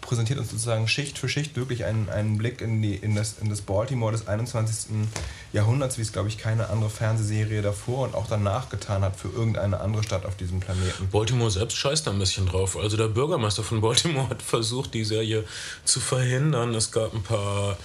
präsentiert 0.00 0.38
uns 0.38 0.50
sozusagen 0.50 0.88
Schicht 0.88 1.18
für 1.18 1.28
Schicht 1.28 1.56
wirklich 1.56 1.84
einen, 1.84 2.08
einen 2.08 2.38
Blick 2.38 2.60
in, 2.60 2.82
die, 2.82 2.94
in, 2.94 3.14
das, 3.14 3.36
in 3.40 3.48
das 3.48 3.62
Baltimore 3.62 4.12
des 4.12 4.28
21. 4.28 5.08
Jahrhunderts, 5.52 5.98
wie 5.98 6.02
es, 6.02 6.12
glaube 6.12 6.28
ich, 6.28 6.38
keine 6.38 6.68
andere 6.68 6.90
Fernsehserie 6.90 7.62
davor 7.62 8.04
und 8.04 8.14
auch 8.14 8.26
danach 8.28 8.68
getan 8.68 9.02
hat 9.02 9.16
für 9.16 9.28
irgendeine 9.28 9.80
andere 9.80 10.02
Stadt 10.02 10.24
auf 10.24 10.36
diesem 10.36 10.60
Planeten. 10.60 11.08
Baltimore 11.10 11.50
selbst 11.50 11.76
scheißt 11.76 12.06
da 12.06 12.12
ein 12.12 12.18
bisschen 12.18 12.46
drauf. 12.46 12.76
Also 12.76 12.96
der 12.96 13.08
Bürgermeister 13.08 13.62
von 13.62 13.80
Baltimore 13.80 14.28
hat 14.28 14.42
versucht, 14.42 14.94
die 14.94 15.04
Serie 15.04 15.44
zu 15.84 16.00
verhindern. 16.00 16.74
Es 16.74 16.92
gab 16.92 17.14
ein 17.14 17.22
paar 17.22 17.76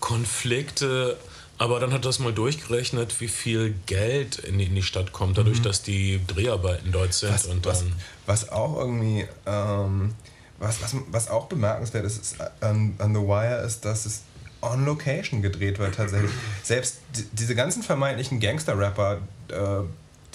Konflikte 0.00 1.16
aber 1.58 1.80
dann 1.80 1.92
hat 1.92 2.04
das 2.04 2.18
mal 2.18 2.32
durchgerechnet, 2.32 3.20
wie 3.20 3.28
viel 3.28 3.74
Geld 3.86 4.38
in 4.38 4.58
die, 4.58 4.64
in 4.64 4.74
die 4.74 4.82
Stadt 4.82 5.12
kommt, 5.12 5.38
dadurch, 5.38 5.60
mhm. 5.60 5.64
dass 5.64 5.82
die 5.82 6.20
Dreharbeiten 6.26 6.92
dort 6.92 7.14
sind. 7.14 7.32
Was, 7.32 7.46
und 7.46 7.64
was, 7.64 7.84
was 8.26 8.48
auch 8.50 8.76
irgendwie, 8.78 9.26
ähm, 9.46 10.14
was, 10.58 10.82
was, 10.82 10.96
was 11.10 11.28
auch 11.28 11.46
bemerkenswert 11.46 12.04
ist, 12.04 12.20
ist 12.20 12.36
an, 12.60 12.94
an 12.98 13.14
The 13.14 13.20
Wire, 13.20 13.62
ist, 13.64 13.84
dass 13.84 14.06
es 14.06 14.22
on 14.60 14.84
Location 14.84 15.42
gedreht 15.42 15.78
wird 15.78 15.94
tatsächlich. 15.94 16.30
Selbst 16.62 16.98
diese 17.32 17.54
ganzen 17.54 17.82
vermeintlichen 17.82 18.40
Gangster-Rapper, 18.40 19.18
äh, 19.48 19.54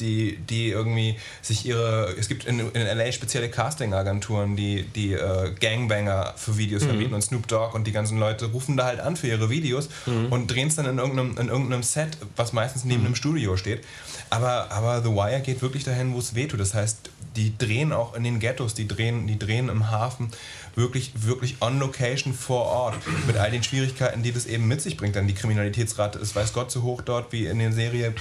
die, 0.01 0.37
die 0.37 0.69
irgendwie 0.69 1.17
sich 1.41 1.65
ihre. 1.65 2.13
Es 2.19 2.27
gibt 2.27 2.45
in, 2.45 2.59
in 2.59 2.97
LA 2.97 3.11
spezielle 3.11 3.49
Casting-Agenturen, 3.49 4.55
die, 4.55 4.83
die 4.83 5.13
äh, 5.13 5.53
Gangbanger 5.59 6.33
für 6.35 6.57
Videos 6.57 6.83
mhm. 6.83 6.87
vermieten 6.87 7.13
und 7.13 7.21
Snoop 7.21 7.47
Dogg 7.47 7.75
und 7.75 7.87
die 7.87 7.91
ganzen 7.91 8.17
Leute 8.17 8.45
rufen 8.47 8.75
da 8.75 8.85
halt 8.85 8.99
an 8.99 9.15
für 9.15 9.27
ihre 9.27 9.49
Videos 9.49 9.89
mhm. 10.05 10.31
und 10.31 10.47
drehen 10.47 10.67
es 10.67 10.75
dann 10.75 10.85
in 10.85 10.97
irgendeinem, 10.97 11.37
in 11.37 11.47
irgendeinem 11.47 11.83
Set, 11.83 12.17
was 12.35 12.51
meistens 12.53 12.83
neben 12.83 13.01
mhm. 13.01 13.07
einem 13.07 13.15
Studio 13.15 13.55
steht. 13.55 13.83
Aber, 14.29 14.71
aber 14.71 15.01
The 15.01 15.09
Wire 15.09 15.41
geht 15.41 15.61
wirklich 15.61 15.83
dahin, 15.83 16.13
wo 16.13 16.19
es 16.19 16.35
wehtut. 16.35 16.59
Das 16.59 16.73
heißt, 16.73 17.09
die 17.35 17.57
drehen 17.57 17.93
auch 17.93 18.15
in 18.15 18.23
den 18.23 18.39
Ghettos, 18.39 18.73
die 18.73 18.87
drehen, 18.87 19.27
die 19.27 19.39
drehen 19.39 19.69
im 19.69 19.89
Hafen 19.89 20.31
wirklich, 20.75 21.11
wirklich 21.15 21.57
on 21.61 21.79
location 21.79 22.33
vor 22.33 22.65
Ort 22.65 22.95
mit 23.27 23.37
all 23.37 23.51
den 23.51 23.63
Schwierigkeiten, 23.63 24.23
die 24.23 24.31
das 24.31 24.45
eben 24.45 24.67
mit 24.67 24.81
sich 24.81 24.97
bringt. 24.97 25.15
Dann 25.15 25.27
die 25.27 25.33
Kriminalitätsrate 25.33 26.19
ist 26.19 26.35
weiß 26.35 26.53
Gott 26.53 26.71
so 26.71 26.81
hoch 26.81 27.01
dort 27.01 27.31
wie 27.31 27.45
in 27.45 27.59
der 27.59 27.71
Serie 27.71 28.13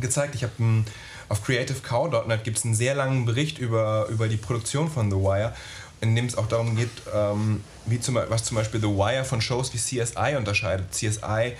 gezeigt. 0.00 0.34
Ich 0.34 0.42
habe 0.42 0.52
auf 1.28 1.44
creativecow.net 1.44 2.44
gibt 2.44 2.58
es 2.58 2.64
einen 2.64 2.74
sehr 2.74 2.94
langen 2.94 3.24
Bericht 3.24 3.58
über, 3.58 4.06
über 4.08 4.28
die 4.28 4.36
Produktion 4.36 4.90
von 4.90 5.10
The 5.10 5.16
Wire, 5.16 5.54
in 6.00 6.16
dem 6.16 6.26
es 6.26 6.36
auch 6.36 6.46
darum 6.46 6.76
geht, 6.76 6.90
ähm, 7.14 7.62
wie 7.86 8.00
zum, 8.00 8.14
was 8.14 8.44
zum 8.44 8.56
Beispiel 8.56 8.80
The 8.80 8.88
Wire 8.88 9.24
von 9.24 9.40
Shows 9.40 9.72
wie 9.74 9.78
CSI 9.78 10.36
unterscheidet. 10.36 10.92
CSI 10.92 11.54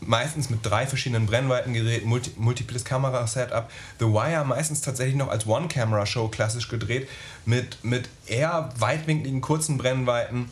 meistens 0.00 0.48
mit 0.48 0.64
drei 0.64 0.86
verschiedenen 0.86 1.26
Brennweitengeräten, 1.26 2.08
multi, 2.08 2.30
multiples 2.36 2.84
Kamera-Setup. 2.84 3.68
The 3.98 4.06
Wire 4.06 4.44
meistens 4.44 4.80
tatsächlich 4.80 5.16
noch 5.16 5.28
als 5.28 5.46
One-Camera-Show 5.46 6.28
klassisch 6.28 6.68
gedreht, 6.68 7.08
mit, 7.44 7.82
mit 7.84 8.08
eher 8.26 8.72
weitwinkligen, 8.78 9.40
kurzen 9.40 9.76
Brennweiten 9.76 10.48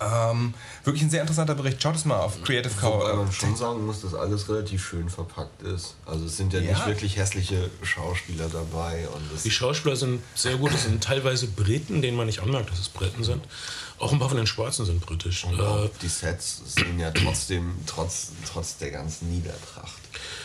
ähm, 0.00 0.54
wirklich 0.84 1.02
ein 1.02 1.10
sehr 1.10 1.20
interessanter 1.20 1.54
Bericht. 1.54 1.82
Schaut 1.82 1.96
es 1.96 2.04
mal 2.04 2.18
auf 2.18 2.42
Creative 2.42 2.72
Cow. 2.74 3.02
Wobei 3.02 3.14
man 3.14 3.32
schon 3.32 3.56
sagen 3.56 3.86
muss, 3.86 4.02
dass 4.02 4.14
alles 4.14 4.48
relativ 4.48 4.84
schön 4.84 5.08
verpackt 5.08 5.62
ist. 5.62 5.96
Also 6.06 6.26
es 6.26 6.36
sind 6.36 6.52
ja, 6.52 6.60
ja. 6.60 6.72
nicht 6.72 6.86
wirklich 6.86 7.16
hässliche 7.16 7.70
Schauspieler 7.82 8.48
dabei. 8.48 9.06
Und 9.08 9.22
die 9.44 9.50
Schauspieler 9.50 9.96
sind 9.96 10.22
sehr 10.34 10.56
gut. 10.56 10.72
Es 10.72 10.84
sind 10.84 11.02
teilweise 11.02 11.46
Briten, 11.46 12.02
denen 12.02 12.16
man 12.16 12.26
nicht 12.26 12.40
anmerkt, 12.40 12.70
dass 12.70 12.78
es 12.78 12.88
Briten 12.88 13.24
sind. 13.24 13.44
Auch 13.98 14.12
ein 14.12 14.18
paar 14.18 14.28
von 14.28 14.36
den 14.36 14.48
Schwarzen 14.48 14.84
sind 14.84 15.00
britisch. 15.00 15.44
Und 15.44 15.60
äh, 15.60 15.88
die 16.02 16.08
Sets 16.08 16.62
sehen 16.74 16.98
ja 16.98 17.12
trotzdem, 17.12 17.76
trotz, 17.86 18.32
trotz 18.50 18.76
der 18.78 18.90
ganzen 18.90 19.30
Niedertracht, 19.30 20.01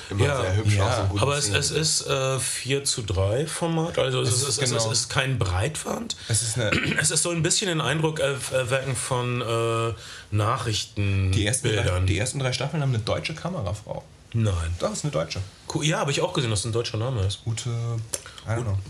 immer 0.09 0.25
ja, 0.25 0.41
sehr 0.41 0.55
hübsch 0.55 0.75
ja. 0.75 1.07
aus. 1.11 1.21
Aber 1.21 1.37
es, 1.37 1.49
es 1.49 1.71
ist 1.71 2.07
äh, 2.07 2.39
4 2.39 2.83
zu 2.83 3.01
3 3.01 3.47
Format, 3.47 3.97
also 3.99 4.21
es, 4.21 4.29
es, 4.29 4.47
ist, 4.47 4.59
genau. 4.59 4.77
es, 4.77 4.99
ist, 4.99 5.09
kein 5.09 5.37
Breitband. 5.37 6.15
Es 6.27 6.41
ist, 6.41 6.57
es 6.99 7.11
ist 7.11 7.23
so 7.23 7.31
ein 7.31 7.43
bisschen 7.43 7.67
den 7.67 7.81
Eindruck 7.81 8.19
erwecken 8.19 8.95
von 8.95 9.41
äh, 9.41 9.93
Nachrichtenbildern. 10.31 11.31
Die 11.31 11.45
ersten, 11.45 12.07
die 12.07 12.17
ersten 12.17 12.39
drei 12.39 12.53
Staffeln 12.53 12.81
haben 12.81 12.93
eine 12.93 13.03
deutsche 13.03 13.33
Kamerafrau. 13.33 14.03
Nein. 14.33 14.75
Doch, 14.79 14.91
ist 14.91 15.03
eine 15.03 15.11
Deutsche. 15.11 15.41
Cool. 15.73 15.85
Ja, 15.85 15.99
habe 15.99 16.11
ich 16.11 16.21
auch 16.21 16.33
gesehen, 16.33 16.49
dass 16.49 16.59
es 16.59 16.65
ein 16.65 16.71
deutscher 16.71 16.97
Name 16.97 17.21
ist. 17.21 17.39
Ute. 17.45 17.69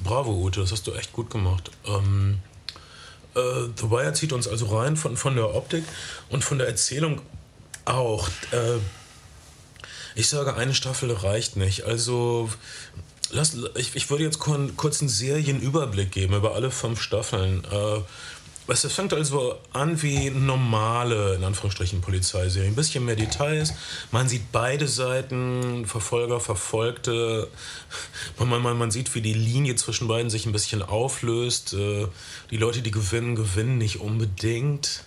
Bravo, 0.04 0.32
Ute, 0.32 0.62
das 0.62 0.72
hast 0.72 0.86
du 0.88 0.94
echt 0.94 1.14
gut 1.14 1.30
gemacht. 1.30 1.72
Ähm, 1.86 2.40
äh, 3.36 3.40
The 3.76 3.90
Wire 3.90 4.14
zieht 4.14 4.34
uns 4.34 4.48
also 4.48 4.78
rein 4.78 4.98
von, 4.98 5.18
von 5.18 5.36
der 5.36 5.56
Optik 5.56 5.84
und 6.30 6.44
von 6.44 6.58
der 6.58 6.68
Erzählung 6.68 7.22
auch. 7.86 8.28
Äh, 8.52 8.80
ich 10.18 10.28
sage, 10.30 10.56
eine 10.56 10.74
Staffel 10.74 11.12
reicht 11.12 11.58
nicht. 11.58 11.84
Also, 11.84 12.50
lass, 13.30 13.56
ich, 13.76 13.96
ich 13.96 14.10
würde 14.10 14.24
jetzt 14.24 14.40
kurz 14.40 15.00
einen 15.00 15.10
Serienüberblick 15.10 16.12
geben 16.12 16.34
über 16.34 16.56
alle 16.56 16.72
fünf 16.72 17.00
Staffeln. 17.00 17.64
Äh, 17.72 18.02
es 18.70 18.92
fängt 18.92 19.14
also 19.14 19.56
an 19.72 20.02
wie 20.02 20.30
normale, 20.30 21.36
in 21.36 21.44
Anführungsstrichen, 21.44 22.02
Polizeiserien. 22.02 22.74
Ein 22.74 22.76
bisschen 22.76 23.06
mehr 23.06 23.16
Details. 23.16 23.74
Man 24.12 24.28
sieht 24.28 24.52
beide 24.52 24.88
Seiten, 24.88 25.86
Verfolger, 25.86 26.40
Verfolgte. 26.40 27.48
Man, 28.40 28.62
man, 28.62 28.78
man 28.78 28.92
sieht, 28.92 29.14
wie 29.14 29.22
die 29.22 29.34
Linie 29.36 29.76
zwischen 29.76 30.08
beiden 30.08 30.32
sich 30.32 30.48
ein 30.48 30.52
bisschen 30.52 30.82
auflöst. 30.82 31.76
Äh, 31.76 32.08
die 32.50 32.58
Leute, 32.58 32.82
die 32.82 32.92
gewinnen, 32.92 33.36
gewinnen 33.36 33.78
nicht 33.78 34.00
unbedingt. 34.00 35.04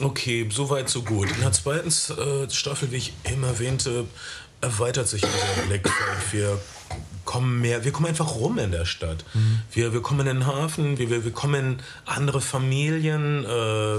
Okay, 0.00 0.48
soweit, 0.50 0.88
so 0.88 1.02
gut. 1.02 1.30
In 1.30 1.40
der 1.40 1.52
zweiten 1.52 1.88
äh, 1.88 2.50
Staffel, 2.50 2.90
wie 2.90 2.96
ich 2.96 3.12
eben 3.30 3.44
erwähnte, 3.44 4.06
erweitert 4.60 5.08
sich 5.08 5.22
unser 5.22 5.66
Blickfeld. 5.68 6.32
Wir 6.32 6.58
kommen 7.24 7.60
mehr, 7.60 7.84
wir 7.84 7.92
kommen 7.92 8.06
einfach 8.06 8.34
rum 8.34 8.58
in 8.58 8.72
der 8.72 8.86
Stadt. 8.86 9.24
Mhm. 9.34 9.60
Wir, 9.72 9.92
wir 9.92 10.02
kommen 10.02 10.20
in 10.20 10.38
den 10.38 10.46
Hafen, 10.46 10.98
wir, 10.98 11.10
wir, 11.10 11.24
wir 11.24 11.32
kommen 11.32 11.54
in 11.54 11.82
andere 12.06 12.40
Familien, 12.40 13.44
äh, 13.44 13.98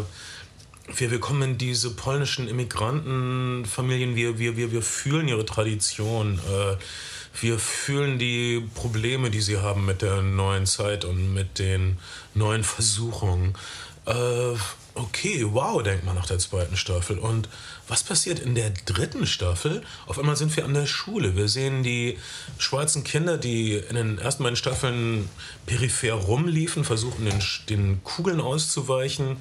wir, 0.93 1.11
wir 1.11 1.19
kommen 1.19 1.41
in 1.51 1.57
diese 1.57 1.91
polnischen 1.91 2.47
Immigrantenfamilien, 2.47 4.15
wir, 4.15 4.39
wir, 4.39 4.57
wir, 4.57 4.71
wir 4.71 4.81
fühlen 4.81 5.27
ihre 5.27 5.45
Tradition. 5.45 6.39
Äh, 6.39 6.77
wir 7.39 7.59
fühlen 7.59 8.19
die 8.19 8.67
Probleme, 8.75 9.29
die 9.31 9.39
sie 9.39 9.57
haben 9.57 9.85
mit 9.85 10.01
der 10.01 10.21
neuen 10.21 10.65
Zeit 10.65 11.05
und 11.05 11.33
mit 11.33 11.59
den 11.59 11.97
neuen 12.33 12.65
Versuchungen. 12.65 13.55
Äh, 14.05 14.55
okay, 15.01 15.45
wow, 15.49 15.81
denkt 15.81 16.05
man 16.05 16.15
nach 16.15 16.25
der 16.25 16.37
zweiten 16.39 16.77
Staffel. 16.77 17.17
Und 17.17 17.49
was 17.87 18.03
passiert 18.03 18.39
in 18.39 18.55
der 18.55 18.69
dritten 18.85 19.25
Staffel? 19.25 19.81
Auf 20.05 20.19
einmal 20.19 20.35
sind 20.35 20.55
wir 20.55 20.65
an 20.65 20.73
der 20.73 20.85
Schule. 20.85 21.35
Wir 21.35 21.47
sehen 21.47 21.83
die 21.83 22.17
schwarzen 22.57 23.03
Kinder, 23.03 23.37
die 23.37 23.73
in 23.75 23.95
den 23.95 24.17
ersten 24.17 24.43
beiden 24.43 24.55
Staffeln 24.55 25.29
peripher 25.65 26.13
rumliefen, 26.13 26.83
versuchen 26.83 27.25
den, 27.25 27.41
den 27.69 28.03
Kugeln 28.03 28.39
auszuweichen 28.39 29.37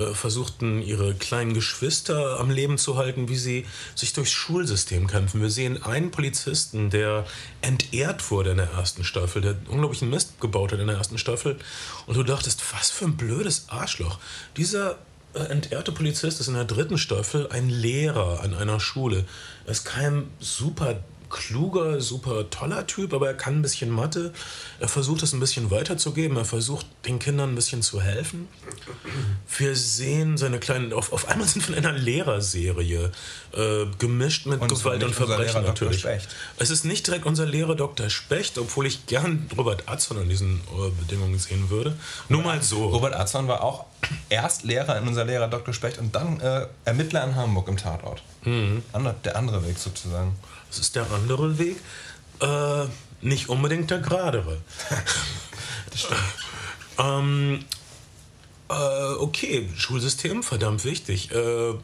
äh, 0.00 0.14
versuchten, 0.14 0.82
ihre 0.82 1.14
kleinen 1.14 1.54
Geschwister 1.54 2.40
am 2.40 2.50
Leben 2.50 2.78
zu 2.78 2.96
halten, 2.96 3.28
wie 3.28 3.36
sie 3.36 3.66
sich 3.94 4.12
durchs 4.12 4.32
Schulsystem 4.32 5.06
kämpfen. 5.06 5.40
Wir 5.40 5.50
sehen 5.50 5.82
einen 5.82 6.10
Polizisten, 6.10 6.90
der 6.90 7.26
entehrt 7.60 8.30
wurde 8.30 8.52
in 8.52 8.56
der 8.56 8.70
ersten 8.70 9.04
Staffel, 9.04 9.42
der 9.42 9.56
unglaublichen 9.68 10.10
Mist 10.10 10.40
gebaut 10.40 10.72
hat 10.72 10.80
in 10.80 10.86
der 10.86 10.96
ersten 10.96 11.18
Staffel. 11.18 11.56
Und 12.06 12.16
du 12.16 12.22
dachtest, 12.22 12.62
was 12.72 12.90
für 12.90 13.04
ein 13.04 13.16
blödes 13.16 13.66
Arschloch. 13.68 14.18
Dieser 14.56 14.98
äh, 15.34 15.40
entehrte 15.44 15.92
Polizist 15.92 16.40
ist 16.40 16.48
in 16.48 16.54
der 16.54 16.64
dritten 16.64 16.98
Staffel 16.98 17.48
ein 17.50 17.68
Lehrer 17.68 18.40
an 18.42 18.54
einer 18.54 18.80
Schule. 18.80 19.24
Er 19.66 19.72
ist 19.72 19.84
kein 19.84 20.28
super 20.40 21.00
kluger, 21.30 22.00
super 22.00 22.50
toller 22.50 22.86
Typ, 22.86 23.14
aber 23.14 23.28
er 23.28 23.34
kann 23.34 23.60
ein 23.60 23.62
bisschen 23.62 23.90
Mathe. 23.90 24.32
Er 24.80 24.88
versucht 24.88 25.22
es 25.22 25.32
ein 25.32 25.40
bisschen 25.40 25.70
weiterzugeben. 25.70 26.36
Er 26.36 26.44
versucht 26.44 26.86
den 27.06 27.18
Kindern 27.18 27.50
ein 27.50 27.54
bisschen 27.54 27.82
zu 27.82 28.02
helfen. 28.02 28.48
Wir 29.56 29.74
sehen 29.76 30.36
seine 30.36 30.58
kleinen. 30.58 30.92
Auf, 30.92 31.12
auf 31.12 31.28
einmal 31.28 31.46
sind 31.46 31.68
wir 31.68 31.76
in 31.76 31.86
einer 31.86 31.96
Lehrerserie, 31.96 33.12
äh, 33.52 33.86
gemischt 33.98 34.46
mit 34.46 34.60
und 34.60 34.68
Gewalt 34.68 35.02
und 35.02 35.14
Verbrechen 35.14 35.62
natürlich. 35.62 36.04
Es 36.58 36.70
ist 36.70 36.84
nicht 36.84 37.06
direkt 37.06 37.24
unser 37.24 37.46
Lehrer 37.46 37.76
Dr. 37.76 38.10
Specht, 38.10 38.58
obwohl 38.58 38.86
ich 38.86 39.06
gern 39.06 39.48
Robert 39.56 39.88
Atzon 39.88 40.20
in 40.20 40.28
diesen 40.28 40.60
äh, 40.76 40.90
Bedingungen 41.00 41.38
sehen 41.38 41.70
würde. 41.70 41.96
Nur 42.28 42.42
mal 42.42 42.62
so. 42.62 42.86
Robert 42.86 43.14
Atzon 43.14 43.48
war 43.48 43.62
auch 43.62 43.86
erst 44.28 44.64
Lehrer 44.64 44.98
in 44.98 45.06
unser 45.06 45.24
Lehrer 45.24 45.48
Dr. 45.48 45.72
Specht 45.72 45.98
und 45.98 46.14
dann 46.14 46.40
äh, 46.40 46.66
Ermittler 46.84 47.24
in 47.24 47.36
Hamburg 47.36 47.68
im 47.68 47.76
Tatort. 47.76 48.22
Mhm. 48.44 48.82
der 49.24 49.36
andere 49.36 49.66
Weg 49.66 49.78
sozusagen. 49.78 50.34
Das 50.70 50.78
ist 50.78 50.96
der 50.96 51.10
andere 51.10 51.58
Weg. 51.58 51.76
Äh, 52.40 52.86
nicht 53.20 53.48
unbedingt 53.48 53.90
der 53.90 53.98
geradere. 53.98 54.58
das 55.90 56.00
stimmt. 56.00 56.20
ähm, 56.98 57.64
äh, 58.68 59.14
okay, 59.18 59.68
Schulsystem, 59.76 60.42
verdammt 60.42 60.84
wichtig. 60.84 61.32
Äh, 61.32 61.74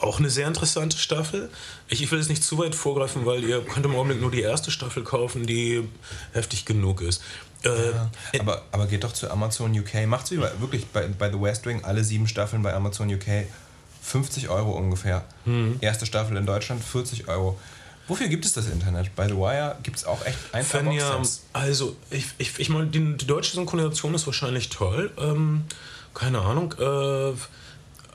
auch 0.00 0.18
eine 0.18 0.30
sehr 0.30 0.46
interessante 0.46 0.98
Staffel. 0.98 1.50
Ich, 1.88 2.02
ich, 2.02 2.10
will 2.10 2.18
es 2.18 2.28
nicht 2.28 2.44
zu 2.44 2.58
weit 2.58 2.74
vorgreifen, 2.74 3.24
weil 3.24 3.42
ihr 3.44 3.64
könnt 3.64 3.86
im 3.86 3.94
Augenblick 3.94 4.20
nur 4.20 4.30
die 4.30 4.42
erste 4.42 4.70
Staffel 4.70 5.02
kaufen, 5.04 5.46
die 5.46 5.88
heftig 6.32 6.64
genug 6.64 7.00
ist. 7.00 7.22
Äh, 7.64 7.90
ja, 7.90 8.10
aber, 8.38 8.62
aber 8.70 8.86
geht 8.86 9.04
doch 9.04 9.12
zu 9.12 9.30
Amazon 9.30 9.76
UK. 9.76 10.06
Macht 10.06 10.26
sie 10.26 10.38
wirklich 10.38 10.86
bei, 10.86 11.08
bei 11.08 11.30
The 11.30 11.40
West 11.40 11.66
Wing 11.66 11.84
alle 11.84 12.04
sieben 12.04 12.28
Staffeln 12.28 12.62
bei 12.62 12.74
Amazon 12.74 13.12
UK 13.12 13.46
50 14.02 14.48
Euro 14.48 14.72
ungefähr. 14.72 15.24
Mhm. 15.44 15.78
Erste 15.80 16.06
Staffel 16.06 16.36
in 16.36 16.46
Deutschland 16.46 16.82
40 16.82 17.28
Euro. 17.28 17.58
Wofür 18.08 18.28
gibt 18.28 18.46
es 18.46 18.54
das 18.54 18.66
Internet? 18.66 19.14
Bei 19.14 19.28
The 19.28 19.36
Wire 19.36 19.76
gibt 19.82 19.98
es 19.98 20.04
auch 20.04 20.24
echt 20.24 20.38
einfach 20.52 20.80
Wenn 20.80 20.92
ja, 20.92 21.20
Also, 21.52 21.94
ich, 22.10 22.26
ich, 22.38 22.58
ich 22.58 22.68
meine, 22.70 22.86
die, 22.86 23.16
die, 23.16 23.26
deutsche 23.26 23.54
Synchronisation 23.54 24.14
ist 24.14 24.26
wahrscheinlich 24.26 24.70
toll. 24.70 25.12
Ähm, 25.18 25.64
keine 26.14 26.40
Ahnung. 26.40 26.74
Äh, 26.78 27.34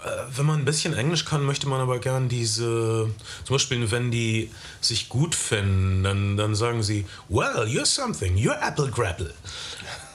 äh, 0.04 0.10
wenn 0.36 0.46
man 0.46 0.60
ein 0.60 0.66
bisschen 0.66 0.94
Englisch 0.94 1.26
kann, 1.26 1.46
möchte 1.46 1.68
man 1.68 1.80
aber 1.80 2.00
gern 2.00 2.28
diese, 2.28 3.10
zum 3.46 3.54
Beispiel, 3.56 3.90
wenn 3.92 4.12
die 4.12 4.50
sich 4.82 5.10
gut 5.10 5.36
finden, 5.36 6.04
dann, 6.04 6.38
dann 6.38 6.56
sagen 6.56 6.84
sie, 6.84 7.06
well, 7.30 7.68
you're 7.68 7.86
something, 7.86 8.36
you're 8.36 8.60
Apple 8.68 8.90
Grapple. 8.90 9.34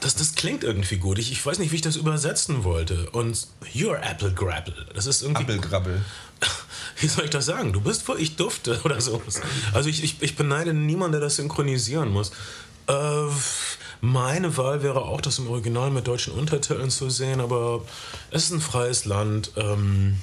Das, 0.01 0.15
das 0.15 0.35
klingt 0.35 0.63
irgendwie 0.63 0.97
gut. 0.97 1.17
Ich, 1.19 1.31
ich 1.31 1.45
weiß 1.45 1.57
nicht, 1.59 1.71
wie 1.71 1.77
ich 1.77 1.81
das 1.81 1.95
übersetzen 1.95 2.63
wollte. 2.63 3.09
Und 3.11 3.47
you're 3.73 3.99
Apple 3.99 4.33
Grapple. 4.33 4.87
Das 4.93 5.05
ist 5.05 5.23
irgendwie. 5.23 5.43
Apple 5.43 5.57
Grabbel. 5.57 6.05
Wie 6.99 7.07
soll 7.07 7.25
ich 7.25 7.29
das 7.29 7.45
sagen? 7.45 7.73
Du 7.73 7.81
bist, 7.81 8.07
wo 8.07 8.15
ich 8.15 8.35
dufte 8.35 8.79
oder 8.83 8.99
so. 9.01 9.21
Also 9.73 9.89
ich, 9.89 10.03
ich, 10.03 10.21
ich 10.21 10.35
beneide 10.35 10.73
niemanden, 10.73 11.13
der 11.13 11.21
das 11.21 11.37
synchronisieren 11.37 12.09
muss. 12.09 12.31
Äh, 12.87 13.27
meine 14.01 14.55
Wahl 14.57 14.81
wäre 14.81 15.01
auch, 15.03 15.21
das 15.21 15.39
im 15.39 15.47
Original 15.49 15.91
mit 15.91 16.07
deutschen 16.07 16.33
Untertiteln 16.33 16.89
zu 16.89 17.09
sehen, 17.09 17.41
aber 17.41 17.83
es 18.31 18.45
ist 18.45 18.51
ein 18.51 18.61
freies 18.61 19.05
Land. 19.05 19.51
Ähm, 19.57 20.19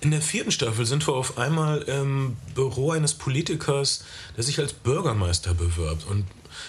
in 0.00 0.10
der 0.10 0.22
vierten 0.22 0.52
Staffel 0.52 0.86
sind 0.86 1.06
wir 1.06 1.14
auf 1.14 1.36
einmal 1.36 1.82
im 1.82 2.36
Büro 2.54 2.92
eines 2.92 3.14
Politikers, 3.14 4.04
der 4.36 4.44
sich 4.44 4.58
als 4.60 4.72
Bürgermeister 4.72 5.54
bewirbt. 5.54 6.06
Und 6.06 6.26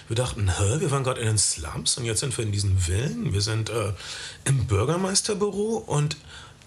wir 0.08 0.15
dachten, 0.15 0.50
hä, 0.50 0.80
wir 0.80 0.91
waren 0.91 1.04
gerade 1.04 1.21
in 1.21 1.28
den 1.28 1.38
Slums 1.38 1.97
und 1.97 2.06
jetzt 2.06 2.21
sind 2.21 2.36
wir 2.38 2.43
in 2.45 2.52
diesen 2.52 2.80
Villen. 2.80 3.34
Wir 3.34 3.41
sind 3.41 3.69
äh, 3.69 3.93
im 4.45 4.65
Bürgermeisterbüro 4.65 5.78
und 5.78 6.17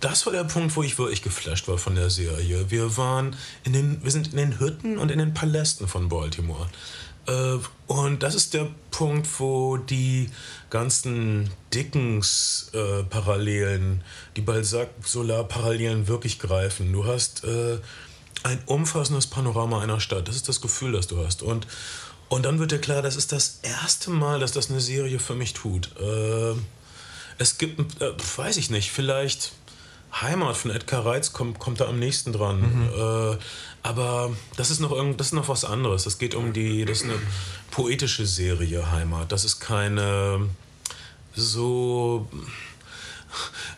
das 0.00 0.26
war 0.26 0.32
der 0.32 0.44
Punkt, 0.44 0.76
wo 0.76 0.82
ich 0.82 0.98
wirklich 0.98 1.22
geflasht 1.22 1.68
war 1.68 1.78
von 1.78 1.94
der 1.94 2.10
Serie. 2.10 2.70
Wir 2.70 2.96
waren 2.96 3.36
in 3.64 3.72
den, 3.72 4.02
wir 4.02 4.10
sind 4.10 4.28
in 4.28 4.38
den 4.38 4.58
Hütten 4.58 4.98
und 4.98 5.10
in 5.10 5.18
den 5.18 5.34
Palästen 5.34 5.88
von 5.88 6.08
Baltimore. 6.08 6.68
Äh, 7.26 7.58
und 7.86 8.22
das 8.22 8.34
ist 8.34 8.54
der 8.54 8.70
Punkt, 8.90 9.28
wo 9.38 9.76
die 9.76 10.30
ganzen 10.70 11.50
Dickens-Parallelen, 11.74 14.00
äh, 14.00 14.04
die 14.36 14.40
Balzac-Solar-Parallelen 14.40 16.08
wirklich 16.08 16.38
greifen. 16.38 16.90
Du 16.92 17.04
hast 17.04 17.44
äh, 17.44 17.78
ein 18.42 18.62
umfassendes 18.66 19.26
Panorama 19.26 19.82
einer 19.82 20.00
Stadt. 20.00 20.28
Das 20.28 20.36
ist 20.36 20.48
das 20.48 20.62
Gefühl, 20.62 20.92
das 20.92 21.08
du 21.08 21.22
hast. 21.24 21.42
Und, 21.42 21.66
und 22.30 22.46
dann 22.46 22.58
wird 22.58 22.72
dir 22.72 22.78
klar, 22.78 23.02
das 23.02 23.16
ist 23.16 23.32
das 23.32 23.58
erste 23.62 24.08
Mal, 24.10 24.40
dass 24.40 24.52
das 24.52 24.70
eine 24.70 24.80
Serie 24.80 25.18
für 25.18 25.34
mich 25.34 25.52
tut. 25.52 25.90
Es 27.36 27.58
gibt, 27.58 28.00
weiß 28.00 28.56
ich 28.56 28.70
nicht, 28.70 28.92
vielleicht 28.92 29.52
Heimat 30.12 30.56
von 30.56 30.70
Edgar 30.70 31.06
Reitz 31.06 31.32
kommt, 31.32 31.58
kommt 31.58 31.80
da 31.80 31.86
am 31.86 31.98
nächsten 31.98 32.32
dran. 32.32 32.60
Mhm. 32.60 32.88
Äh, 32.88 33.38
aber 33.82 34.30
das 34.56 34.70
ist 34.70 34.80
noch 34.80 34.92
irgend, 34.92 35.20
das 35.20 35.28
ist 35.28 35.32
noch 35.32 35.48
was 35.48 35.64
anderes. 35.64 36.06
Es 36.06 36.18
geht 36.18 36.34
um 36.34 36.52
die, 36.52 36.84
das 36.84 36.98
ist 36.98 37.04
eine 37.04 37.18
poetische 37.70 38.26
Serie 38.26 38.90
Heimat. 38.90 39.32
Das 39.32 39.44
ist 39.44 39.60
keine 39.60 40.48
so 41.34 42.28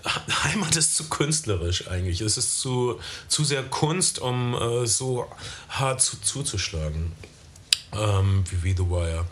Heimat 0.45 0.77
ist 0.77 0.97
zu 0.97 1.09
künstlerisch 1.09 1.89
eigentlich. 1.89 2.21
Es 2.21 2.37
ist 2.37 2.61
zu, 2.61 2.99
zu 3.29 3.45
sehr 3.45 3.63
Kunst, 3.63 4.19
um 4.19 4.55
äh, 4.55 4.87
so 4.87 5.27
hart 5.69 6.01
zu, 6.01 6.21
zuzuschlagen. 6.21 7.13
Ähm, 7.93 8.45
wie, 8.51 8.63
wie 8.65 8.73
The 8.73 8.89
Wire. 8.89 9.27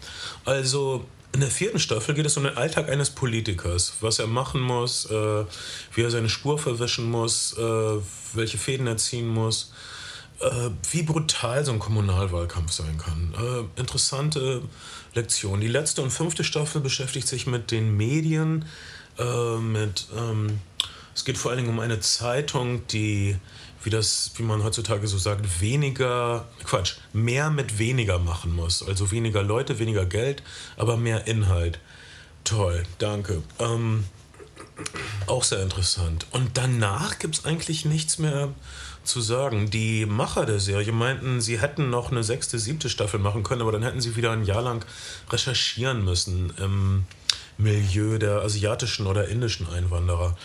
Also 0.45 1.07
in 1.33 1.41
der 1.41 1.51
vierten 1.51 1.79
Staffel 1.79 2.15
geht 2.15 2.27
es 2.27 2.37
um 2.37 2.45
den 2.45 2.57
Alltag 2.57 2.89
eines 2.89 3.11
Politikers, 3.11 3.95
was 4.01 4.19
er 4.19 4.27
machen 4.27 4.61
muss, 4.61 5.07
äh, 5.11 5.45
wie 5.95 6.03
er 6.03 6.11
seine 6.11 6.29
Spur 6.29 6.59
verwischen 6.59 7.09
muss, 7.09 7.57
äh, 7.57 7.99
welche 8.35 8.59
Fäden 8.59 8.87
er 8.87 8.97
ziehen 8.97 9.29
muss, 9.29 9.73
äh, 10.41 10.71
wie 10.91 11.03
brutal 11.03 11.65
so 11.65 11.73
ein 11.73 11.79
Kommunalwahlkampf 11.79 12.73
sein 12.73 12.99
kann. 12.99 13.35
Äh, 13.37 13.81
interessante 13.81 14.63
Lektion. 15.15 15.61
Die 15.61 15.69
letzte 15.69 16.03
und 16.03 16.11
fünfte 16.11 16.45
Staffel 16.45 16.81
beschäftigt 16.81 17.29
sich 17.29 17.47
mit 17.47 17.71
den 17.71 17.97
Medien, 17.97 18.65
äh, 19.19 19.57
mit 19.59 20.09
ähm, 20.17 20.59
es 21.15 21.25
geht 21.25 21.39
vor 21.39 21.51
allen 21.51 21.59
Dingen 21.59 21.71
um 21.71 21.81
eine 21.81 22.01
Zeitung, 22.01 22.87
die 22.89 23.37
wie 23.83 23.91
das, 23.91 24.33
wie 24.37 24.43
man 24.43 24.63
heutzutage 24.63 25.07
so 25.07 25.19
sagt, 25.19 25.61
weniger, 25.61 26.47
Quatsch, 26.65 26.97
mehr 27.13 27.51
mit 27.51 27.79
weniger 27.79 28.19
machen 28.19 28.55
muss. 28.55 28.87
Also 28.87 29.11
weniger 29.11 29.43
Leute, 29.43 29.79
weniger 29.79 30.07
Geld, 30.07 30.43
aber 30.77 30.97
mehr 30.97 31.27
Inhalt. 31.27 31.79
Toll, 32.45 32.83
danke. 32.99 33.43
Ähm, 33.59 34.05
auch 35.27 35.45
sehr 35.45 35.63
interessant. 35.63 36.27
Und 36.33 36.57
danach 36.57 37.19
gibt 37.19 37.39
es 37.39 37.45
eigentlich 37.45 37.85
nichts 37.85 38.19
mehr 38.19 38.49
zu 39.05 39.21
sagen. 39.21 39.71
Die 39.71 40.07
Macher 40.07 40.47
der 40.47 40.61
Serie 40.61 40.93
meinten, 40.93 41.41
sie 41.41 41.61
hätten 41.61 41.91
noch 41.91 42.11
eine 42.11 42.25
sechste, 42.25 42.59
siebte 42.59 42.89
Staffel 42.89 43.21
machen 43.21 43.43
können, 43.43 43.63
aber 43.63 43.73
dann 43.73 43.83
hätten 43.83 44.01
sie 44.01 44.17
wieder 44.17 44.33
ein 44.33 44.45
Jahr 44.45 44.63
lang 44.63 44.85
recherchieren 45.31 46.05
müssen 46.05 46.53
im 46.59 47.05
Milieu 47.59 48.19
der 48.19 48.43
asiatischen 48.43 49.07
oder 49.07 49.29
indischen 49.29 49.69
Einwanderer. 49.69 50.37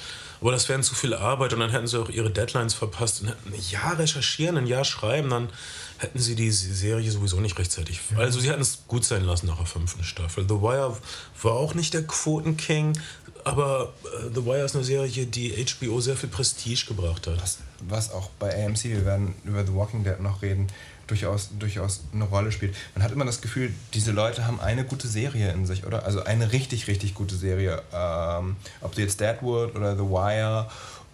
Aber 0.45 0.51
das 0.51 0.69
wäre 0.69 0.79
zu 0.81 0.93
viel 0.93 1.15
Arbeit 1.15 1.53
und 1.53 1.60
dann 1.60 1.71
hätten 1.71 1.88
sie 1.88 1.99
auch 1.99 2.08
ihre 2.08 2.29
Deadlines 2.29 2.75
verpasst 2.75 3.19
und 3.19 3.29
hätten 3.29 3.51
ein 3.51 3.60
Jahr 3.71 3.97
recherchieren, 3.97 4.58
ein 4.58 4.67
Jahr 4.67 4.86
schreiben, 4.86 5.31
dann 5.31 5.49
hätten 5.97 6.19
sie 6.19 6.36
die 6.36 6.51
Serie 6.51 7.10
sowieso 7.10 7.39
nicht 7.39 7.58
rechtzeitig. 7.58 7.99
Ja. 8.12 8.19
Also 8.19 8.39
sie 8.39 8.51
hätten 8.51 8.62
es 8.62 8.84
gut 8.88 9.03
sein 9.05 9.25
lassen 9.25 9.47
nach 9.47 9.58
der 9.58 9.65
fünften 9.65 10.03
Staffel. 10.03 10.43
The 10.47 10.62
Wire 10.62 10.95
war 11.41 11.53
auch 11.53 11.73
nicht 11.73 11.95
der 11.95 12.03
Quotenking, 12.03 12.95
aber 13.43 13.93
äh, 14.03 14.29
The 14.36 14.45
Wire 14.45 14.65
ist 14.65 14.75
eine 14.75 14.84
Serie, 14.84 15.25
die 15.25 15.65
HBO 15.65 15.99
sehr 15.99 16.15
viel 16.15 16.29
Prestige 16.29 16.86
gebracht 16.89 17.25
hat. 17.25 17.41
Was, 17.41 17.58
was 17.79 18.12
auch 18.12 18.29
bei 18.38 18.67
AMC, 18.67 18.84
wir 18.84 19.03
werden 19.03 19.34
über 19.45 19.65
The 19.65 19.73
Walking 19.73 20.03
Dead 20.03 20.19
noch 20.19 20.43
reden, 20.43 20.67
durchaus, 21.08 21.50
durchaus 21.58 22.04
eine 22.13 22.26
Rolle 22.26 22.52
spielt. 22.52 22.76
Man 22.94 23.04
hat 23.04 23.12
immer 23.12 23.26
das 23.26 23.41
Gefühl, 23.41 23.74
diese 23.94 24.12
Leute 24.12 24.46
haben 24.46 24.60
eine 24.60 24.84
gute 24.84 25.08
Serie 25.08 25.52
in 25.52 25.65
sich, 25.65 25.86
oder? 25.86 26.06
Also 26.06 26.24
eine 26.24 26.52
richtig, 26.52 26.88
richtig 26.88 27.13
gute 27.13 27.36
Serie. 27.36 27.82
Ähm, 27.94 28.56
ob 28.82 28.96
du 28.96 29.02
jetzt 29.02 29.20
Deadwood 29.20 29.76
oder 29.76 29.96
The 29.96 30.04
Wire 30.04 30.68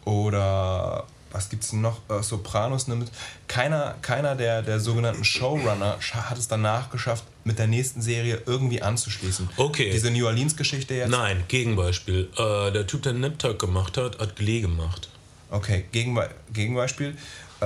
oder 0.05 1.05
was 1.31 1.49
gibt 1.49 1.63
es 1.63 1.73
noch? 1.73 1.99
Äh, 2.09 2.21
Sopranos 2.23 2.87
nimmt. 2.87 3.09
Keiner, 3.47 3.95
keiner 4.01 4.35
der, 4.35 4.61
der 4.61 4.79
sogenannten 4.79 5.23
Showrunner 5.23 5.97
hat 6.13 6.37
es 6.37 6.47
danach 6.47 6.89
geschafft, 6.89 7.23
mit 7.43 7.57
der 7.57 7.67
nächsten 7.67 8.01
Serie 8.01 8.41
irgendwie 8.45 8.81
anzuschließen. 8.81 9.49
Okay. 9.57 9.91
Diese 9.91 10.11
New 10.11 10.25
Orleans-Geschichte 10.25 10.93
jetzt. 10.93 11.09
Nein, 11.09 11.43
Gegenbeispiel. 11.47 12.29
Äh, 12.37 12.71
der 12.71 12.85
Typ, 12.85 13.03
der 13.03 13.13
Nip 13.13 13.39
Tuck 13.39 13.59
gemacht 13.59 13.97
hat, 13.97 14.19
hat 14.19 14.35
Glee 14.35 14.61
gemacht. 14.61 15.09
Okay, 15.49 15.85
Gegenbe 15.91 16.29
Gegenbeispiel. 16.53 17.15
Äh, 17.61 17.65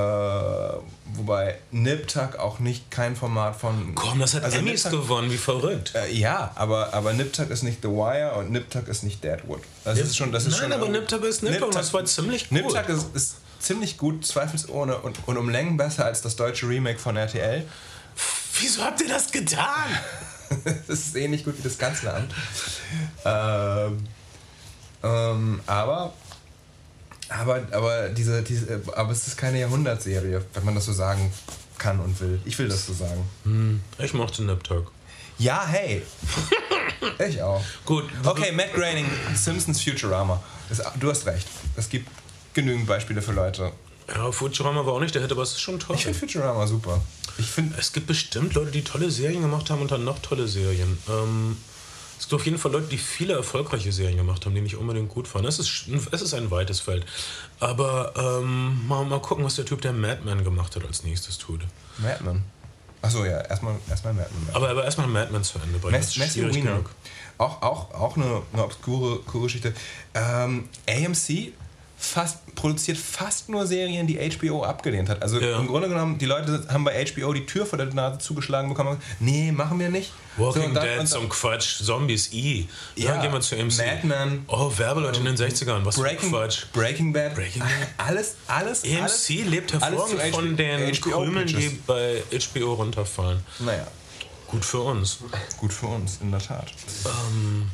wobei 1.14 1.58
Nip 1.72 2.10
Tuck 2.10 2.36
auch 2.38 2.60
nicht 2.60 2.92
kein 2.92 3.16
Format 3.16 3.56
von. 3.56 3.96
Komm, 3.96 4.20
das 4.20 4.34
hat 4.34 4.44
also 4.44 4.58
Emmys 4.58 4.84
gewonnen, 4.84 5.32
wie 5.32 5.38
verrückt. 5.38 5.94
Äh, 5.96 6.12
ja, 6.12 6.52
aber, 6.56 6.94
aber 6.94 7.14
Nip 7.14 7.32
Tuck 7.32 7.50
ist 7.50 7.64
nicht 7.64 7.82
The 7.82 7.88
Wire 7.88 8.34
und 8.34 8.52
Nip 8.52 8.70
Tuck 8.70 8.90
ist 8.90 9.04
nicht 9.04 9.24
Deadwood. 9.24 9.62
Das 9.86 9.96
Nip, 9.96 10.06
ist 10.06 10.18
schon, 10.18 10.34
das 10.34 10.46
ist 10.46 10.52
nein, 10.60 10.64
schon 10.64 10.74
aber 10.74 10.90
Nip 10.90 11.08
Tuck 11.08 11.24
ist 11.24 11.44
Nip, 11.44 11.54
Nip 11.54 11.60
Tuck, 11.62 11.70
und 11.70 11.76
das 11.76 11.94
war 11.94 12.04
ziemlich 12.04 12.50
gut. 12.50 12.58
Nip 12.58 12.68
Tuck 12.68 12.90
ist, 12.90 13.16
ist 13.16 13.36
ziemlich 13.60 13.98
gut, 13.98 14.26
zweifelsohne 14.26 14.98
und, 14.98 15.18
und 15.28 15.38
um 15.38 15.50
Längen 15.50 15.78
besser 15.78 16.04
als 16.04 16.22
das 16.22 16.36
deutsche 16.36 16.68
Remake 16.68 17.00
von 17.00 17.16
RTL. 17.16 17.66
Wieso 18.60 18.84
habt 18.84 19.00
ihr 19.00 19.08
das 19.08 19.32
getan? 19.32 19.98
das 20.88 21.00
ist 21.00 21.16
ähnlich 21.16 21.46
gut 21.46 21.58
wie 21.58 21.64
das 21.64 21.78
Kanzleramt. 21.78 22.34
Ähm, 23.24 24.08
ähm, 25.04 25.62
aber 25.68 26.14
aber, 27.30 27.62
aber, 27.72 28.10
diese, 28.10 28.42
diese, 28.44 28.82
aber 28.96 29.12
es 29.12 29.28
ist 29.28 29.38
keine 29.38 29.60
Jahrhundertserie, 29.60 30.44
wenn 30.54 30.66
man 30.66 30.76
das 30.76 30.86
so 30.86 30.94
sagen 30.94 31.32
kann 31.78 32.00
und 32.00 32.20
will. 32.22 32.40
Ich 32.46 32.58
will 32.60 32.68
das 32.68 32.86
so 32.86 32.94
sagen. 32.94 33.28
Hm, 33.44 33.82
ich 34.00 34.14
mochte 34.14 34.44
Nip 34.44 34.64
Tuck. 34.64 34.92
Ja, 35.38 35.66
hey. 35.66 36.02
ich 37.28 37.42
auch. 37.42 37.62
Gut. 37.86 38.06
Okay, 38.24 38.52
Matt 38.52 38.74
Groening, 38.74 39.06
Simpsons 39.36 39.82
Futurama. 39.82 40.42
Das, 40.70 40.82
du 41.00 41.10
hast 41.10 41.26
recht. 41.26 41.48
Es 41.76 41.90
gibt 41.90 42.10
genügend 42.54 42.88
Beispiele 42.88 43.22
für 43.22 43.34
Leute. 43.34 43.72
Ja, 44.08 44.32
Futurama 44.32 44.86
war 44.86 44.94
auch 44.94 45.00
nicht 45.00 45.16
der 45.16 45.22
Hit, 45.22 45.32
aber 45.32 45.42
es 45.42 45.52
ist 45.52 45.62
schon 45.62 45.80
toll. 45.80 45.96
Ich 45.96 46.04
finde 46.04 46.18
Futurama 46.20 46.68
super. 46.68 47.02
Ich 47.38 47.48
find, 47.48 47.78
es 47.78 47.92
gibt 47.92 48.08
bestimmt 48.08 48.54
Leute, 48.54 48.72
die 48.72 48.84
tolle 48.84 49.12
Serien 49.12 49.42
gemacht 49.42 49.70
haben 49.70 49.82
und 49.82 49.92
dann 49.92 50.04
noch 50.04 50.20
tolle 50.20 50.48
Serien. 50.48 50.98
Ähm, 51.10 51.58
es 52.18 52.30
gibt 52.30 52.34
auf 52.34 52.46
jeden 52.46 52.58
Fall 52.58 52.72
Leute, 52.72 52.88
die 52.88 52.98
viele 52.98 53.34
erfolgreiche 53.34 53.92
Serien 53.92 54.18
gemacht 54.18 54.46
haben, 54.46 54.56
die 54.56 54.62
nicht 54.62 54.76
unbedingt 54.76 55.10
gut 55.10 55.34
waren. 55.34 55.46
Es 55.46 55.60
ist, 55.60 55.88
es 56.12 56.22
ist 56.22 56.34
ein 56.34 56.50
weites 56.50 56.80
Feld. 56.80 57.06
Aber 57.60 58.14
ähm, 58.16 58.88
mal, 58.88 59.04
mal 59.06 59.20
gucken, 59.20 59.44
was 59.44 59.56
der 59.56 59.66
Typ, 59.66 59.82
der 59.82 59.94
Madman 59.94 60.44
gemacht 60.44 60.76
hat, 60.76 60.86
als 60.86 61.04
nächstes 61.04 61.38
tut. 61.38 61.62
Madman? 61.98 62.44
Achso, 63.02 63.24
ja, 63.26 63.42
erstmal, 63.42 63.76
erstmal 63.90 64.14
Madman. 64.14 64.50
Aber, 64.54 64.70
aber 64.70 64.86
erstmal 64.86 65.08
Madman 65.08 65.44
zu 65.44 65.60
Ende 65.60 65.78
bringen. 65.78 66.00
Mass, 66.00 66.18
Matthew 66.18 66.54
Weiner. 66.54 66.80
Auch, 67.38 67.62
auch, 67.62 67.94
auch 67.94 68.16
eine, 68.16 68.42
eine 68.54 68.64
obskure, 68.64 69.20
obskure 69.20 69.44
Geschichte. 69.44 69.74
Ähm, 70.14 70.70
AMC 70.88 71.54
fast, 71.98 72.56
produziert 72.56 72.98
fast 72.98 73.50
nur 73.50 73.66
Serien, 73.66 74.08
die 74.08 74.18
HBO 74.18 74.64
abgelehnt 74.64 75.10
hat. 75.10 75.22
Also 75.22 75.40
ja. 75.40 75.60
im 75.60 75.68
Grunde 75.68 75.90
genommen, 75.90 76.18
die 76.18 76.26
Leute 76.26 76.66
haben 76.70 76.84
bei 76.84 77.06
HBO 77.06 77.34
die 77.34 77.46
Tür 77.46 77.66
vor 77.66 77.78
der 77.78 77.88
Nase 77.94 78.20
zugeschlagen 78.20 78.70
bekommen. 78.70 78.98
Nee, 79.20 79.52
machen 79.52 79.80
wir 79.80 79.90
nicht. 79.90 80.12
Walking 80.38 80.74
so, 80.74 80.82
Dead, 80.82 81.08
so 81.08 81.20
ein 81.20 81.30
Quatsch. 81.30 81.82
Zombies, 81.84 82.34
I. 82.34 82.68
Ja, 82.96 83.14
dann 83.14 83.22
gehen 83.22 83.34
wir 83.34 83.42
zu 83.42 83.56
MC. 83.56 83.78
Madman. 83.78 84.46
Oh, 84.48 84.72
Werbeleute 84.76 85.20
in 85.20 85.26
den 85.26 85.38
60ern. 85.38 85.86
Was 85.86 85.96
Breaking, 85.96 86.30
für 86.30 86.36
Quatsch. 86.36 86.66
Breaking 86.74 87.14
Bad. 87.14 87.36
Breaking 87.36 87.62
Bad. 87.62 87.70
Alles, 87.98 88.36
alles, 88.48 88.84
AMC 88.84 89.02
alles, 89.02 89.30
lebt 89.30 89.74
hervorragend 89.74 90.36
von 90.36 90.58
den 90.58 90.94
HBO 90.96 91.10
Krümeln, 91.12 91.48
die 91.48 91.80
bei 91.88 92.24
HBO 92.32 92.74
runterfallen. 92.74 93.40
Naja. 93.60 93.88
Gut 94.48 94.66
für 94.66 94.82
uns. 94.82 95.20
Gut 95.58 95.74
für 95.74 95.88
uns, 95.88 96.20
in 96.22 96.32
der 96.32 96.42
Tat. 96.42 96.72
Ähm... 97.06 97.70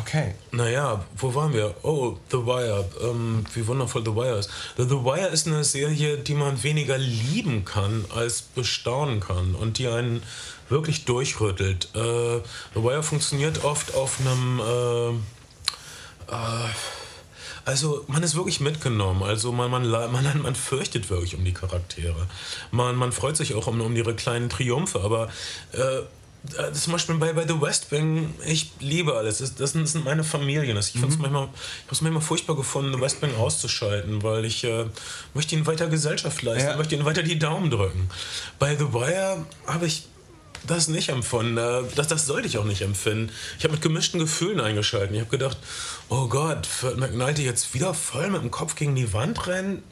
Okay. 0.00 0.34
Naja, 0.52 1.04
wo 1.16 1.34
waren 1.34 1.52
wir? 1.52 1.74
Oh, 1.82 2.16
The 2.30 2.38
Wire. 2.38 2.84
Ähm, 3.02 3.44
wie 3.54 3.66
wundervoll 3.66 4.04
The 4.04 4.14
Wire 4.14 4.38
ist. 4.38 4.50
The, 4.76 4.84
The 4.84 5.04
Wire 5.04 5.28
ist 5.28 5.46
eine 5.46 5.64
Serie, 5.64 6.18
die 6.18 6.34
man 6.34 6.62
weniger 6.62 6.98
lieben 6.98 7.64
kann, 7.64 8.04
als 8.14 8.42
bestaunen 8.42 9.20
kann 9.20 9.54
und 9.54 9.78
die 9.78 9.88
einen 9.88 10.22
wirklich 10.68 11.04
durchrüttelt. 11.04 11.88
Äh, 11.94 12.40
The 12.74 12.82
Wire 12.82 13.02
funktioniert 13.02 13.64
oft 13.64 13.94
auf 13.94 14.20
einem... 14.20 14.60
Äh, 14.60 16.32
äh, 16.32 16.68
also 17.64 18.04
man 18.06 18.22
ist 18.22 18.36
wirklich 18.36 18.60
mitgenommen. 18.60 19.22
Also 19.22 19.50
man, 19.50 19.70
man, 19.70 19.88
man, 19.88 20.12
man 20.42 20.54
fürchtet 20.54 21.10
wirklich 21.10 21.36
um 21.36 21.44
die 21.44 21.54
Charaktere. 21.54 22.26
Man, 22.70 22.96
man 22.96 23.12
freut 23.12 23.36
sich 23.36 23.54
auch 23.54 23.66
um, 23.66 23.80
um 23.80 23.96
ihre 23.96 24.14
kleinen 24.14 24.48
Triumphe, 24.48 25.00
aber 25.00 25.28
äh, 25.72 26.02
äh, 26.58 26.72
zum 26.72 26.92
Beispiel 26.92 27.16
bei, 27.16 27.32
bei 27.32 27.46
The 27.46 27.60
West 27.60 27.90
Wing, 27.90 28.34
ich 28.44 28.70
liebe 28.80 29.14
alles. 29.14 29.38
Das, 29.38 29.54
das 29.54 29.72
sind 29.72 30.04
meine 30.04 30.24
Familien. 30.24 30.76
Ich 30.76 30.94
mhm. 30.94 31.02
manchmal, 31.02 31.28
ich 31.28 31.32
habe 31.32 31.92
es 31.92 32.00
manchmal 32.00 32.22
furchtbar 32.22 32.56
gefunden, 32.56 32.92
The 32.94 33.00
West 33.00 33.22
Wing 33.22 33.34
auszuschalten, 33.36 34.22
weil 34.22 34.44
ich 34.44 34.64
äh, 34.64 34.86
möchte 35.34 35.54
ihnen 35.54 35.66
weiter 35.66 35.88
Gesellschaft 35.88 36.42
leisten, 36.42 36.70
ja. 36.70 36.76
möchte 36.76 36.94
ihnen 36.94 37.04
weiter 37.04 37.22
die 37.22 37.38
Daumen 37.38 37.70
drücken. 37.70 38.08
Bei 38.58 38.76
The 38.76 38.92
Wire 38.92 39.46
habe 39.66 39.86
ich 39.86 40.04
das 40.66 40.88
nicht 40.88 41.08
empfunden. 41.08 41.56
Äh, 41.56 41.82
das, 41.94 42.08
das 42.08 42.26
sollte 42.26 42.48
ich 42.48 42.58
auch 42.58 42.64
nicht 42.64 42.82
empfinden. 42.82 43.32
Ich 43.58 43.64
habe 43.64 43.74
mit 43.74 43.82
gemischten 43.82 44.20
Gefühlen 44.20 44.60
eingeschaltet. 44.60 45.12
Ich 45.12 45.20
habe 45.20 45.30
gedacht, 45.30 45.58
oh 46.08 46.28
Gott, 46.28 46.68
wird 46.82 46.98
McNulty 46.98 47.44
jetzt 47.44 47.74
wieder 47.74 47.94
voll 47.94 48.30
mit 48.30 48.42
dem 48.42 48.50
Kopf 48.50 48.74
gegen 48.74 48.94
die 48.94 49.12
Wand 49.12 49.46
rennen? 49.46 49.82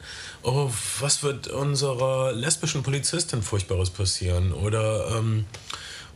Oh, 0.43 0.69
was 0.99 1.23
wird 1.23 1.47
unserer 1.47 2.31
lesbischen 2.33 2.83
Polizistin 2.83 3.41
Furchtbares 3.41 3.89
passieren? 3.89 4.53
Oder 4.53 5.17
ähm, 5.17 5.45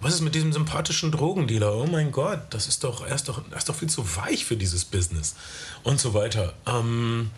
was 0.02 0.16
ist 0.16 0.22
mit 0.22 0.36
diesem 0.36 0.54
sympathischen 0.54 1.12
Drogendealer? 1.12 1.76
Oh 1.76 1.86
mein 1.86 2.12
Gott, 2.12 2.40
das 2.52 2.68
ist 2.68 2.84
doch, 2.84 3.06
er 3.06 3.16
ist 3.16 3.28
doch, 3.28 3.42
er 3.52 3.58
ist 3.58 3.68
doch 3.68 3.76
viel 3.76 3.90
zu 3.90 4.16
weich 4.16 4.46
für 4.46 4.56
dieses 4.56 4.86
Business. 4.86 5.36
Und 5.84 6.00
so 6.00 6.14
weiter. 6.14 6.54
Ähm, 6.66 7.32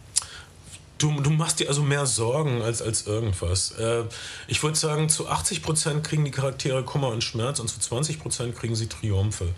du, 1.02 1.19
du 1.21 1.30
machst 1.32 1.60
dir 1.60 1.67
also 1.67 1.82
mehr 1.82 2.06
Sorgen 2.06 2.62
als, 2.62 2.82
als 2.82 3.08
irgendwas. 3.08 3.71
Äh, 3.71 4.04
ich 4.47 4.62
würde 4.62 4.78
sagen, 4.78 5.10
zu 5.10 5.30
80% 5.30 6.02
kriegen 6.02 6.24
die 6.24 6.32
Charaktere 6.32 6.84
Kummer 6.84 7.10
und 7.10 7.24
Schmerz 7.24 7.60
und 7.60 7.67
zu 7.67 7.80
20% 7.80 8.54
kriegen 8.54 8.76
sie 8.76 8.88
Triumphe. 8.88 9.50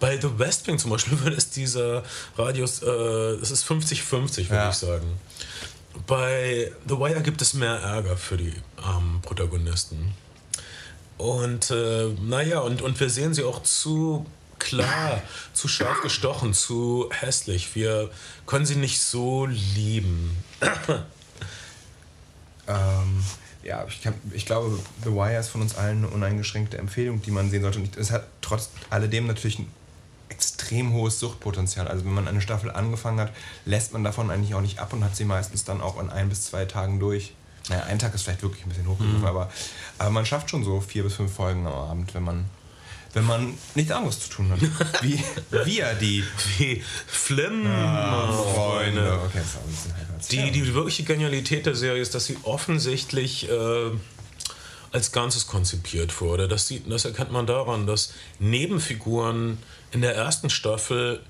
Bei 0.00 0.18
The 0.18 0.38
West 0.38 0.66
Wing 0.66 0.78
zum 0.78 0.90
Beispiel 0.90 1.18
ist 1.36 1.56
dieser 1.56 2.02
Radius, 2.36 2.82
äh, 2.82 2.86
es 2.86 3.50
ist 3.50 3.68
50-50, 3.68 4.48
würde 4.48 4.54
ja. 4.54 4.70
ich 4.70 4.76
sagen. 4.76 5.06
Bei 6.06 6.72
The 6.86 6.98
Wire 6.98 7.22
gibt 7.22 7.40
es 7.40 7.54
mehr 7.54 7.74
Ärger 7.74 8.16
für 8.16 8.36
die 8.36 8.52
ähm, 8.86 9.20
Protagonisten. 9.22 10.14
Und 11.18 11.70
äh, 11.70 12.08
naja, 12.20 12.60
und, 12.60 12.82
und 12.82 13.00
wir 13.00 13.08
sehen 13.08 13.32
sie 13.32 13.44
auch 13.44 13.62
zu 13.62 14.26
klar, 14.58 15.22
zu 15.52 15.68
scharf 15.68 16.02
gestochen, 16.02 16.54
zu 16.54 17.10
hässlich. 17.12 17.74
Wir 17.74 18.10
können 18.46 18.66
sie 18.66 18.76
nicht 18.76 19.00
so 19.00 19.46
lieben. 19.46 20.36
ähm, 22.68 23.24
ja, 23.62 23.84
ich, 23.88 24.02
kann, 24.02 24.14
ich, 24.32 24.46
glaube, 24.46 24.78
The 25.04 25.10
Wire 25.10 25.38
ist 25.38 25.48
von 25.48 25.62
uns 25.62 25.76
allen 25.76 25.98
eine 25.98 26.08
uneingeschränkte 26.08 26.78
Empfehlung, 26.78 27.22
die 27.22 27.30
man 27.30 27.50
sehen 27.50 27.62
sollte. 27.62 27.78
Und 27.78 27.96
es 27.96 28.10
hat 28.10 28.26
trotz 28.40 28.70
alledem 28.90 29.26
natürlich 29.26 29.58
ein 29.58 29.70
extrem 30.28 30.92
hohes 30.92 31.18
Suchtpotenzial. 31.18 31.88
Also 31.88 32.04
wenn 32.04 32.14
man 32.14 32.28
eine 32.28 32.40
Staffel 32.40 32.70
angefangen 32.70 33.20
hat, 33.20 33.32
lässt 33.64 33.92
man 33.92 34.04
davon 34.04 34.30
eigentlich 34.30 34.54
auch 34.54 34.60
nicht 34.60 34.78
ab 34.78 34.92
und 34.92 35.04
hat 35.04 35.16
sie 35.16 35.24
meistens 35.24 35.64
dann 35.64 35.80
auch 35.80 36.00
in 36.00 36.10
ein 36.10 36.28
bis 36.28 36.46
zwei 36.46 36.64
Tagen 36.64 37.00
durch. 37.00 37.34
Naja, 37.68 37.84
ein 37.84 37.98
Tag 37.98 38.14
ist 38.14 38.22
vielleicht 38.22 38.42
wirklich 38.42 38.64
ein 38.64 38.68
bisschen 38.68 38.86
hochgegriffen, 38.86 39.20
mhm. 39.20 39.26
aber, 39.26 39.50
aber 39.98 40.10
man 40.10 40.24
schafft 40.24 40.50
schon 40.50 40.64
so 40.64 40.80
vier 40.80 41.02
bis 41.02 41.14
fünf 41.14 41.32
Folgen 41.32 41.66
am 41.66 41.72
Abend, 41.72 42.14
wenn 42.14 42.22
man 42.22 42.44
wenn 43.16 43.24
man 43.24 43.54
nichts 43.74 43.90
anderes 43.92 44.20
zu 44.20 44.28
tun 44.28 44.50
hat. 44.50 44.60
Wie 45.02 45.18
wir, 45.50 45.94
die. 45.94 46.22
Wie 46.58 46.84
Flimm-Freunde. 47.06 49.10
Ah, 49.10 49.24
okay, 49.24 49.40
die, 50.30 50.50
die 50.50 50.74
wirkliche 50.74 51.04
Genialität 51.04 51.64
der 51.64 51.74
Serie 51.74 52.02
ist, 52.02 52.14
dass 52.14 52.26
sie 52.26 52.36
offensichtlich 52.42 53.48
äh, 53.48 53.90
als 54.92 55.12
Ganzes 55.12 55.46
konzipiert 55.46 56.20
wurde. 56.20 56.46
Das, 56.46 56.68
sieht, 56.68 56.92
das 56.92 57.06
erkennt 57.06 57.32
man 57.32 57.46
daran, 57.46 57.86
dass 57.86 58.12
Nebenfiguren 58.38 59.56
in 59.92 60.02
der 60.02 60.14
ersten 60.14 60.50
Staffel 60.50 61.22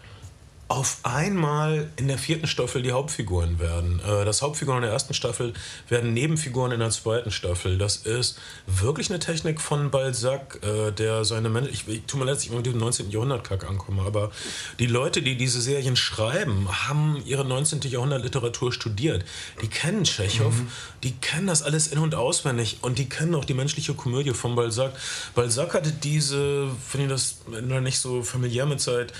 auf 0.69 0.99
einmal 1.05 1.89
in 1.95 2.09
der 2.09 2.19
vierten 2.19 2.49
Staffel 2.49 2.83
die 2.83 2.91
Hauptfiguren 2.91 3.61
werden. 3.61 4.01
Äh, 4.01 4.25
das 4.25 4.43
Hauptfiguren 4.43 4.79
in 4.79 4.83
der 4.83 4.93
ersten 4.93 5.15
Staffel 5.15 5.53
werden 5.89 6.13
Nebenfiguren 6.13 6.73
in 6.73 6.81
der 6.81 6.91
zweiten 6.91 7.31
Staffel. 7.31 7.79
Das 7.79 7.99
ist 7.99 8.37
wirklich 8.67 9.09
eine 9.09 9.21
Technik 9.21 9.61
von 9.61 9.93
Balzac, 9.93 10.59
äh, 10.65 10.91
der 10.91 11.25
seine 11.25 11.51
Menschen. 11.51 11.73
Ich, 11.73 11.87
ich 11.87 12.03
tue 12.07 12.19
mir 12.19 12.27
letztlich 12.27 12.49
immer 12.49 12.59
mit 12.59 12.67
dem 12.67 12.79
19. 12.79 13.11
Jahrhundert-Kack 13.11 13.69
ankomme, 13.69 14.03
aber 14.03 14.33
die 14.81 14.87
Leute, 14.87 15.23
die 15.23 15.37
diese 15.37 15.61
Serien 15.61 15.95
schreiben, 15.95 16.69
haben 16.89 17.23
ihre 17.25 17.45
19. 17.45 17.83
Jahrhundert-Literatur 17.83 18.73
studiert. 18.73 19.25
Die 19.63 19.69
kennen 19.69 20.03
Tschechow, 20.03 20.53
mhm. 20.53 20.69
die 21.05 21.13
kennen 21.13 21.47
das 21.47 21.63
alles 21.63 21.87
in- 21.87 22.01
und 22.01 22.17
auswendig 22.17 22.79
und 22.83 22.99
die 22.99 23.09
kennen 23.09 23.37
auch 23.37 23.45
die 23.45 23.55
menschliche 23.55 23.95
Komödie 23.95 24.33
von 24.33 24.57
Balzac. 24.57 24.93
Balzac 25.37 25.75
hatte 25.75 25.93
diese, 25.93 26.69
wenn 26.91 27.03
ihr 27.03 27.09
das 27.09 27.37
nicht 27.47 28.01
so 28.01 28.25
familiär 28.25 28.67
mit 28.67 28.81
seid, 28.81 29.13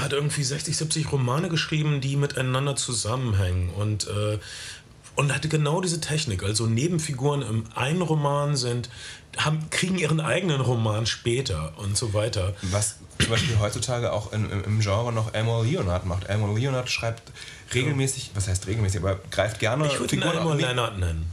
hat 0.00 0.12
irgendwie 0.12 0.42
60, 0.42 0.76
70 0.76 1.12
Romane 1.12 1.48
geschrieben, 1.48 2.00
die 2.00 2.16
miteinander 2.16 2.76
zusammenhängen. 2.76 3.70
Und 3.70 4.06
äh, 4.08 4.38
und 5.16 5.34
hatte 5.34 5.48
genau 5.48 5.80
diese 5.80 6.00
Technik. 6.00 6.42
Also 6.42 6.66
Nebenfiguren 6.66 7.42
im 7.42 7.64
einen 7.74 8.02
Roman 8.02 8.54
sind, 8.54 8.90
haben, 9.38 9.68
kriegen 9.70 9.98
ihren 9.98 10.20
eigenen 10.20 10.60
Roman 10.60 11.06
später 11.06 11.72
und 11.78 11.96
so 11.96 12.12
weiter. 12.14 12.54
Was 12.62 12.98
zum 13.18 13.30
Beispiel 13.30 13.58
heutzutage 13.58 14.12
auch 14.12 14.32
in, 14.32 14.50
im, 14.50 14.64
im 14.64 14.80
Genre 14.80 15.12
noch 15.12 15.32
Elmore 15.34 15.64
Leonard 15.64 16.04
macht. 16.04 16.24
Elmore 16.28 16.58
Leonard 16.58 16.90
schreibt 16.90 17.32
regelmäßig, 17.74 18.32
was 18.34 18.46
heißt 18.46 18.66
regelmäßig, 18.66 19.00
aber 19.00 19.18
greift 19.30 19.58
gerne 19.58 19.86
Ich 19.86 19.98
würde 19.98 20.16
ihn 20.16 20.22
Elmore 20.22 20.56
Leonard 20.56 20.98
nennen. 20.98 21.32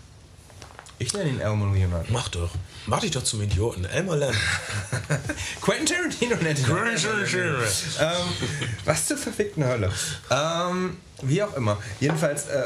Ich 1.04 1.13
nenne 1.13 1.32
ihn 1.32 1.39
Elmore 1.42 1.76
Leonard. 1.76 2.10
Mach 2.10 2.30
doch. 2.30 2.50
Mach 2.86 3.02
dich 3.02 3.12
doch 3.12 3.24
zum 3.24 3.42
Idioten. 3.42 3.84
Elmer 3.84 4.16
Leonard. 4.16 4.38
Quentin 5.62 5.86
Tarantino 5.86 6.38
nennt 6.38 6.60
ihn. 6.60 6.66
Quentin 6.66 7.04
Tarantino. 7.04 7.58
ähm, 8.00 8.34
was 8.86 9.08
zur 9.08 9.18
verfickten 9.18 9.66
Hölle. 9.66 9.92
Ähm, 10.32 10.96
wie 11.22 11.44
auch 11.44 11.54
immer. 11.58 11.78
Jedenfalls 12.00 12.46
äh, 12.46 12.63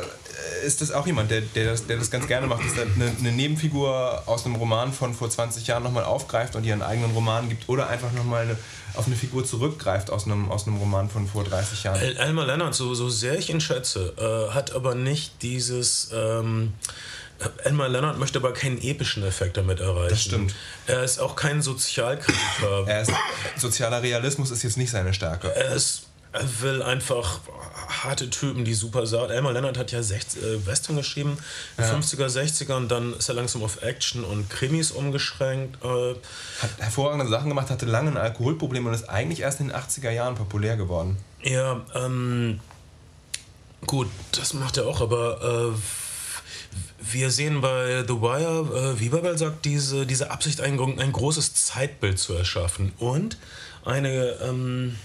ist 0.64 0.82
das 0.82 0.92
auch 0.92 1.08
jemand, 1.08 1.32
der, 1.32 1.42
der, 1.42 1.72
das, 1.72 1.88
der 1.88 1.98
das 1.98 2.12
ganz 2.12 2.28
gerne 2.28 2.46
macht, 2.46 2.64
dass 2.64 2.78
er 2.78 2.84
eine, 2.84 3.12
eine 3.20 3.32
Nebenfigur 3.32 4.22
aus 4.28 4.46
einem 4.46 4.56
Roman 4.56 4.94
von 4.94 5.16
vor 5.16 5.32
20 5.32 5.66
Jahren 5.66 5.82
nochmal 5.82 6.04
aufgreift 6.04 6.56
und 6.56 6.64
ihr 6.64 6.74
einen 6.74 6.84
eigenen 6.84 7.10
Roman 7.12 7.50
gibt 7.50 7.68
oder 7.68 7.90
einfach 7.90 8.12
nochmal 8.12 8.44
eine, 8.44 8.58
auf 8.94 9.08
eine 9.08 9.16
Figur 9.16 9.46
zurückgreift 9.46 10.12
aus 10.12 10.26
einem, 10.26 10.52
aus 10.52 10.68
einem 10.68 10.78
Roman 10.78 11.10
von 11.10 11.28
vor 11.28 11.44
30 11.44 11.84
Jahren. 11.86 12.00
El 12.00 12.18
Elmer 12.18 12.46
Leonard, 12.46 12.76
so, 12.76 12.94
so 12.94 13.10
sehr 13.10 13.40
ich 13.40 13.50
ihn 13.50 13.62
schätze, 13.62 14.14
äh, 14.16 14.54
hat 14.54 14.74
aber 14.74 14.94
nicht 14.94 15.42
dieses... 15.42 16.12
Ähm, 16.14 16.74
Elmer 17.64 17.88
Leonard 17.88 18.18
möchte 18.18 18.40
aber 18.40 18.54
keinen 18.54 18.82
epischen 18.82 19.24
Effekt 19.24 19.58
damit 19.58 19.80
erreichen. 19.80 20.10
Das 20.10 20.24
stimmt. 20.24 20.56
Er 20.88 21.04
ist 21.04 21.20
auch 21.20 21.36
kein 21.36 21.62
Sozialkritiker. 21.62 22.38
Er 22.88 23.02
ist, 23.02 23.12
sozialer 23.58 24.02
Realismus 24.02 24.52
ist 24.52 24.64
jetzt 24.64 24.78
nicht 24.78 24.90
seine 24.90 25.14
Stärke. 25.14 25.54
Er, 25.54 25.74
ist, 25.74 26.04
er 26.32 26.62
will 26.62 26.82
einfach 26.82 27.40
harte 28.04 28.30
Typen, 28.30 28.66
die 28.66 28.74
super 28.74 29.06
sagen. 29.06 29.32
Elmer 29.32 29.54
Leonard 29.54 29.78
hat 29.78 29.92
ja 29.92 30.02
60, 30.02 30.42
äh, 30.42 30.66
Western 30.66 30.96
geschrieben, 30.96 31.38
ja. 31.78 31.86
50er, 31.86 32.28
60er 32.28 32.76
und 32.76 32.90
dann 32.90 33.14
ist 33.14 33.30
er 33.30 33.36
langsam 33.36 33.64
auf 33.64 33.84
Action 33.84 34.24
und 34.24 34.50
Krimis 34.50 34.92
umgeschränkt. 34.92 35.84
Äh, 35.84 36.16
hat 36.62 36.70
hervorragende 36.80 37.28
Sachen 37.28 37.50
gemacht, 37.50 37.70
hatte 37.70 37.86
lange 37.86 38.12
ein 38.12 38.18
Alkoholproblem 38.18 38.86
und 38.86 38.94
ist 38.94 39.10
eigentlich 39.10 39.42
erst 39.42 39.60
in 39.60 39.70
den 39.70 39.78
80er 39.78 40.12
Jahren 40.12 40.36
populär 40.36 40.78
geworden. 40.78 41.18
Ja, 41.44 41.82
ähm, 41.94 42.60
gut, 43.86 44.08
das 44.32 44.54
macht 44.54 44.78
er 44.78 44.88
auch, 44.88 45.02
aber 45.02 45.74
äh, 45.74 45.78
wir 47.00 47.32
sehen 47.32 47.62
bei 47.62 48.04
The 48.08 48.22
Wire, 48.22 48.96
äh, 48.96 49.00
wie 49.00 49.10
Babel 49.10 49.38
sagt, 49.38 49.66
diese, 49.66 50.06
diese 50.06 50.32
Absicht, 50.32 50.62
ein, 50.62 50.80
ein 50.80 51.12
großes 51.12 51.54
Zeitbild 51.54 52.20
zu 52.20 52.34
erschaffen 52.34 52.92
und 52.98 53.38
eine, 53.86 54.38
ähm, 54.42 54.96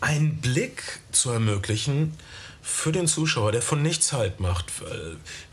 einen 0.00 0.36
Blick 0.36 1.00
zu 1.10 1.30
ermöglichen 1.30 2.14
für 2.62 2.92
den 2.92 3.06
Zuschauer, 3.06 3.52
der 3.52 3.62
von 3.62 3.82
nichts 3.82 4.12
halt 4.12 4.40
macht. 4.40 4.66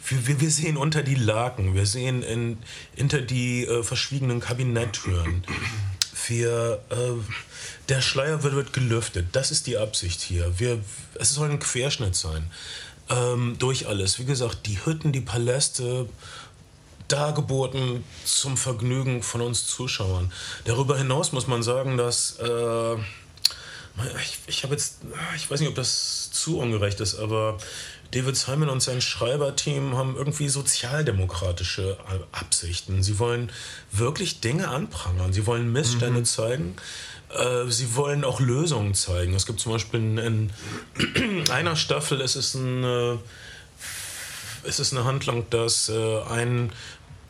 Wir, 0.06 0.28
wir, 0.28 0.42
wir 0.42 0.52
sehen 0.52 0.78
unter 0.78 1.02
die 1.02 1.16
Laken, 1.16 1.74
wir 1.74 1.86
sehen 1.86 2.22
in, 2.22 2.58
hinter 2.94 3.22
die 3.22 3.66
äh, 3.66 3.84
verschwiegenen 3.84 4.42
Kabinetttüren. 4.42 5.44
Wir, 6.28 6.82
äh, 6.90 6.96
der 7.90 8.02
Schleier 8.02 8.44
wird, 8.44 8.56
wird 8.56 8.74
gelüftet. 8.74 9.28
Das 9.32 9.52
ist 9.52 9.68
die 9.68 9.78
Absicht 9.78 10.22
hier. 10.22 10.60
Wir, 10.60 10.80
es 11.16 11.34
soll 11.34 11.50
ein 11.50 11.60
Querschnitt 11.60 12.16
sein 12.16 12.52
ähm, 13.10 13.56
durch 13.60 13.88
alles. 13.88 14.20
Wie 14.20 14.26
gesagt, 14.26 14.66
die 14.66 14.84
Hütten, 14.86 15.12
die 15.12 15.22
Paläste, 15.22 16.08
dargeboten 17.08 18.04
zum 18.24 18.58
Vergnügen 18.58 19.22
von 19.22 19.42
uns 19.42 19.68
Zuschauern. 19.68 20.32
Darüber 20.64 20.98
hinaus 20.98 21.32
muss 21.32 21.48
man 21.48 21.62
sagen, 21.62 21.98
dass 21.98 22.40
äh, 22.40 22.96
ich, 24.22 24.40
ich 24.48 24.64
habe 24.64 24.74
jetzt, 24.74 25.00
ich 25.36 25.50
weiß 25.50 25.60
nicht, 25.60 25.70
ob 25.70 25.76
das 25.76 26.32
zu 26.32 26.60
ungerecht 26.60 27.00
ist, 27.00 27.16
aber 27.16 27.58
David 28.12 28.36
Simon 28.36 28.70
und 28.70 28.82
sein 28.82 29.02
Schreiberteam 29.02 29.96
haben 29.96 30.16
irgendwie 30.16 30.48
sozialdemokratische 30.48 31.98
Absichten. 32.32 33.04
Sie 33.04 33.20
wollen 33.20 33.52
wirklich 33.92 34.42
Dinge 34.42 34.70
anprangern. 34.70 35.34
Sie 35.34 35.46
wollen 35.46 35.72
Missstände 35.72 36.20
mhm. 36.20 36.26
zeigen. 36.26 36.76
Äh, 37.36 37.70
sie 37.70 37.96
wollen 37.96 38.24
auch 38.24 38.40
Lösungen 38.40 38.94
zeigen. 38.94 39.34
Es 39.34 39.46
gibt 39.46 39.60
zum 39.60 39.74
Beispiel 39.74 40.00
in, 40.00 40.18
in 40.18 41.50
einer 41.52 41.76
Staffel, 41.76 42.22
es 42.22 42.36
ist, 42.36 42.56
ein, 42.56 43.20
es 44.64 44.80
ist 44.80 44.94
eine 44.94 45.04
Handlung, 45.06 45.50
dass 45.50 45.90
äh, 45.90 46.22
ein 46.24 46.72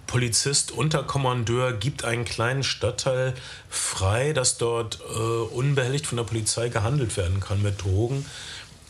Polizist, 0.08 0.72
Unterkommandeur 0.72 1.74
gibt 1.74 2.06
einen 2.06 2.26
kleinen 2.26 2.63
Stadtteil 2.63 3.34
frei, 3.70 4.34
dass 4.34 4.58
dort 4.58 5.00
äh, 5.02 5.13
unbehelligt 5.13 6.08
von 6.08 6.18
der 6.18 6.24
Polizei 6.24 6.70
gehandelt 6.70 7.18
werden 7.18 7.39
kann 7.39 7.62
mit 7.62 7.84
Drogen. 7.84 8.26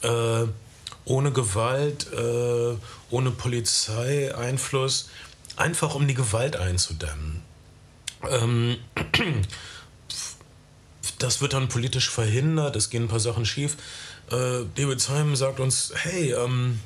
Äh, 0.01 0.45
ohne 1.05 1.31
Gewalt, 1.31 2.07
äh, 2.11 2.75
ohne 3.09 3.31
Polizeieinfluss, 3.31 5.09
einfach 5.55 5.95
um 5.95 6.07
die 6.07 6.15
Gewalt 6.15 6.57
einzudämmen. 6.57 7.41
Ähm, 8.29 8.77
das 11.19 11.41
wird 11.41 11.53
dann 11.53 11.67
politisch 11.67 12.09
verhindert, 12.09 12.75
es 12.75 12.89
gehen 12.89 13.03
ein 13.03 13.07
paar 13.07 13.19
Sachen 13.19 13.45
schief. 13.45 13.77
Äh, 14.31 14.65
David 14.75 14.99
Simon 14.99 15.35
sagt 15.35 15.59
uns, 15.59 15.91
hey, 15.95 16.33
ähm, 16.33 16.79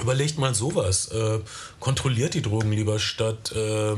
überlegt 0.00 0.38
mal 0.38 0.54
sowas, 0.54 1.08
äh, 1.08 1.40
kontrolliert 1.80 2.34
die 2.34 2.42
Drogen 2.42 2.72
lieber, 2.72 2.98
statt 2.98 3.52
äh, 3.52 3.96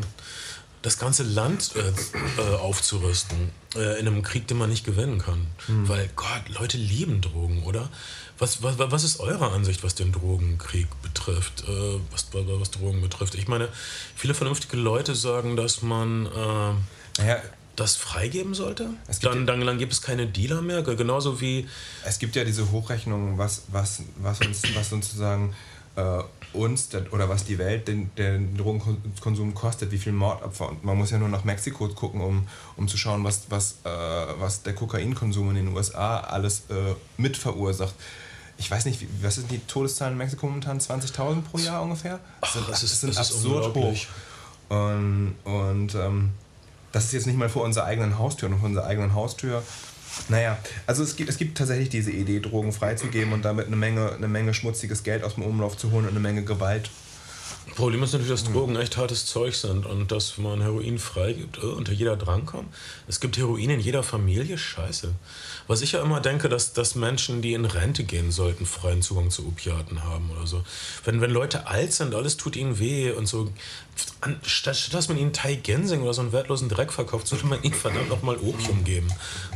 das 0.83 0.99
ganze 0.99 1.25
Land 1.25 1.73
äh, 1.75 2.41
äh, 2.41 2.57
aufzurüsten 2.57 3.51
äh, 3.75 3.99
in 3.99 4.07
einem 4.07 4.23
Krieg, 4.23 4.47
den 4.47 4.59
man 4.59 4.71
nicht 4.71 4.85
gewinnen 4.85 5.19
kann. 5.19 5.47
Mhm. 5.67 5.89
Weil 5.89 6.09
Gott, 6.15 6.49
Leute 6.49 6.77
lieben 6.77 7.21
Drogen, 7.21 7.65
oder? 7.65 7.89
Was, 8.39 8.63
was, 8.63 8.79
was 8.79 9.03
ist 9.03 9.19
eure 9.19 9.51
Ansicht, 9.51 9.83
was 9.83 9.97
den 9.97 10.13
Drogenkrieg 10.13 10.87
betrifft, 11.03 11.65
was, 12.13 12.29
was 12.33 12.71
Drogen 12.71 13.01
betrifft? 13.01 13.35
Ich 13.35 13.49
meine, 13.49 13.69
viele 14.15 14.33
vernünftige 14.33 14.77
Leute 14.77 15.17
sagen, 15.17 15.57
dass 15.57 15.83
man... 15.83 16.29
Naja, 17.19 17.43
das 17.81 17.97
freigeben 17.97 18.55
sollte? 18.55 18.91
Dann, 19.23 19.47
dann, 19.47 19.61
dann 19.65 19.79
gibt 19.79 19.93
es 19.93 20.03
keine 20.03 20.27
Dealer 20.27 20.63
mehr, 20.63 20.83
genauso 20.83 21.41
wie... 21.41 21.67
Es 22.05 22.19
gibt 22.19 22.37
ja 22.37 22.45
diese 22.45 22.71
Hochrechnungen, 22.71 23.39
was, 23.39 23.63
was, 23.69 24.03
was 24.17 24.41
uns, 24.41 24.63
was 24.75 24.91
sozusagen 24.91 25.55
äh, 25.97 26.23
uns 26.53 26.89
oder 27.11 27.29
was 27.29 27.45
die 27.45 27.59
Welt 27.59 27.89
den, 27.89 28.15
den 28.17 28.57
Drogenkonsum 28.57 29.55
kostet, 29.55 29.91
wie 29.91 29.99
viel 29.99 30.13
Mordopfer. 30.13 30.69
Und 30.71 30.85
man 30.85 30.97
muss 30.97 31.11
ja 31.11 31.19
nur 31.19 31.29
nach 31.29 31.45
Mexiko 31.45 31.89
gucken, 31.89 32.21
um, 32.21 32.49
um 32.77 32.89
zu 32.89 32.97
schauen, 32.97 33.25
was, 33.25 33.43
was, 33.51 33.79
äh, 33.85 33.89
was 34.39 34.63
der 34.63 34.75
Kokainkonsum 34.75 35.51
in 35.51 35.57
den 35.57 35.69
USA 35.77 36.21
alles 36.21 36.63
äh, 36.71 36.95
mit 37.17 37.37
verursacht. 37.37 37.95
Ich 38.57 38.71
weiß 38.71 38.87
nicht, 38.87 39.07
was 39.23 39.37
sind 39.37 39.51
die 39.51 39.59
Todeszahlen 39.59 40.15
in 40.15 40.19
Mexiko 40.19 40.47
momentan? 40.47 40.81
20.000 40.81 41.43
pro 41.43 41.59
Jahr 41.59 41.83
ungefähr? 41.83 42.19
Das 42.41 42.53
sind, 42.55 42.69
das 42.69 42.83
ist, 42.83 43.01
sind 43.01 43.17
das 43.17 43.33
absurd 43.33 43.75
hoch. 43.75 43.97
Und, 44.69 45.35
und 45.45 45.95
ähm, 45.95 46.31
das 46.93 47.05
ist 47.05 47.13
jetzt 47.13 47.27
nicht 47.27 47.39
mal 47.39 47.49
vor 47.49 47.65
unserer 47.65 47.85
eigenen 47.85 48.19
Haustür, 48.19 48.49
nur 48.49 48.59
vor 48.59 48.69
unserer 48.69 48.87
eigenen 48.87 49.15
Haustür. 49.15 49.63
Naja, 50.29 50.59
also 50.87 51.03
es 51.03 51.17
gibt, 51.17 51.31
es 51.31 51.37
gibt 51.37 51.59
tatsächlich 51.59 51.91
diese 51.91 52.11
Idee, 52.11 52.41
Drogen 52.41 52.73
freizugeben 52.73 53.33
und 53.33 53.45
damit 53.45 53.67
eine 53.67 53.77
Menge, 53.77 54.13
eine 54.13 54.29
Menge 54.29 54.55
schmutziges 54.55 55.03
Geld 55.03 55.23
aus 55.23 55.35
dem 55.35 55.45
Umlauf 55.45 55.77
zu 55.77 55.91
holen 55.91 56.05
und 56.05 56.11
eine 56.11 56.21
Menge 56.21 56.45
Gewalt 56.45 56.91
Problem 57.79 58.03
ist 58.03 58.13
natürlich, 58.13 58.33
dass 58.33 58.43
Drogen 58.43 58.75
echt 58.75 58.97
hartes 58.97 59.27
Zeug 59.27 59.55
sind 59.55 59.87
und 59.87 60.11
dass 60.11 60.37
man 60.37 60.61
Heroin 60.61 60.99
freigibt, 60.99 61.59
unter 61.59 61.93
jeder 61.93 62.17
drankommt. 62.17 62.75
Es 63.07 63.21
gibt 63.21 63.37
Heroin 63.37 63.71
in 63.71 63.79
jeder 63.79 64.03
Familie, 64.03 64.59
scheiße. 64.59 65.15
Was 65.69 65.81
ich 65.81 65.93
ja 65.93 66.03
immer 66.03 66.21
denke, 66.21 66.49
dass, 66.49 66.73
dass 66.73 66.97
Menschen, 66.97 67.41
die 67.41 67.53
in 67.53 67.65
Rente 67.65 68.03
gehen 68.03 68.33
sollten, 68.33 68.67
freien 68.67 69.01
Zugang 69.01 69.31
zu 69.31 69.47
Opiaten 69.47 70.03
haben 70.03 70.29
oder 70.33 70.45
so. 70.49 70.65
Wenn, 71.05 71.21
wenn 71.21 71.31
Leute 71.31 71.69
alt 71.69 71.93
sind, 71.93 72.17
alles 72.17 72.37
tut 72.37 72.57
ihnen 72.57 72.81
weh 72.81 73.13
und 73.13 73.27
so, 73.27 73.49
statt 74.43 74.93
dass 74.93 75.09
man 75.09 75.17
ihnen 75.17 75.33
Thai 75.33 75.55
Gensing 75.55 76.03
oder 76.03 76.15
so 76.15 76.23
einen 76.23 76.33
wertlosen 76.33 76.69
Dreck 76.69 76.93
verkauft, 76.93 77.29
sollte 77.29 77.47
man 77.47 77.63
ihnen 77.63 77.75
verdammt 77.75 78.09
nochmal 78.09 78.39
Opium 78.39 78.83
geben. 78.83 79.07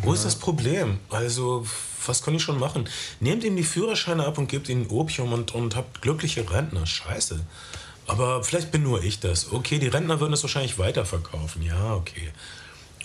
Wo 0.02 0.12
ist 0.12 0.24
das 0.24 0.37
Problem? 0.37 1.00
Also, 1.11 1.66
was 2.07 2.22
kann 2.22 2.35
ich 2.37 2.42
schon 2.42 2.61
machen? 2.61 2.88
Nehmt 3.18 3.42
ihm 3.42 3.57
die 3.57 3.64
Führerscheine 3.64 4.24
ab 4.24 4.38
und 4.38 4.48
gebt 4.48 4.68
ihnen 4.68 4.87
Opium 4.87 5.33
und, 5.33 5.57
und 5.57 5.74
habt 5.74 6.02
glückliche 6.02 6.48
Rentner. 6.48 6.87
Scheiße. 6.87 7.40
Aber 8.06 8.42
vielleicht 8.42 8.70
bin 8.70 8.82
nur 8.82 9.02
ich 9.02 9.20
das. 9.20 9.52
Okay, 9.52 9.78
die 9.78 9.88
Rentner 9.88 10.20
würden 10.20 10.32
es 10.32 10.42
wahrscheinlich 10.42 10.78
weiterverkaufen. 10.78 11.62
Ja, 11.62 11.94
okay. 11.94 12.32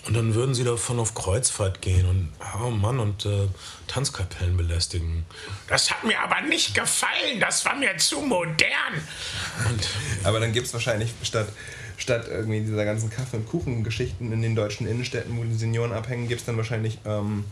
Und 0.06 0.14
dann 0.14 0.34
würden 0.34 0.54
sie 0.54 0.64
davon 0.64 0.98
auf 1.00 1.14
Kreuzfahrt 1.14 1.82
gehen 1.82 2.08
und, 2.08 2.32
oh 2.62 2.70
Mann, 2.70 2.98
und 2.98 3.26
äh, 3.26 3.46
Tanzkapellen 3.88 4.56
belästigen. 4.56 5.26
Das 5.66 5.90
hat 5.90 6.02
mir 6.02 6.18
aber 6.22 6.40
nicht 6.40 6.74
gefallen, 6.74 7.38
das 7.40 7.64
war 7.66 7.76
mir 7.76 7.94
zu 7.98 8.20
modern. 8.20 8.94
Und, 9.68 9.88
aber 10.24 10.40
dann 10.40 10.52
gibt 10.52 10.66
es 10.66 10.72
wahrscheinlich 10.72 11.10
statt, 11.22 11.48
statt 11.98 12.26
irgendwie 12.26 12.60
dieser 12.60 12.86
ganzen 12.86 13.10
Kaffee- 13.10 13.36
und 13.36 13.46
Kuchengeschichten 13.46 14.32
in 14.32 14.40
den 14.40 14.54
deutschen 14.54 14.86
Innenstädten, 14.86 15.36
wo 15.36 15.44
die 15.44 15.54
Senioren 15.54 15.92
abhängen, 15.92 16.26
gibt 16.26 16.40
es 16.40 16.46
dann 16.46 16.56
wahrscheinlich 16.56 16.98
ähm, 17.04 17.44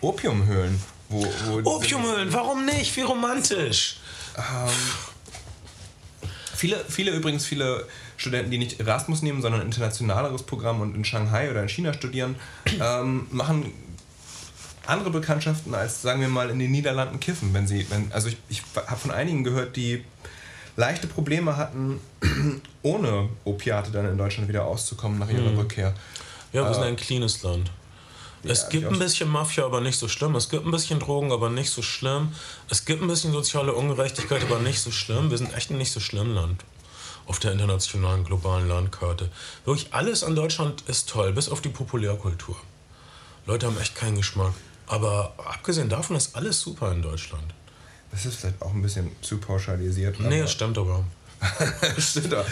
Opiumhöhlen. 0.00 0.80
Wo, 1.10 1.26
wo 1.44 1.76
Opiumhöhlen, 1.76 2.32
warum 2.32 2.64
nicht? 2.64 2.96
Wie 2.96 3.02
romantisch. 3.02 3.98
Ähm, 4.38 4.70
Viele, 6.56 6.84
viele 6.88 7.10
übrigens, 7.12 7.44
viele 7.44 7.86
Studenten, 8.16 8.50
die 8.50 8.58
nicht 8.58 8.80
Erasmus 8.80 9.22
nehmen, 9.22 9.42
sondern 9.42 9.60
ein 9.60 9.66
internationaleres 9.66 10.42
Programm 10.42 10.80
und 10.80 10.94
in 10.94 11.04
Shanghai 11.04 11.50
oder 11.50 11.62
in 11.62 11.68
China 11.68 11.92
studieren, 11.92 12.36
ähm, 12.80 13.26
machen 13.30 13.72
andere 14.86 15.10
Bekanntschaften 15.10 15.74
als, 15.74 16.02
sagen 16.02 16.20
wir 16.20 16.28
mal, 16.28 16.50
in 16.50 16.58
den 16.58 16.70
Niederlanden 16.70 17.20
kiffen. 17.20 17.52
Wenn 17.52 17.66
sie, 17.66 17.86
wenn, 17.90 18.10
also 18.12 18.28
ich, 18.28 18.36
ich 18.48 18.62
habe 18.74 19.00
von 19.00 19.10
einigen 19.10 19.44
gehört, 19.44 19.76
die 19.76 20.04
leichte 20.76 21.06
Probleme 21.06 21.56
hatten, 21.56 22.00
ohne 22.82 23.28
Opiate 23.44 23.90
dann 23.90 24.06
in 24.06 24.18
Deutschland 24.18 24.48
wieder 24.48 24.64
auszukommen 24.64 25.18
nach 25.18 25.28
ihrer 25.28 25.50
hm. 25.50 25.58
Rückkehr. 25.58 25.94
Ja, 26.52 26.64
wir 26.64 26.70
äh, 26.70 26.74
sind 26.74 26.84
ein 26.84 26.96
cleanes 26.96 27.42
Land. 27.42 27.70
Es 28.48 28.68
gibt 28.68 28.86
ein 28.86 28.98
bisschen 28.98 29.28
Mafia, 29.28 29.64
aber 29.64 29.80
nicht 29.80 29.98
so 29.98 30.08
schlimm. 30.08 30.34
Es 30.34 30.48
gibt 30.48 30.64
ein 30.64 30.70
bisschen 30.70 30.98
Drogen, 30.98 31.32
aber 31.32 31.50
nicht 31.50 31.70
so 31.70 31.82
schlimm. 31.82 32.32
Es 32.68 32.84
gibt 32.84 33.02
ein 33.02 33.08
bisschen 33.08 33.32
soziale 33.32 33.74
Ungerechtigkeit, 33.74 34.42
aber 34.42 34.58
nicht 34.58 34.80
so 34.80 34.90
schlimm. 34.90 35.30
Wir 35.30 35.38
sind 35.38 35.54
echt 35.54 35.70
ein 35.70 35.78
nicht 35.78 35.92
so 35.92 36.00
schlimm 36.00 36.34
Land 36.34 36.64
auf 37.26 37.40
der 37.40 37.52
internationalen 37.52 38.24
globalen 38.24 38.68
Landkarte. 38.68 39.30
Wirklich 39.64 39.92
alles 39.92 40.22
an 40.22 40.36
Deutschland 40.36 40.82
ist 40.86 41.08
toll, 41.08 41.32
bis 41.32 41.48
auf 41.48 41.60
die 41.60 41.68
Populärkultur. 41.68 42.56
Leute 43.46 43.66
haben 43.66 43.78
echt 43.78 43.94
keinen 43.94 44.16
Geschmack. 44.16 44.54
Aber 44.86 45.34
abgesehen 45.38 45.88
davon 45.88 46.16
ist 46.16 46.36
alles 46.36 46.60
super 46.60 46.92
in 46.92 47.02
Deutschland. 47.02 47.54
Das 48.12 48.24
ist 48.24 48.36
vielleicht 48.36 48.62
auch 48.62 48.72
ein 48.72 48.82
bisschen 48.82 49.10
zu 49.20 49.38
pauschalisiert. 49.38 50.20
Nee, 50.20 50.40
das 50.40 50.52
stimmt 50.52 50.78
aber. 50.78 51.04
stimmt 51.98 52.32
doch. 52.32 52.44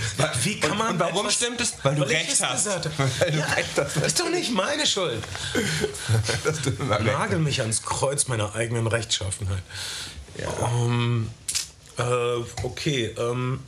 Wie 0.43 0.61
kann 0.61 0.76
man 0.76 0.89
und, 0.89 0.93
und 0.95 1.01
warum 1.01 1.20
etwas, 1.20 1.35
stimmt 1.35 1.61
es? 1.61 1.74
Weil 1.82 1.95
du 1.95 2.03
recht 2.03 2.43
hast. 2.43 2.66
Weil 2.66 3.30
du 3.30 3.39
ja, 3.39 3.45
recht 3.47 3.70
hast. 3.76 3.97
ist 3.97 4.20
doch 4.20 4.30
nicht 4.30 4.53
meine 4.53 4.87
Schuld. 4.87 5.22
Nagel 7.05 7.39
mich 7.39 7.61
ans 7.61 7.82
Kreuz 7.82 8.28
meiner 8.28 8.55
eigenen 8.55 8.87
Rechtschaffenheit. 8.87 9.62
Ja. 10.39 10.49
Um, 10.49 11.30
äh, 11.97 12.03
okay, 12.62 13.14
ähm, 13.18 13.61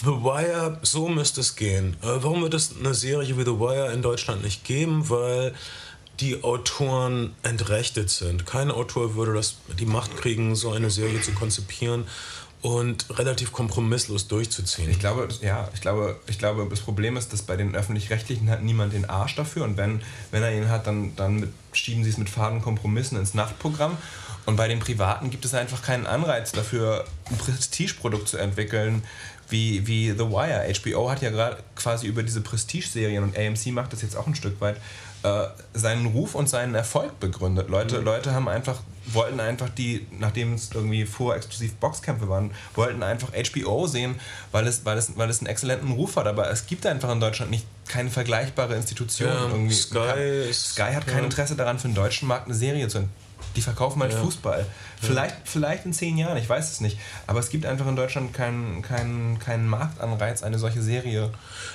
The 0.00 0.08
Wire, 0.08 0.78
so 0.82 1.08
müsste 1.08 1.40
es 1.40 1.54
gehen. 1.54 1.96
Äh, 2.02 2.06
warum 2.06 2.42
wird 2.42 2.54
es 2.54 2.74
eine 2.78 2.94
Serie 2.94 3.36
wie 3.36 3.44
The 3.44 3.58
Wire 3.58 3.92
in 3.92 4.02
Deutschland 4.02 4.42
nicht 4.42 4.64
geben? 4.64 5.08
Weil 5.08 5.54
die 6.20 6.42
Autoren 6.42 7.34
entrechtet 7.42 8.10
sind. 8.10 8.46
Kein 8.46 8.70
Autor 8.70 9.14
würde 9.14 9.34
das, 9.34 9.56
die 9.78 9.86
Macht 9.86 10.16
kriegen, 10.16 10.54
so 10.54 10.72
eine 10.72 10.90
Serie 10.90 11.20
zu 11.20 11.32
konzipieren 11.32 12.06
und 12.62 13.18
relativ 13.18 13.50
kompromisslos 13.50 14.28
durchzuziehen. 14.28 14.88
Ich 14.88 15.00
glaube, 15.00 15.28
ja, 15.42 15.68
ich 15.74 15.80
glaube, 15.80 16.16
ich 16.28 16.38
glaube, 16.38 16.66
das 16.70 16.80
Problem 16.80 17.16
ist, 17.16 17.32
dass 17.32 17.42
bei 17.42 17.56
den 17.56 17.74
öffentlich-rechtlichen 17.74 18.48
hat 18.48 18.62
niemand 18.62 18.92
den 18.92 19.04
Arsch 19.04 19.34
dafür 19.34 19.64
und 19.64 19.76
wenn, 19.76 20.00
wenn 20.30 20.44
er 20.44 20.56
ihn 20.56 20.68
hat, 20.68 20.86
dann, 20.86 21.14
dann 21.16 21.40
mit, 21.40 21.50
schieben 21.72 22.04
sie 22.04 22.10
es 22.10 22.18
mit 22.18 22.30
faden 22.30 22.62
Kompromissen 22.62 23.18
ins 23.18 23.34
Nachtprogramm. 23.34 23.98
Und 24.44 24.56
bei 24.56 24.66
den 24.66 24.80
Privaten 24.80 25.30
gibt 25.30 25.44
es 25.44 25.54
einfach 25.54 25.82
keinen 25.82 26.06
Anreiz 26.06 26.50
dafür, 26.50 27.04
ein 27.30 27.36
Prestigeprodukt 27.36 28.28
zu 28.28 28.38
entwickeln, 28.38 29.02
wie, 29.48 29.86
wie 29.86 30.10
The 30.10 30.30
Wire. 30.30 30.72
HBO 30.72 31.10
hat 31.10 31.22
ja 31.22 31.30
gerade 31.30 31.58
quasi 31.76 32.06
über 32.06 32.22
diese 32.22 32.40
Prestige-Serien 32.40 33.22
und 33.22 33.36
AMC 33.36 33.66
macht 33.66 33.92
das 33.92 34.02
jetzt 34.02 34.16
auch 34.16 34.26
ein 34.26 34.34
Stück 34.34 34.60
weit 34.60 34.76
äh, 35.22 35.46
seinen 35.74 36.06
Ruf 36.06 36.34
und 36.34 36.48
seinen 36.48 36.74
Erfolg 36.74 37.18
begründet. 37.20 37.68
Leute, 37.68 37.98
mhm. 37.98 38.04
Leute 38.04 38.32
haben 38.32 38.48
einfach, 38.48 38.80
wollten 39.06 39.40
einfach 39.40 39.68
die, 39.68 40.06
nachdem 40.18 40.54
es 40.54 40.70
irgendwie 40.72 41.06
vor 41.06 41.36
exklusiv 41.36 41.74
Boxkämpfe 41.74 42.28
waren, 42.28 42.52
wollten 42.74 43.02
einfach 43.02 43.28
HBO 43.32 43.86
sehen, 43.86 44.16
weil 44.50 44.66
es, 44.66 44.84
weil 44.84 44.98
es, 44.98 45.16
weil 45.16 45.30
es 45.30 45.40
einen 45.40 45.48
exzellenten 45.48 45.92
Ruf 45.92 46.16
hat. 46.16 46.26
Aber 46.26 46.50
es 46.50 46.66
gibt 46.66 46.86
einfach 46.86 47.10
in 47.10 47.20
Deutschland 47.20 47.50
nicht 47.50 47.66
keine 47.88 48.10
vergleichbare 48.10 48.74
Institution. 48.74 49.28
Ja, 49.28 49.48
irgendwie. 49.48 49.74
Sky, 49.74 50.52
Sky 50.52 50.94
hat 50.94 51.06
kein 51.06 51.24
Interesse 51.24 51.56
daran, 51.56 51.78
für 51.78 51.88
den 51.88 51.94
deutschen 51.94 52.28
Markt 52.28 52.46
eine 52.46 52.54
Serie 52.54 52.88
zu 52.88 53.08
die 53.56 53.62
verkaufen 53.62 54.00
halt 54.02 54.12
ja. 54.12 54.18
Fußball. 54.18 54.66
Vielleicht, 55.02 55.36
vielleicht 55.44 55.84
in 55.84 55.92
zehn 55.92 56.16
Jahren, 56.16 56.36
ich 56.36 56.48
weiß 56.48 56.70
es 56.70 56.80
nicht. 56.80 56.98
Aber 57.26 57.40
es 57.40 57.50
gibt 57.50 57.66
einfach 57.66 57.86
in 57.86 57.96
Deutschland 57.96 58.32
keinen, 58.32 58.82
keinen, 58.82 59.38
keinen 59.38 59.68
Marktanreiz, 59.68 60.42
eine 60.42 60.58
solche 60.58 60.82
Serie 60.82 61.30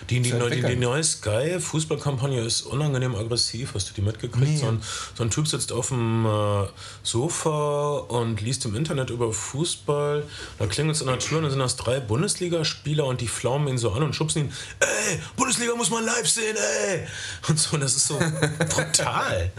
die, 0.10 0.22
die, 0.22 0.32
die, 0.32 0.62
die, 0.62 0.76
neue 0.76 1.04
Sky-Fußballkampagne 1.04 2.42
ist 2.42 2.62
unangenehm 2.62 3.16
aggressiv. 3.16 3.74
Hast 3.74 3.90
du 3.90 3.94
die 3.94 4.02
mitgekriegt? 4.02 4.48
Nee. 4.48 4.58
So, 4.58 4.68
ein, 4.68 4.82
so 5.16 5.24
ein 5.24 5.30
Typ 5.30 5.48
sitzt 5.48 5.72
auf 5.72 5.90
dem 5.90 6.26
äh, 6.26 6.68
Sofa 7.04 7.98
und 8.08 8.42
liest 8.42 8.66
im 8.66 8.76
Internet 8.76 9.10
über 9.10 9.34
Fußball. 9.34 10.24
Da 10.60 10.68
klingelt 10.68 10.96
es 10.96 11.02
an 11.02 11.08
der 11.08 11.20
Tür 11.20 11.38
und 11.38 11.44
dann 11.44 11.52
sind 11.52 11.60
das 11.60 11.76
drei 11.76 12.00
Bundesligaspieler 12.00 13.06
und 13.06 13.22
die 13.22 13.28
flaumen 13.28 13.68
ihn 13.68 13.78
so 13.78 13.92
an 13.92 14.04
und 14.04 14.16
schubsen 14.16 14.46
ihn. 14.46 14.54
Ey, 14.80 15.20
Bundesliga 15.36 15.76
muss 15.76 15.90
man 15.90 16.06
live 16.06 16.28
sehen, 16.28 16.56
ey! 16.56 17.08
Und 17.48 17.60
so, 17.60 17.76
das 17.78 17.96
ist 17.96 18.08
so 18.08 18.20
brutal. 18.70 19.52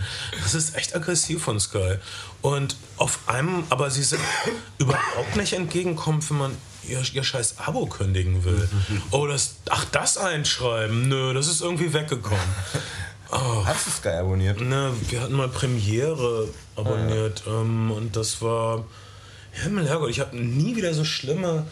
Das 0.42 0.54
ist 0.54 0.76
echt 0.76 0.94
aggressiv 0.94 1.42
von 1.42 1.60
Sky. 1.60 1.96
Und 2.40 2.76
auf 2.96 3.18
einem, 3.26 3.57
aber 3.70 3.90
sie 3.90 4.02
sind 4.02 4.20
überhaupt 4.78 5.36
nicht 5.36 5.52
entgegenkommen, 5.52 6.22
wenn 6.28 6.38
man 6.38 6.56
ihr, 6.88 7.02
ihr 7.12 7.24
scheiß 7.24 7.56
Abo 7.58 7.86
kündigen 7.86 8.44
will. 8.44 8.68
Oh, 9.10 9.26
das, 9.26 9.56
ach, 9.68 9.84
das 9.86 10.16
einschreiben? 10.16 11.08
Nö, 11.08 11.34
das 11.34 11.48
ist 11.48 11.60
irgendwie 11.60 11.92
weggekommen. 11.92 12.38
Oh. 13.30 13.62
Hast 13.66 13.86
du 13.86 13.90
Sky 13.90 14.08
abonniert? 14.08 14.58
Ne, 14.58 14.90
wir 15.10 15.20
hatten 15.20 15.34
mal 15.34 15.50
Premiere 15.50 16.48
abonniert 16.76 17.42
oh, 17.46 17.50
ja. 17.50 17.60
ähm, 17.60 17.90
und 17.90 18.16
das 18.16 18.40
war 18.40 18.86
Himmel, 19.52 19.86
Herrgott, 19.86 20.08
ich 20.08 20.20
habe 20.20 20.34
nie 20.34 20.76
wieder 20.76 20.94
so 20.94 21.04
schlimme 21.04 21.66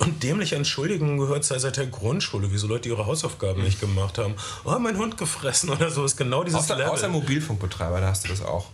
und 0.00 0.22
dämliche 0.22 0.56
Entschuldigungen 0.56 1.18
gehört 1.18 1.44
sei 1.44 1.58
seit 1.58 1.76
der 1.76 1.86
Grundschule, 1.86 2.48
wieso 2.50 2.66
Leute 2.66 2.88
ihre 2.88 3.06
Hausaufgaben 3.06 3.62
nicht 3.62 3.80
gemacht 3.80 4.18
haben. 4.18 4.34
Oh, 4.64 4.78
mein 4.78 4.96
Hund 4.96 5.16
gefressen 5.16 5.70
oder 5.70 5.90
so, 5.90 6.04
ist 6.04 6.16
genau 6.16 6.44
dieses 6.44 6.60
außer, 6.60 6.76
Level. 6.76 6.92
Außer 6.92 7.08
Mobilfunkbetreiber, 7.08 8.00
da 8.00 8.08
hast 8.08 8.24
du 8.24 8.28
das 8.28 8.42
auch. 8.42 8.66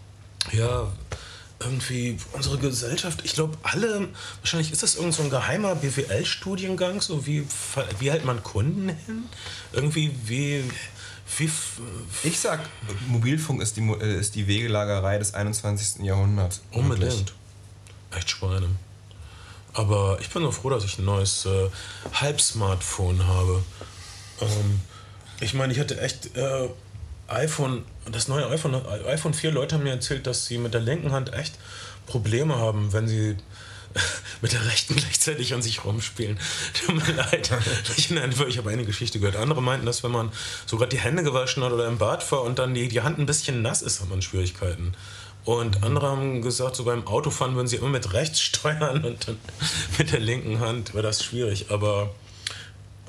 Ja, 0.52 0.86
irgendwie 1.61 2.18
unsere 2.32 2.59
Gesellschaft, 2.59 3.22
ich 3.24 3.34
glaube 3.34 3.57
alle, 3.62 4.09
wahrscheinlich 4.40 4.72
ist 4.72 4.82
das 4.82 4.96
irgend 4.96 5.14
so 5.14 5.22
ein 5.22 5.30
geheimer 5.30 5.74
BWL-Studiengang, 5.76 7.00
so 7.00 7.26
wie, 7.26 7.46
wie 7.98 8.11
hält 8.11 8.24
man 8.24 8.42
Kunden 8.42 8.88
hin? 8.88 9.24
Irgendwie 9.72 10.14
wie, 10.24 10.64
wie... 11.38 11.50
Ich 12.22 12.38
sag, 12.38 12.61
Mobilfunk 13.09 13.62
ist 13.62 13.76
die, 13.76 13.82
äh, 13.82 14.18
ist 14.18 14.34
die 14.34 14.46
Wegelagerei 14.46 15.18
des 15.18 15.34
21. 15.34 16.05
Jahrhunderts. 16.05 16.61
Unbedingt. 16.70 17.32
Echt 18.11 18.30
Schweine. 18.30 18.68
Aber 19.72 20.18
ich 20.20 20.30
bin 20.30 20.42
nur 20.42 20.52
froh, 20.52 20.70
dass 20.70 20.84
ich 20.84 20.98
ein 20.98 21.05
neues 21.05 21.46
äh, 21.46 21.68
Halbsmartphone 22.12 23.26
habe. 23.26 23.64
Ähm, 24.40 24.80
ich 25.40 25.55
meine, 25.55 25.72
ich 25.72 25.80
hatte 25.80 26.00
echt 26.00 26.36
äh, 26.36 26.68
iPhone, 27.29 27.85
das 28.11 28.29
neue 28.29 28.49
iPhone, 28.49 28.75
iPhone 29.07 29.35
4, 29.35 29.53
Leute 29.53 29.77
haben 29.77 29.85
mir 29.85 29.91
erzählt, 29.91 30.27
dass 30.27 30.47
sie 30.47 30.59
mit 30.59 30.75
der 30.75 30.81
linken 30.81 31.12
Hand 31.12 31.33
echt 31.33 31.55
Probleme 32.07 32.57
haben, 32.57 32.93
wenn 32.93 33.09
sie 33.09 33.37
mit 34.41 34.53
der 34.53 34.66
rechten 34.66 34.97
gleichzeitig 34.97 35.55
an 35.55 35.62
sich 35.62 35.85
rumspielen. 35.85 36.39
Tut 36.87 36.95
mir 36.95 37.14
leid. 37.14 37.51
Ich, 37.97 38.11
ich 38.11 38.59
habe 38.59 38.70
eine 38.70 38.85
Geschichte 38.85 39.18
gehört. 39.20 39.37
Andere 39.37 39.62
meinten, 39.62 39.87
dass 39.87 40.03
wenn 40.03 40.11
man 40.11 40.33
so 40.66 40.77
gerade 40.77 40.91
die 40.91 40.99
Hände 40.99 41.22
gewaschen 41.22 41.62
hat 41.62 41.72
oder 41.72 41.87
im 41.87 41.99
Bad 41.99 42.31
war 42.33 42.43
und 42.43 42.59
dann 42.59 42.75
die, 42.75 42.89
die 42.89 43.03
Hand 43.03 43.18
ein 43.18 43.27
bisschen 43.27 43.62
nass 43.62 43.83
ist, 43.83 44.01
hat 44.01 44.11
man 44.11 44.22
Schwierigkeiten. 44.22 44.95
Und 45.45 45.85
andere 45.85 46.09
haben 46.09 46.41
gesagt, 46.41 46.77
so 46.77 46.85
beim 46.85 47.07
Autofahren 47.07 47.55
würden 47.55 47.68
sie 47.68 47.77
immer 47.77 47.91
mit 47.91 48.14
rechts 48.14 48.41
steuern 48.41 49.05
und 49.05 49.29
dann 49.29 49.39
mit 49.99 50.12
der 50.12 50.20
linken 50.20 50.61
Hand 50.61 50.95
wäre 50.95 51.03
das 51.03 51.22
schwierig. 51.22 51.66
Aber 51.70 52.14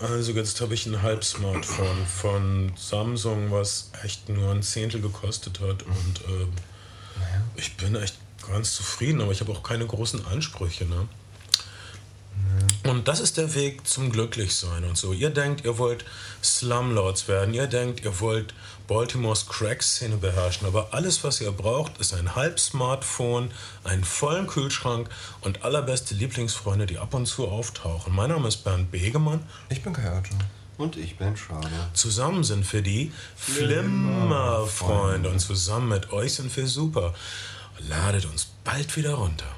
also 0.01 0.33
jetzt 0.33 0.59
habe 0.61 0.73
ich 0.73 0.85
ein 0.85 1.01
Halbsmartphone 1.01 2.05
von 2.05 2.73
Samsung, 2.75 3.51
was 3.51 3.91
echt 4.03 4.27
nur 4.29 4.51
ein 4.51 4.61
Zehntel 4.61 5.01
gekostet 5.01 5.59
hat. 5.61 5.83
Und 5.83 6.21
äh, 6.27 6.47
naja. 7.17 7.43
ich 7.55 7.77
bin 7.77 7.95
echt 7.95 8.17
ganz 8.47 8.75
zufrieden, 8.75 9.21
aber 9.21 9.31
ich 9.31 9.39
habe 9.39 9.51
auch 9.51 9.63
keine 9.63 9.85
großen 9.85 10.25
Ansprüche. 10.25 10.85
Ne? 10.85 11.07
Und 12.87 13.07
das 13.07 13.19
ist 13.19 13.37
der 13.37 13.55
Weg 13.55 13.87
zum 13.87 14.11
Glücklichsein 14.11 14.83
und 14.83 14.97
so. 14.97 15.13
Ihr 15.13 15.29
denkt, 15.29 15.65
ihr 15.65 15.77
wollt 15.77 16.05
Slumlords 16.43 17.27
werden, 17.27 17.53
ihr 17.53 17.67
denkt, 17.67 18.03
ihr 18.03 18.19
wollt 18.19 18.53
Baltimores 18.87 19.47
Crack-Szene 19.47 20.17
beherrschen, 20.17 20.67
aber 20.67 20.93
alles, 20.93 21.23
was 21.23 21.41
ihr 21.41 21.51
braucht, 21.51 21.97
ist 21.97 22.13
ein 22.13 22.35
Halb-Smartphone, 22.35 23.51
einen 23.83 24.03
vollen 24.03 24.47
Kühlschrank 24.47 25.09
und 25.41 25.63
allerbeste 25.63 26.13
Lieblingsfreunde, 26.15 26.85
die 26.85 26.97
ab 26.97 27.13
und 27.13 27.25
zu 27.25 27.47
auftauchen. 27.47 28.13
Mein 28.13 28.29
Name 28.29 28.47
ist 28.47 28.57
Bernd 28.63 28.91
Begemann. 28.91 29.43
Ich 29.69 29.81
bin 29.81 29.93
Kajato. 29.93 30.35
Und 30.77 30.97
ich 30.97 31.17
bin 31.17 31.37
Schade. 31.37 31.69
Zusammen 31.93 32.43
sind 32.43 32.71
wir 32.73 32.81
die 32.81 33.11
Flimmerfreunde 33.37 35.29
und 35.29 35.39
zusammen 35.39 35.87
mit 35.89 36.11
euch 36.11 36.33
sind 36.33 36.55
wir 36.55 36.67
super. 36.67 37.13
Ladet 37.87 38.25
uns 38.25 38.47
bald 38.63 38.95
wieder 38.97 39.13
runter. 39.13 39.54